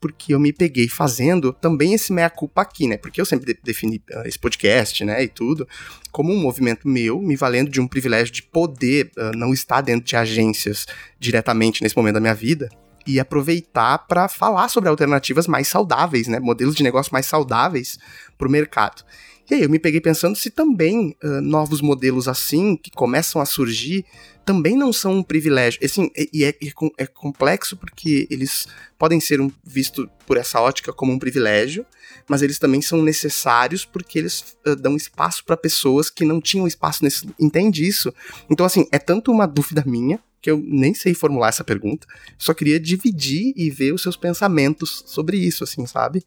porque 0.00 0.34
eu 0.34 0.40
me 0.40 0.52
peguei 0.52 0.88
fazendo 0.88 1.52
também 1.52 1.94
esse 1.94 2.12
meia-culpa 2.12 2.62
aqui, 2.62 2.86
né? 2.86 2.96
Porque 2.96 3.20
eu 3.20 3.24
sempre 3.24 3.54
de 3.54 3.60
defini 3.62 4.02
uh, 4.12 4.26
esse 4.26 4.38
podcast, 4.38 5.04
né, 5.04 5.22
e 5.22 5.28
tudo, 5.28 5.66
como 6.12 6.32
um 6.32 6.40
movimento 6.40 6.86
meu, 6.86 7.20
me 7.20 7.36
valendo 7.36 7.70
de 7.70 7.80
um 7.80 7.86
privilégio 7.86 8.32
de 8.32 8.42
poder 8.42 9.10
uh, 9.16 9.36
não 9.36 9.52
estar 9.52 9.80
dentro 9.80 10.06
de 10.06 10.16
agências 10.16 10.86
diretamente 11.18 11.82
nesse 11.82 11.96
momento 11.96 12.14
da 12.14 12.20
minha 12.20 12.34
vida 12.34 12.68
e 13.06 13.18
aproveitar 13.18 14.06
para 14.06 14.28
falar 14.28 14.68
sobre 14.68 14.88
alternativas 14.90 15.46
mais 15.46 15.66
saudáveis, 15.66 16.28
né? 16.28 16.38
Modelos 16.38 16.74
de 16.74 16.82
negócio 16.82 17.12
mais 17.12 17.26
saudáveis 17.26 17.98
para 18.36 18.46
o 18.46 18.50
mercado. 18.50 19.02
E 19.50 19.54
aí 19.54 19.62
eu 19.62 19.70
me 19.70 19.78
peguei 19.78 20.00
pensando 20.00 20.36
se 20.36 20.50
também 20.50 21.16
uh, 21.24 21.40
novos 21.40 21.80
modelos 21.80 22.28
assim, 22.28 22.76
que 22.76 22.90
começam 22.90 23.40
a 23.40 23.46
surgir, 23.46 24.04
também 24.48 24.74
não 24.74 24.94
são 24.94 25.12
um 25.12 25.22
privilégio. 25.22 25.78
Assim, 25.84 26.10
e 26.32 26.42
é, 26.42 26.54
é, 26.96 27.06
complexo 27.06 27.76
porque 27.76 28.26
eles 28.30 28.66
podem 28.98 29.20
ser 29.20 29.42
um, 29.42 29.50
vistos 29.62 30.06
por 30.26 30.38
essa 30.38 30.58
ótica 30.58 30.90
como 30.90 31.12
um 31.12 31.18
privilégio, 31.18 31.84
mas 32.26 32.40
eles 32.40 32.58
também 32.58 32.80
são 32.80 33.02
necessários 33.02 33.84
porque 33.84 34.18
eles 34.18 34.56
uh, 34.66 34.74
dão 34.74 34.96
espaço 34.96 35.44
para 35.44 35.54
pessoas 35.54 36.08
que 36.08 36.24
não 36.24 36.40
tinham 36.40 36.66
espaço 36.66 37.04
nesse. 37.04 37.28
Entende 37.38 37.86
isso? 37.86 38.10
Então, 38.48 38.64
assim, 38.64 38.88
é 38.90 38.98
tanto 38.98 39.30
uma 39.30 39.46
dúvida 39.46 39.84
minha, 39.86 40.18
que 40.40 40.50
eu 40.50 40.56
nem 40.56 40.94
sei 40.94 41.12
formular 41.12 41.48
essa 41.48 41.62
pergunta, 41.62 42.06
só 42.38 42.54
queria 42.54 42.80
dividir 42.80 43.52
e 43.54 43.68
ver 43.68 43.92
os 43.92 44.00
seus 44.00 44.16
pensamentos 44.16 45.04
sobre 45.04 45.36
isso, 45.36 45.62
assim, 45.62 45.84
sabe? 45.84 46.24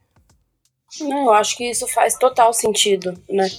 Não, 0.99 1.25
eu 1.25 1.33
acho 1.33 1.57
que 1.57 1.67
isso 1.67 1.87
faz 1.87 2.15
total 2.19 2.53
sentido, 2.53 3.19
né? 3.27 3.49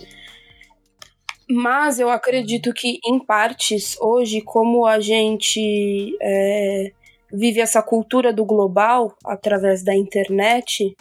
Mas 1.48 1.98
eu 1.98 2.08
acredito 2.10 2.72
que, 2.72 2.98
em 3.04 3.18
partes, 3.18 3.96
hoje, 4.00 4.40
como 4.40 4.86
a 4.86 5.00
gente 5.00 6.16
é, 6.20 6.92
vive 7.32 7.60
essa 7.60 7.82
cultura 7.82 8.32
do 8.32 8.44
global 8.44 9.16
através 9.24 9.82
da 9.82 9.94
internet, 9.94 10.96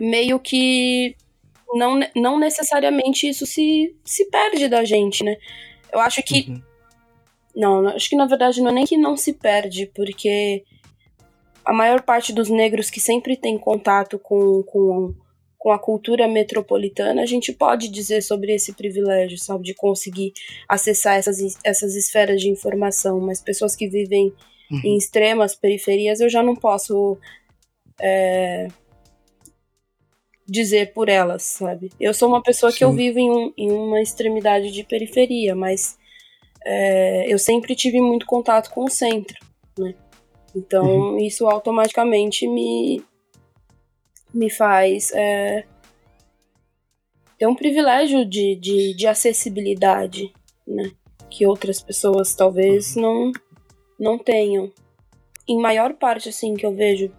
meio 0.00 0.38
que 0.38 1.16
não, 1.74 2.00
não 2.14 2.38
necessariamente 2.38 3.28
isso 3.28 3.44
se, 3.44 3.94
se 4.04 4.30
perde 4.30 4.68
da 4.68 4.84
gente, 4.84 5.24
né? 5.24 5.36
Eu 5.92 6.00
acho 6.00 6.22
que. 6.22 6.46
Uhum. 6.48 6.62
Não, 7.56 7.88
acho 7.88 8.10
que 8.10 8.16
na 8.16 8.26
verdade 8.26 8.60
não 8.60 8.70
é 8.70 8.72
nem 8.72 8.84
que 8.84 8.96
não 8.96 9.16
se 9.16 9.32
perde, 9.32 9.86
porque 9.94 10.64
a 11.64 11.72
maior 11.72 12.02
parte 12.02 12.32
dos 12.32 12.50
negros 12.50 12.90
que 12.90 13.00
sempre 13.00 13.36
tem 13.36 13.56
contato 13.56 14.18
com, 14.18 14.62
com 14.64 15.14
com 15.64 15.72
a 15.72 15.78
cultura 15.78 16.28
metropolitana, 16.28 17.22
a 17.22 17.26
gente 17.26 17.50
pode 17.50 17.88
dizer 17.88 18.20
sobre 18.20 18.52
esse 18.52 18.74
privilégio, 18.74 19.38
sabe, 19.38 19.64
de 19.64 19.72
conseguir 19.72 20.34
acessar 20.68 21.16
essas, 21.16 21.38
essas 21.64 21.96
esferas 21.96 22.38
de 22.42 22.50
informação, 22.50 23.18
mas 23.18 23.40
pessoas 23.40 23.74
que 23.74 23.88
vivem 23.88 24.30
uhum. 24.70 24.80
em 24.84 24.98
extremas 24.98 25.54
periferias, 25.54 26.20
eu 26.20 26.28
já 26.28 26.42
não 26.42 26.54
posso 26.54 27.16
é, 27.98 28.68
dizer 30.46 30.92
por 30.92 31.08
elas, 31.08 31.44
sabe? 31.44 31.90
Eu 31.98 32.12
sou 32.12 32.28
uma 32.28 32.42
pessoa 32.42 32.70
Sim. 32.70 32.76
que 32.76 32.84
eu 32.84 32.92
vivo 32.92 33.18
em, 33.18 33.30
um, 33.30 33.52
em, 33.56 33.72
uma 33.72 34.02
extremidade 34.02 34.70
de 34.70 34.84
periferia, 34.84 35.54
mas 35.54 35.96
é, 36.62 37.24
eu 37.26 37.38
sempre 37.38 37.74
tive 37.74 38.02
muito 38.02 38.26
contato 38.26 38.68
com 38.68 38.84
o 38.84 38.90
centro, 38.90 39.38
né? 39.78 39.94
Então, 40.54 40.84
uhum. 40.84 41.18
isso 41.20 41.48
automaticamente 41.48 42.46
me, 42.46 43.02
me 44.34 44.50
faz 44.50 45.12
é, 45.12 45.64
ter 47.38 47.46
um 47.46 47.54
privilégio 47.54 48.24
de, 48.24 48.56
de, 48.56 48.94
de 48.94 49.06
acessibilidade, 49.06 50.32
né? 50.66 50.90
Que 51.30 51.46
outras 51.46 51.80
pessoas 51.80 52.34
talvez 52.34 52.96
uhum. 52.96 53.02
não, 53.02 53.32
não 53.98 54.18
tenham. 54.18 54.72
Em 55.48 55.60
maior 55.60 55.94
parte, 55.94 56.28
assim, 56.28 56.54
que 56.54 56.66
eu 56.66 56.74
vejo, 56.74 57.12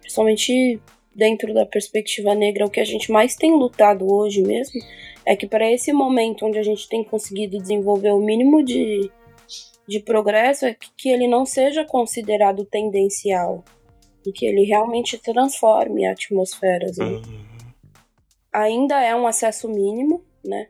principalmente 0.00 0.80
dentro 1.14 1.52
da 1.54 1.64
perspectiva 1.66 2.34
negra, 2.34 2.66
o 2.66 2.70
que 2.70 2.80
a 2.80 2.84
gente 2.84 3.10
mais 3.10 3.36
tem 3.36 3.54
lutado 3.54 4.12
hoje 4.12 4.42
mesmo 4.42 4.80
é 5.24 5.36
que 5.36 5.46
para 5.46 5.70
esse 5.70 5.92
momento 5.92 6.46
onde 6.46 6.58
a 6.58 6.62
gente 6.62 6.88
tem 6.88 7.04
conseguido 7.04 7.58
desenvolver 7.58 8.10
o 8.10 8.20
mínimo 8.20 8.64
de, 8.64 9.10
de 9.86 10.00
progresso 10.00 10.66
é 10.66 10.74
que, 10.74 10.88
que 10.96 11.08
ele 11.08 11.28
não 11.28 11.46
seja 11.46 11.84
considerado 11.84 12.64
tendencial, 12.64 13.64
e 14.24 14.32
que 14.32 14.46
ele 14.46 14.64
realmente 14.64 15.18
transforme 15.18 16.06
atmosferas. 16.06 16.96
Né? 16.96 17.06
Uhum. 17.06 17.44
Ainda 18.52 19.00
é 19.00 19.14
um 19.14 19.26
acesso 19.26 19.68
mínimo, 19.68 20.22
né? 20.44 20.68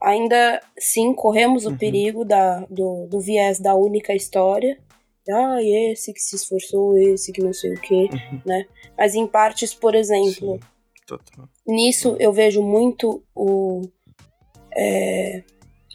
Ainda 0.00 0.62
sim 0.78 1.12
corremos 1.12 1.66
o 1.66 1.70
uhum. 1.70 1.76
perigo 1.76 2.24
da, 2.24 2.60
do, 2.70 3.06
do 3.06 3.20
viés 3.20 3.60
da 3.60 3.74
única 3.74 4.14
história. 4.14 4.78
Ah, 5.30 5.58
esse 5.62 6.12
que 6.12 6.20
se 6.20 6.36
esforçou, 6.36 6.96
esse 6.96 7.32
que 7.32 7.42
não 7.42 7.52
sei 7.52 7.74
o 7.74 7.80
quê, 7.80 8.08
uhum. 8.12 8.40
né? 8.44 8.66
Mas 8.96 9.14
em 9.14 9.26
partes, 9.26 9.74
por 9.74 9.94
exemplo, 9.94 10.58
nisso 11.66 12.16
eu 12.18 12.32
vejo 12.32 12.62
muito 12.62 13.22
o, 13.34 13.82
é, 14.74 15.42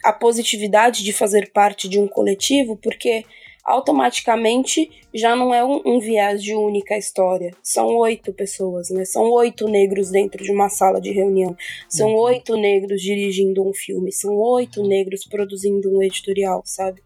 a 0.03 0.13
positividade 0.13 1.03
de 1.03 1.11
fazer 1.11 1.51
parte 1.51 1.89
de 1.89 1.99
um 1.99 2.07
coletivo, 2.07 2.78
porque 2.78 3.26
automaticamente 3.66 4.91
já 5.11 5.36
não 5.36 5.51
é 5.51 5.66
um, 5.66 5.82
um, 5.84 5.99
viés 5.99 6.43
de 6.43 6.53
única 6.53 6.95
história. 6.95 7.51
São 7.63 7.88
oito 7.97 8.32
pessoas, 8.32 8.91
né? 8.91 9.03
São 9.05 9.24
oito 9.32 9.68
negros 9.68 10.11
dentro 10.11 10.43
de 10.43 10.51
uma 10.51 10.70
sala 10.70 11.01
de 11.01 11.11
reunião. 11.11 11.57
São 11.89 12.09
uhum. 12.09 12.20
oito 12.20 12.55
negros 12.55 13.01
dirigindo 13.01 13.68
um 13.68 13.74
filme. 13.74 14.11
São 14.11 14.36
oito 14.36 14.84
negros 14.88 15.26
produzindo 15.26 15.89
um 15.97 16.03
editorial, 16.03 16.61
sabe? 16.63 17.01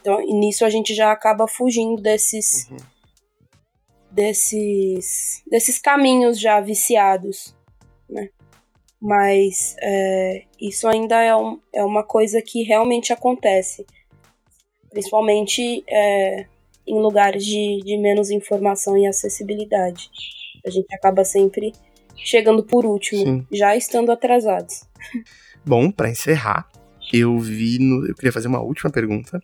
Então, 0.00 0.18
nisso 0.20 0.64
a 0.64 0.70
gente 0.70 0.94
já 0.94 1.12
acaba 1.12 1.46
fugindo 1.46 2.00
desses. 2.00 2.70
Uhum. 2.70 2.76
desses. 4.10 5.42
desses 5.50 5.78
caminhos 5.78 6.40
já 6.40 6.58
viciados, 6.58 7.54
né? 8.08 8.30
Mas 9.00 9.76
é, 9.80 10.44
isso 10.58 10.88
ainda 10.88 11.22
é, 11.22 11.36
um, 11.36 11.60
é 11.72 11.84
uma 11.84 12.02
coisa 12.02 12.40
que 12.40 12.62
realmente 12.62 13.12
acontece 13.12 13.86
principalmente 14.90 15.84
é, 15.88 16.46
em 16.86 17.00
lugares 17.00 17.44
de, 17.44 17.80
de 17.84 17.98
menos 17.98 18.30
informação 18.30 18.96
e 18.96 19.06
acessibilidade. 19.06 20.10
A 20.64 20.70
gente 20.70 20.92
acaba 20.94 21.24
sempre 21.24 21.72
chegando 22.16 22.62
por 22.62 22.84
último, 22.84 23.24
Sim. 23.24 23.46
já 23.52 23.76
estando 23.76 24.10
atrasados. 24.10 24.84
Bom, 25.64 25.90
para 25.90 26.10
encerrar, 26.10 26.68
eu 27.12 27.38
vi 27.38 27.78
no, 27.78 28.06
eu 28.06 28.14
queria 28.14 28.32
fazer 28.32 28.48
uma 28.48 28.60
última 28.60 28.90
pergunta. 28.90 29.40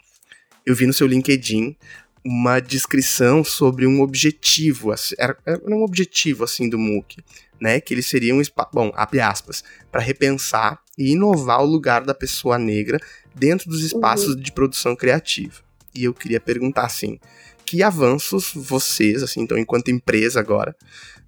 Eu 0.66 0.74
vi 0.74 0.86
no 0.86 0.92
seu 0.92 1.06
LinkedIn 1.06 1.76
uma 2.24 2.58
descrição 2.58 3.44
sobre 3.44 3.86
um 3.86 4.00
objetivo, 4.00 4.92
era, 5.18 5.36
era 5.44 5.60
um 5.66 5.82
objetivo 5.82 6.42
assim 6.42 6.70
do 6.70 6.78
MOOC, 6.78 7.18
né, 7.60 7.80
que 7.80 7.92
ele 7.92 8.02
seria 8.02 8.34
um 8.34 8.40
espaço, 8.40 8.70
bom, 8.72 8.90
abre 8.94 9.20
aspas, 9.20 9.62
para 9.92 10.00
repensar 10.00 10.80
e 10.96 11.12
inovar 11.12 11.60
o 11.60 11.66
lugar 11.66 12.02
da 12.02 12.14
pessoa 12.14 12.58
negra 12.58 12.98
dentro 13.34 13.68
dos 13.68 13.82
espaços 13.82 14.34
uhum. 14.34 14.40
de 14.40 14.52
produção 14.52 14.94
criativa. 14.94 15.62
E 15.94 16.04
eu 16.04 16.14
queria 16.14 16.40
perguntar 16.40 16.86
assim, 16.86 17.18
que 17.64 17.82
avanços 17.82 18.52
vocês, 18.54 19.22
assim, 19.22 19.40
então 19.40 19.58
enquanto 19.58 19.90
empresa 19.90 20.40
agora, 20.40 20.76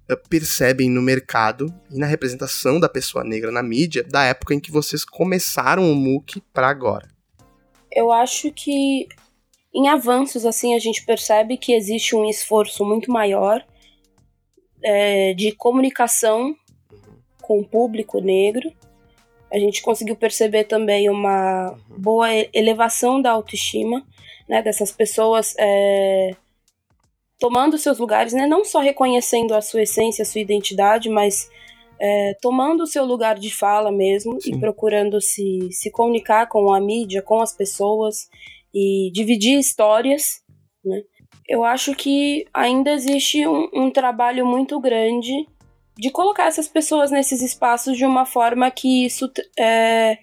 eh, 0.09 0.15
percebem 0.29 0.89
no 0.89 1.01
mercado 1.01 1.73
e 1.91 1.97
na 1.97 2.05
representação 2.05 2.79
da 2.79 2.87
pessoa 2.87 3.23
negra 3.23 3.51
na 3.51 3.63
mídia 3.63 4.03
da 4.03 4.23
época 4.23 4.53
em 4.53 4.59
que 4.59 4.71
vocês 4.71 5.03
começaram 5.03 5.91
o 5.91 5.95
MOOC 5.95 6.41
para 6.53 6.69
agora? 6.69 7.09
Eu 7.91 8.11
acho 8.11 8.51
que 8.51 9.07
em 9.73 9.89
avanços 9.89 10.45
assim 10.45 10.75
a 10.75 10.79
gente 10.79 11.05
percebe 11.05 11.57
que 11.57 11.73
existe 11.73 12.15
um 12.15 12.29
esforço 12.29 12.85
muito 12.85 13.11
maior 13.11 13.65
é, 14.83 15.33
de 15.33 15.51
comunicação 15.51 16.55
com 17.41 17.59
o 17.59 17.65
público 17.65 18.21
negro. 18.21 18.71
A 19.51 19.57
gente 19.57 19.81
conseguiu 19.81 20.15
perceber 20.15 20.65
também 20.65 21.09
uma 21.09 21.77
boa 21.89 22.27
elevação 22.53 23.21
da 23.21 23.31
autoestima 23.31 24.05
né, 24.47 24.61
dessas 24.61 24.91
pessoas 24.91 25.55
é, 25.59 26.35
tomando 27.39 27.77
seus 27.77 27.99
lugares, 27.99 28.33
né, 28.33 28.47
não 28.47 28.63
só 28.63 28.79
reconhecendo 28.79 29.53
a 29.53 29.61
sua 29.61 29.83
essência, 29.83 30.23
a 30.23 30.25
sua 30.25 30.41
identidade, 30.41 31.09
mas 31.09 31.49
é, 31.99 32.35
tomando 32.41 32.83
o 32.83 32.87
seu 32.87 33.05
lugar 33.05 33.37
de 33.37 33.53
fala 33.53 33.91
mesmo 33.91 34.39
Sim. 34.39 34.55
e 34.55 34.59
procurando 34.59 35.19
se, 35.19 35.69
se 35.71 35.91
comunicar 35.91 36.47
com 36.47 36.71
a 36.73 36.79
mídia, 36.79 37.21
com 37.21 37.41
as 37.41 37.53
pessoas 37.53 38.29
e 38.73 39.09
dividir 39.13 39.57
histórias, 39.57 40.41
né? 40.83 41.01
Eu 41.49 41.63
acho 41.63 41.95
que 41.95 42.45
ainda 42.53 42.91
existe 42.91 43.47
um, 43.47 43.69
um 43.73 43.89
trabalho 43.89 44.45
muito 44.45 44.77
grande 44.81 45.47
de 45.97 46.11
colocar 46.11 46.47
essas 46.47 46.67
pessoas 46.67 47.11
nesses 47.11 47.41
espaços 47.41 47.97
de 47.97 48.05
uma 48.05 48.25
forma 48.25 48.69
que 48.69 49.05
isso 49.05 49.31
é, 49.57 50.17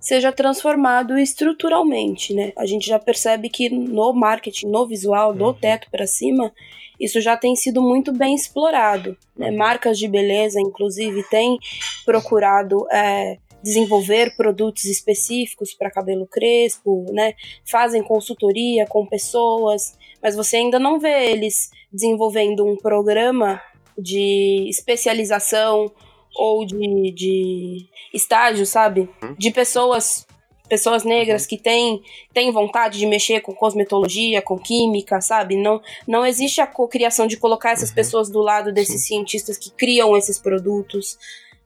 seja 0.00 0.30
transformado 0.30 1.18
estruturalmente, 1.18 2.34
né? 2.34 2.52
A 2.56 2.66
gente 2.66 2.86
já 2.86 2.98
percebe 2.98 3.48
que 3.48 3.70
no 3.70 4.12
marketing, 4.12 4.66
no 4.66 4.86
visual, 4.86 5.32
do 5.32 5.46
uhum. 5.46 5.54
teto 5.54 5.90
para 5.90 6.06
cima, 6.06 6.52
isso 7.00 7.20
já 7.20 7.36
tem 7.36 7.56
sido 7.56 7.82
muito 7.82 8.12
bem 8.12 8.34
explorado. 8.34 9.16
Né? 9.36 9.50
Marcas 9.50 9.98
de 9.98 10.06
beleza, 10.06 10.60
inclusive, 10.60 11.22
têm 11.28 11.58
procurado 12.04 12.86
é, 12.92 13.38
desenvolver 13.62 14.36
produtos 14.36 14.84
específicos 14.84 15.72
para 15.72 15.90
cabelo 15.90 16.26
crespo, 16.26 17.06
né? 17.10 17.32
Fazem 17.64 18.02
consultoria 18.02 18.86
com 18.86 19.06
pessoas, 19.06 19.96
mas 20.22 20.36
você 20.36 20.58
ainda 20.58 20.78
não 20.78 21.00
vê 21.00 21.30
eles 21.30 21.70
desenvolvendo 21.90 22.64
um 22.64 22.76
programa 22.76 23.60
de 23.98 24.66
especialização 24.68 25.90
ou 26.34 26.64
de, 26.66 27.12
de 27.12 27.86
estágio, 28.12 28.66
sabe? 28.66 29.08
Uhum. 29.22 29.34
De 29.38 29.50
pessoas 29.50 30.26
pessoas 30.66 31.04
negras 31.04 31.42
uhum. 31.42 31.48
que 31.48 31.58
têm, 31.58 32.02
têm 32.32 32.50
vontade 32.50 32.98
de 32.98 33.06
mexer 33.06 33.40
com 33.40 33.54
cosmetologia, 33.54 34.40
com 34.40 34.58
química, 34.58 35.20
sabe? 35.20 35.56
Não, 35.56 35.80
não 36.08 36.24
existe 36.24 36.60
a 36.60 36.66
cocriação 36.66 37.26
de 37.26 37.36
colocar 37.36 37.72
essas 37.72 37.90
uhum. 37.90 37.94
pessoas 37.94 38.30
do 38.30 38.40
lado 38.40 38.72
desses 38.72 39.02
Sim. 39.02 39.16
cientistas 39.16 39.58
que 39.58 39.70
criam 39.70 40.16
esses 40.16 40.38
produtos, 40.38 41.18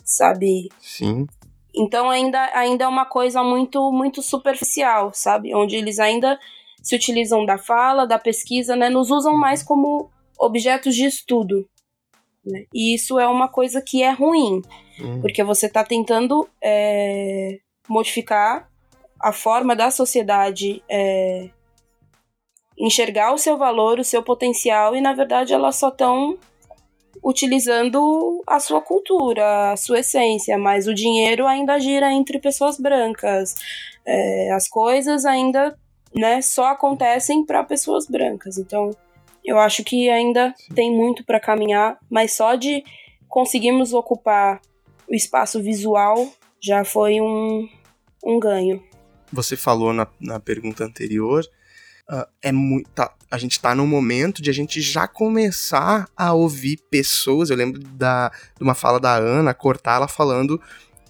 sabe? 0.05 0.69
Sim. 0.81 1.27
Então 1.75 2.11
ainda, 2.11 2.51
ainda 2.55 2.85
é 2.85 2.89
uma 2.89 3.05
coisa 3.05 3.43
muito 3.43 3.93
muito 3.93 4.21
superficial, 4.21 5.13
sabe? 5.15 5.55
Onde 5.55 5.77
eles 5.77 5.99
ainda 5.99 6.39
se 6.83 6.97
utilizam 6.97 7.45
da 7.47 7.57
fala, 7.57 8.07
da 8.07 8.19
pesquisa, 8.19 8.75
né? 8.75 8.89
Nos 8.89 9.11
usam 9.11 9.37
mais 9.37 9.63
como 9.63 10.11
objetos 10.39 10.95
de 10.95 11.05
estudo. 11.05 11.69
Né? 12.49 12.65
E 12.73 12.95
isso 12.95 13.19
é 13.19 13.27
uma 13.27 13.49
coisa 13.49 13.83
que 13.83 14.03
é 14.03 14.11
ruim, 14.11 14.63
uhum. 15.01 15.21
porque 15.21 15.45
você 15.45 15.67
está 15.67 15.85
tentando 15.85 16.49
é, 16.63 17.59
modificar 17.89 18.69
a 19.21 19.33
forma 19.33 19.75
da 19.75 19.91
sociedade 19.91 20.83
é, 20.89 21.51
enxergar 22.79 23.33
o 23.33 23.39
seu 23.39 23.59
valor, 23.59 23.99
o 23.99 24.05
seu 24.05 24.23
potencial, 24.23 24.95
e 24.95 25.01
na 25.01 25.13
verdade 25.13 25.53
elas 25.53 25.77
só 25.77 25.89
estão 25.89 26.39
utilizando 27.23 28.43
a 28.47 28.61
sua 28.61 28.81
cultura, 28.81 29.73
a 29.73 29.77
sua 29.77 30.01
essência, 30.01 30.57
mas 30.57 30.87
o 30.87 30.95
dinheiro 30.95 31.47
ainda 31.47 31.79
gira 31.81 32.13
entre 32.13 32.39
pessoas 32.39 32.79
brancas. 32.79 33.57
É, 34.07 34.53
as 34.53 34.69
coisas 34.69 35.25
ainda 35.25 35.77
né, 36.15 36.41
só 36.41 36.67
acontecem 36.67 37.45
para 37.45 37.65
pessoas 37.65 38.07
brancas. 38.07 38.57
Então, 38.57 38.91
eu 39.49 39.59
acho 39.59 39.83
que 39.83 40.11
ainda 40.11 40.55
tem 40.75 40.95
muito 40.95 41.25
para 41.25 41.41
caminhar, 41.41 41.99
mas 42.11 42.33
só 42.33 42.55
de 42.55 42.85
conseguirmos 43.27 43.95
ocupar 43.95 44.61
o 45.09 45.15
espaço 45.15 45.63
visual 45.63 46.31
já 46.61 46.85
foi 46.85 47.19
um, 47.19 47.67
um 48.23 48.39
ganho. 48.39 48.83
Você 49.33 49.57
falou 49.57 49.95
na, 49.95 50.07
na 50.21 50.39
pergunta 50.39 50.85
anterior 50.85 51.47
uh, 52.11 52.27
é 52.43 52.53
muito. 52.53 52.91
Tá, 52.91 53.11
a 53.31 53.39
gente 53.39 53.59
tá 53.59 53.75
num 53.75 53.87
momento 53.87 54.43
de 54.43 54.51
a 54.51 54.53
gente 54.53 54.83
já 54.83 55.09
começar 55.09 56.07
a 56.15 56.35
ouvir 56.35 56.79
pessoas. 56.91 57.49
Eu 57.49 57.57
lembro 57.57 57.81
da, 57.81 58.29
de 58.29 58.63
uma 58.63 58.75
fala 58.75 59.01
da 59.01 59.17
Ana 59.17 59.55
cortar 59.55 59.97
ela 59.97 60.09
falando 60.09 60.61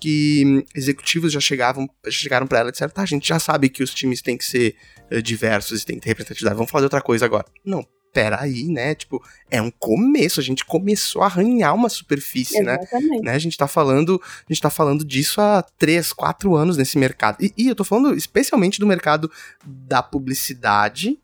que 0.01 0.65
executivos 0.77 1.33
já 1.33 1.41
chegavam, 1.41 1.91
chegaram 2.09 2.47
para 2.47 2.61
ela 2.61 2.69
e 2.69 2.73
disseram: 2.73 2.93
tá, 2.93 3.03
a 3.03 3.07
gente 3.07 3.27
já 3.27 3.41
sabe 3.41 3.69
que 3.69 3.83
os 3.83 3.93
times 3.93 4.23
têm 4.23 4.39
que 4.39 4.45
ser 4.45 4.77
uh, 5.11 5.21
diversos 5.21 5.83
e 5.83 5.85
tem 5.85 5.97
que 5.97 6.03
ter 6.03 6.11
representatividade, 6.11 6.57
vamos 6.57 6.71
de 6.71 6.83
outra 6.85 7.03
coisa 7.03 7.25
agora. 7.25 7.45
Não, 7.65 7.85
peraí, 8.19 8.65
né? 8.65 8.97
Tipo, 8.97 9.23
é 9.49 9.63
um 9.63 9.71
começo, 9.71 10.41
a 10.41 10.43
gente 10.43 10.65
começou 10.65 11.23
a 11.23 11.27
arranhar 11.27 11.73
uma 11.73 11.89
superfície, 11.89 12.61
né? 12.61 12.75
Exatamente. 12.75 13.23
né? 13.23 13.33
A 13.33 13.39
gente 13.39 13.57
tá 13.57 13.69
falando, 13.69 14.21
a 14.25 14.53
gente 14.53 14.61
tá 14.61 14.71
falando 14.71 15.05
disso 15.05 15.41
há 15.41 15.63
três, 15.63 16.13
quatro 16.13 16.57
anos 16.57 16.77
nesse 16.77 16.99
mercado. 16.99 17.37
E, 17.41 17.55
e 17.57 17.69
eu 17.69 17.77
tô 17.77 17.85
falando 17.85 18.17
especialmente 18.17 18.81
do 18.81 18.89
mercado 18.89 19.31
da 19.65 20.03
publicidade, 20.03 21.17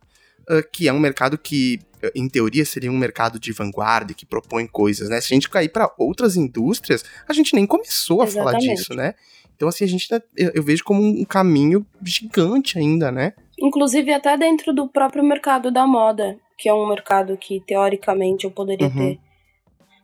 uh, 0.48 0.62
que 0.70 0.86
é 0.86 0.92
um 0.92 1.00
mercado 1.00 1.36
que 1.36 1.80
em 2.14 2.28
teoria 2.28 2.64
seria 2.64 2.92
um 2.92 2.96
mercado 2.96 3.40
de 3.40 3.50
vanguarda 3.50 4.14
que 4.14 4.24
propõe 4.24 4.64
coisas, 4.68 5.08
né? 5.08 5.20
Se 5.20 5.32
a 5.32 5.34
gente 5.34 5.50
cair 5.50 5.70
para 5.70 5.92
outras 5.98 6.36
indústrias, 6.36 7.04
a 7.28 7.32
gente 7.32 7.56
nem 7.56 7.66
começou 7.66 8.22
a 8.22 8.26
Exatamente. 8.26 8.66
falar 8.66 8.74
disso, 8.74 8.94
né? 8.94 9.14
Então 9.56 9.68
assim, 9.68 9.82
a 9.82 9.88
gente 9.88 10.08
tá, 10.08 10.22
eu, 10.36 10.52
eu 10.54 10.62
vejo 10.62 10.84
como 10.84 11.02
um 11.02 11.24
caminho 11.24 11.84
gigante 12.04 12.78
ainda, 12.78 13.10
né? 13.10 13.32
Inclusive 13.58 14.12
até 14.12 14.36
dentro 14.36 14.72
do 14.72 14.86
próprio 14.86 15.24
mercado 15.24 15.72
da 15.72 15.86
moda 15.88 16.38
que 16.58 16.68
é 16.68 16.74
um 16.74 16.88
mercado 16.88 17.36
que 17.36 17.60
teoricamente 17.60 18.44
eu 18.44 18.50
poderia 18.50 18.88
uhum. 18.88 18.94
ter 18.94 19.20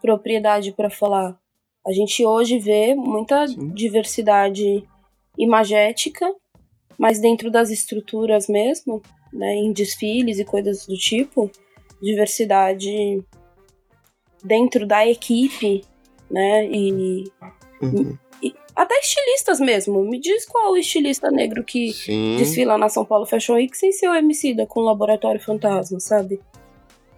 propriedade 0.00 0.72
para 0.72 0.90
falar. 0.90 1.38
A 1.86 1.92
gente 1.92 2.24
hoje 2.24 2.58
vê 2.58 2.94
muita 2.94 3.48
Sim. 3.48 3.72
diversidade 3.72 4.84
imagética, 5.38 6.30
mas 6.98 7.20
dentro 7.20 7.50
das 7.50 7.70
estruturas 7.70 8.48
mesmo, 8.48 9.00
né, 9.32 9.54
em 9.54 9.72
desfiles 9.72 10.38
e 10.38 10.44
coisas 10.44 10.86
do 10.86 10.96
tipo, 10.96 11.50
diversidade 12.02 13.24
dentro 14.44 14.86
da 14.86 15.06
equipe, 15.06 15.82
né, 16.30 16.66
e, 16.66 17.24
uhum. 17.80 18.18
Até 18.80 18.98
estilistas 18.98 19.60
mesmo. 19.60 20.02
Me 20.02 20.18
diz 20.18 20.46
qual 20.46 20.72
o 20.72 20.76
estilista 20.76 21.30
negro 21.30 21.62
que 21.62 21.92
Sim. 21.92 22.36
desfila 22.38 22.78
na 22.78 22.88
São 22.88 23.04
Paulo 23.04 23.26
Fashion 23.26 23.56
Week 23.56 23.76
sem 23.76 23.92
ser 23.92 24.08
o 24.08 24.14
MC 24.14 24.54
da 24.54 24.66
com 24.66 24.80
o 24.80 24.84
Laboratório 24.84 25.38
Fantasma, 25.38 26.00
sabe? 26.00 26.40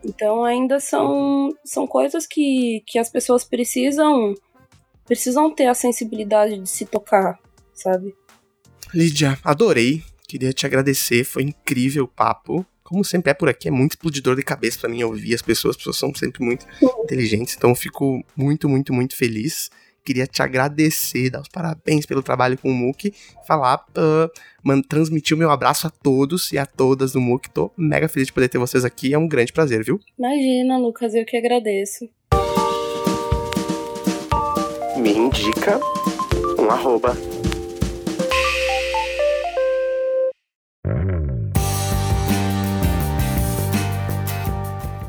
Então 0.04 0.44
ainda 0.44 0.80
são, 0.80 1.54
são 1.64 1.86
coisas 1.86 2.26
que, 2.26 2.82
que 2.84 2.98
as 2.98 3.08
pessoas 3.08 3.44
precisam 3.44 4.34
precisam 5.04 5.54
ter 5.54 5.66
a 5.66 5.74
sensibilidade 5.74 6.58
de 6.58 6.68
se 6.68 6.84
tocar, 6.84 7.38
sabe? 7.72 8.12
Lídia, 8.92 9.38
adorei. 9.44 10.02
Queria 10.26 10.52
te 10.52 10.66
agradecer, 10.66 11.22
foi 11.22 11.44
incrível 11.44 12.04
o 12.04 12.08
papo. 12.08 12.66
Como 12.82 13.04
sempre 13.04 13.30
é 13.30 13.34
por 13.34 13.48
aqui, 13.48 13.68
é 13.68 13.70
muito 13.70 13.92
explodidor 13.92 14.34
de 14.34 14.42
cabeça 14.42 14.80
para 14.80 14.88
mim 14.88 15.02
ouvir 15.04 15.34
as 15.34 15.42
pessoas. 15.42 15.72
As 15.72 15.76
pessoas 15.76 15.96
são 15.96 16.12
sempre 16.12 16.44
muito 16.44 16.66
inteligentes, 17.04 17.54
então 17.56 17.72
fico 17.72 18.24
muito, 18.36 18.68
muito, 18.68 18.92
muito 18.92 19.14
feliz 19.14 19.70
queria 20.04 20.26
te 20.26 20.42
agradecer, 20.42 21.30
dar 21.30 21.40
os 21.40 21.48
parabéns 21.48 22.04
pelo 22.06 22.22
trabalho 22.22 22.58
com 22.58 22.70
o 22.70 22.74
MOOC, 22.74 23.12
falar, 23.46 23.84
uh, 23.96 24.82
transmitir 24.88 25.36
o 25.36 25.38
meu 25.38 25.50
abraço 25.50 25.86
a 25.86 25.90
todos 25.90 26.52
e 26.52 26.58
a 26.58 26.66
todas 26.66 27.12
do 27.12 27.20
MOOC. 27.20 27.50
Tô 27.50 27.70
mega 27.76 28.08
feliz 28.08 28.26
de 28.26 28.32
poder 28.32 28.48
ter 28.48 28.58
vocês 28.58 28.84
aqui, 28.84 29.14
é 29.14 29.18
um 29.18 29.28
grande 29.28 29.52
prazer, 29.52 29.84
viu? 29.84 30.00
Imagina, 30.18 30.78
Lucas, 30.78 31.14
eu 31.14 31.24
que 31.24 31.36
agradeço. 31.36 32.08
Me 34.96 35.12
indica 35.12 35.80
um 36.58 36.70
arroba. 36.70 37.16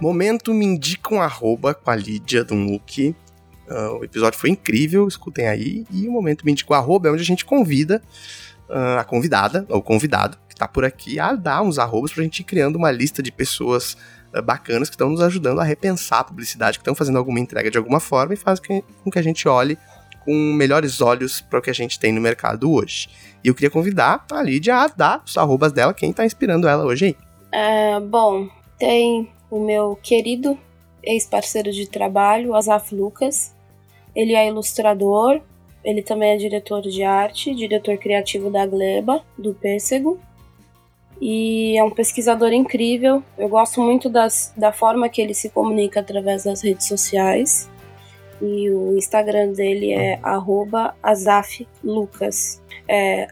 Momento 0.03 0.53
me 0.53 0.65
indica 0.65 1.15
um 1.15 1.21
arroba 1.21 1.73
com 1.73 1.89
a 1.89 1.95
Lídia 1.95 2.43
do 2.43 2.55
MOOC. 2.55 3.15
Uh, 3.69 3.99
o 3.99 4.03
episódio 4.03 4.37
foi 4.37 4.49
incrível, 4.49 5.07
escutem 5.07 5.47
aí. 5.47 5.85
E 5.91 6.07
o 6.07 6.11
Momento 6.11 6.45
Mítico 6.45 6.73
Arroba 6.73 7.07
é 7.07 7.11
onde 7.11 7.21
a 7.21 7.25
gente 7.25 7.45
convida 7.45 8.01
uh, 8.69 8.99
a 8.99 9.03
convidada, 9.03 9.65
ou 9.69 9.81
convidado, 9.81 10.37
que 10.49 10.55
tá 10.55 10.67
por 10.67 10.83
aqui 10.83 11.19
a 11.19 11.33
dar 11.33 11.61
uns 11.61 11.79
arrobas 11.79 12.11
pra 12.11 12.23
gente 12.23 12.39
ir 12.39 12.43
criando 12.43 12.75
uma 12.75 12.91
lista 12.91 13.23
de 13.23 13.31
pessoas 13.31 13.97
uh, 14.33 14.41
bacanas 14.41 14.89
que 14.89 14.95
estão 14.95 15.09
nos 15.09 15.21
ajudando 15.21 15.59
a 15.59 15.63
repensar 15.63 16.19
a 16.19 16.23
publicidade, 16.23 16.77
que 16.77 16.81
estão 16.81 16.95
fazendo 16.95 17.17
alguma 17.17 17.39
entrega 17.39 17.71
de 17.71 17.77
alguma 17.77 17.99
forma 17.99 18.33
e 18.33 18.37
faz 18.37 18.59
com 18.59 19.11
que 19.11 19.19
a 19.19 19.23
gente 19.23 19.47
olhe 19.47 19.77
com 20.23 20.53
melhores 20.53 21.01
olhos 21.01 21.41
para 21.41 21.59
o 21.59 21.61
que 21.61 21.69
a 21.69 21.73
gente 21.73 21.99
tem 21.99 22.11
no 22.11 22.21
mercado 22.21 22.71
hoje. 22.71 23.09
E 23.43 23.47
eu 23.47 23.55
queria 23.55 23.69
convidar 23.69 24.25
a 24.31 24.41
Lídia 24.41 24.77
a 24.77 24.87
dar 24.87 25.21
os 25.25 25.37
arrobas 25.37 25.71
dela, 25.71 25.93
quem 25.93 26.13
tá 26.13 26.25
inspirando 26.25 26.67
ela 26.67 26.85
hoje 26.85 27.05
aí. 27.05 27.17
É, 27.51 27.99
bom, 27.99 28.47
tem 28.79 29.29
o 29.49 29.65
meu 29.65 29.97
querido 30.01 30.57
ex-parceiro 31.03 31.71
de 31.71 31.87
trabalho, 31.87 32.55
Azaf 32.55 32.95
Lucas. 32.95 33.53
Ele 34.15 34.33
é 34.33 34.47
ilustrador, 34.47 35.41
ele 35.83 36.01
também 36.01 36.31
é 36.31 36.37
diretor 36.37 36.81
de 36.81 37.03
arte, 37.03 37.53
diretor 37.53 37.97
criativo 37.97 38.49
da 38.49 38.65
Gleba, 38.65 39.21
do 39.37 39.53
Pêssego. 39.53 40.17
E 41.21 41.77
é 41.77 41.83
um 41.83 41.91
pesquisador 41.91 42.53
incrível. 42.53 43.21
Eu 43.37 43.49
gosto 43.49 43.81
muito 43.81 44.09
das, 44.09 44.53
da 44.57 44.71
forma 44.71 45.09
que 45.09 45.21
ele 45.21 45.33
se 45.33 45.49
comunica 45.49 45.99
através 45.99 46.45
das 46.45 46.61
redes 46.61 46.87
sociais. 46.87 47.69
E 48.41 48.69
o 48.69 48.95
Instagram 48.97 49.51
dele 49.53 49.91
é 49.93 50.19
azaflucas. 51.01 52.61
É 52.87 53.27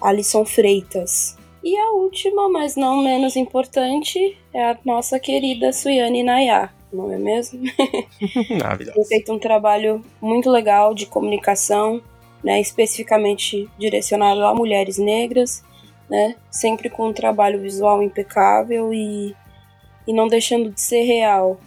Alisson 0.00 0.44
Freitas. 0.44 1.36
E 1.62 1.76
a 1.76 1.90
última, 1.90 2.48
mas 2.48 2.76
não 2.76 3.02
menos 3.02 3.36
importante, 3.36 4.38
é 4.54 4.70
a 4.70 4.78
nossa 4.84 5.18
querida 5.18 5.72
Suiane 5.72 6.22
Nayar, 6.22 6.72
não 6.92 7.12
é 7.12 7.18
mesmo? 7.18 7.60
Maravilhoso. 8.60 8.94
Tem 8.94 9.04
feito 9.04 9.32
um 9.32 9.38
trabalho 9.38 10.04
muito 10.20 10.48
legal 10.50 10.94
de 10.94 11.06
comunicação, 11.06 12.00
né, 12.42 12.60
especificamente 12.60 13.68
direcionado 13.76 14.44
a 14.44 14.54
mulheres 14.54 14.98
negras, 14.98 15.64
né, 16.08 16.36
sempre 16.50 16.88
com 16.88 17.08
um 17.08 17.12
trabalho 17.12 17.60
visual 17.60 18.02
impecável 18.02 18.94
e, 18.94 19.34
e 20.06 20.12
não 20.12 20.28
deixando 20.28 20.70
de 20.70 20.80
ser 20.80 21.02
real. 21.02 21.60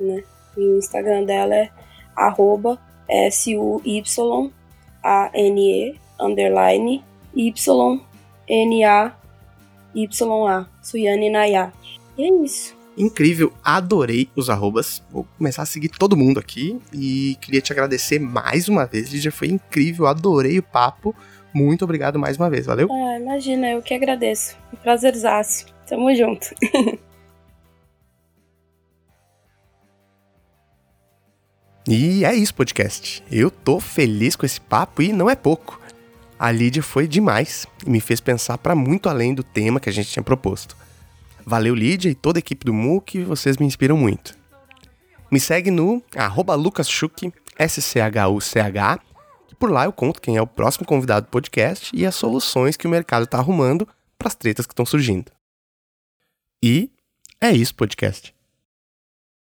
Né? 0.00 0.22
E 0.56 0.60
o 0.60 0.78
Instagram 0.78 1.24
dela 1.24 1.54
é 1.54 1.68
arroba 2.16 2.78
S-U-Y-A-N-E 3.08 4.02
underline 6.20 7.04
Y-N-A 7.34 9.22
YA, 9.94 10.66
Suyane 10.82 11.30
Nayá. 11.30 11.72
E 12.16 12.24
é 12.24 12.44
isso. 12.44 12.74
Incrível, 12.96 13.52
adorei 13.64 14.28
os 14.36 14.50
arrobas. 14.50 15.02
Vou 15.10 15.26
começar 15.38 15.62
a 15.62 15.66
seguir 15.66 15.88
todo 15.88 16.16
mundo 16.16 16.38
aqui 16.38 16.78
e 16.92 17.36
queria 17.40 17.60
te 17.60 17.72
agradecer 17.72 18.18
mais 18.18 18.68
uma 18.68 18.84
vez, 18.84 19.10
Lídia. 19.10 19.32
Foi 19.32 19.48
incrível, 19.48 20.06
adorei 20.06 20.58
o 20.58 20.62
papo. 20.62 21.14
Muito 21.54 21.84
obrigado 21.84 22.18
mais 22.18 22.36
uma 22.36 22.50
vez, 22.50 22.66
valeu? 22.66 22.88
Ah, 22.90 23.18
imagina, 23.18 23.70
eu 23.70 23.82
que 23.82 23.94
agradeço. 23.94 24.56
Um 24.72 24.76
prazerzaço. 24.76 25.66
Tamo 25.86 26.14
junto. 26.14 26.54
e 31.88 32.24
é 32.24 32.34
isso, 32.34 32.54
podcast. 32.54 33.22
Eu 33.30 33.50
tô 33.50 33.80
feliz 33.80 34.36
com 34.36 34.46
esse 34.46 34.60
papo 34.60 35.02
e 35.02 35.12
não 35.12 35.28
é 35.30 35.34
pouco 35.34 35.81
a 36.42 36.50
Lídia 36.50 36.82
foi 36.82 37.06
demais 37.06 37.68
e 37.86 37.88
me 37.88 38.00
fez 38.00 38.20
pensar 38.20 38.58
para 38.58 38.74
muito 38.74 39.08
além 39.08 39.32
do 39.32 39.44
tema 39.44 39.78
que 39.78 39.88
a 39.88 39.92
gente 39.92 40.10
tinha 40.10 40.24
proposto. 40.24 40.76
Valeu, 41.46 41.72
Lídia 41.72 42.10
e 42.10 42.16
toda 42.16 42.38
a 42.38 42.40
equipe 42.40 42.66
do 42.66 42.74
MOOC, 42.74 43.22
vocês 43.22 43.58
me 43.58 43.64
inspiram 43.64 43.96
muito. 43.96 44.36
Me 45.30 45.38
segue 45.38 45.70
no 45.70 46.02
lucaschuk, 46.58 47.32
S-C-H-U-C-H, 47.56 48.98
e 49.52 49.54
por 49.54 49.70
lá 49.70 49.84
eu 49.84 49.92
conto 49.92 50.20
quem 50.20 50.36
é 50.36 50.42
o 50.42 50.46
próximo 50.46 50.84
convidado 50.84 51.26
do 51.26 51.30
podcast 51.30 51.92
e 51.94 52.04
as 52.04 52.16
soluções 52.16 52.76
que 52.76 52.88
o 52.88 52.90
mercado 52.90 53.22
está 53.22 53.38
arrumando 53.38 53.86
para 54.18 54.26
as 54.26 54.34
tretas 54.34 54.66
que 54.66 54.72
estão 54.72 54.84
surgindo. 54.84 55.30
E 56.60 56.90
é 57.40 57.52
isso, 57.52 57.72
podcast. 57.72 58.34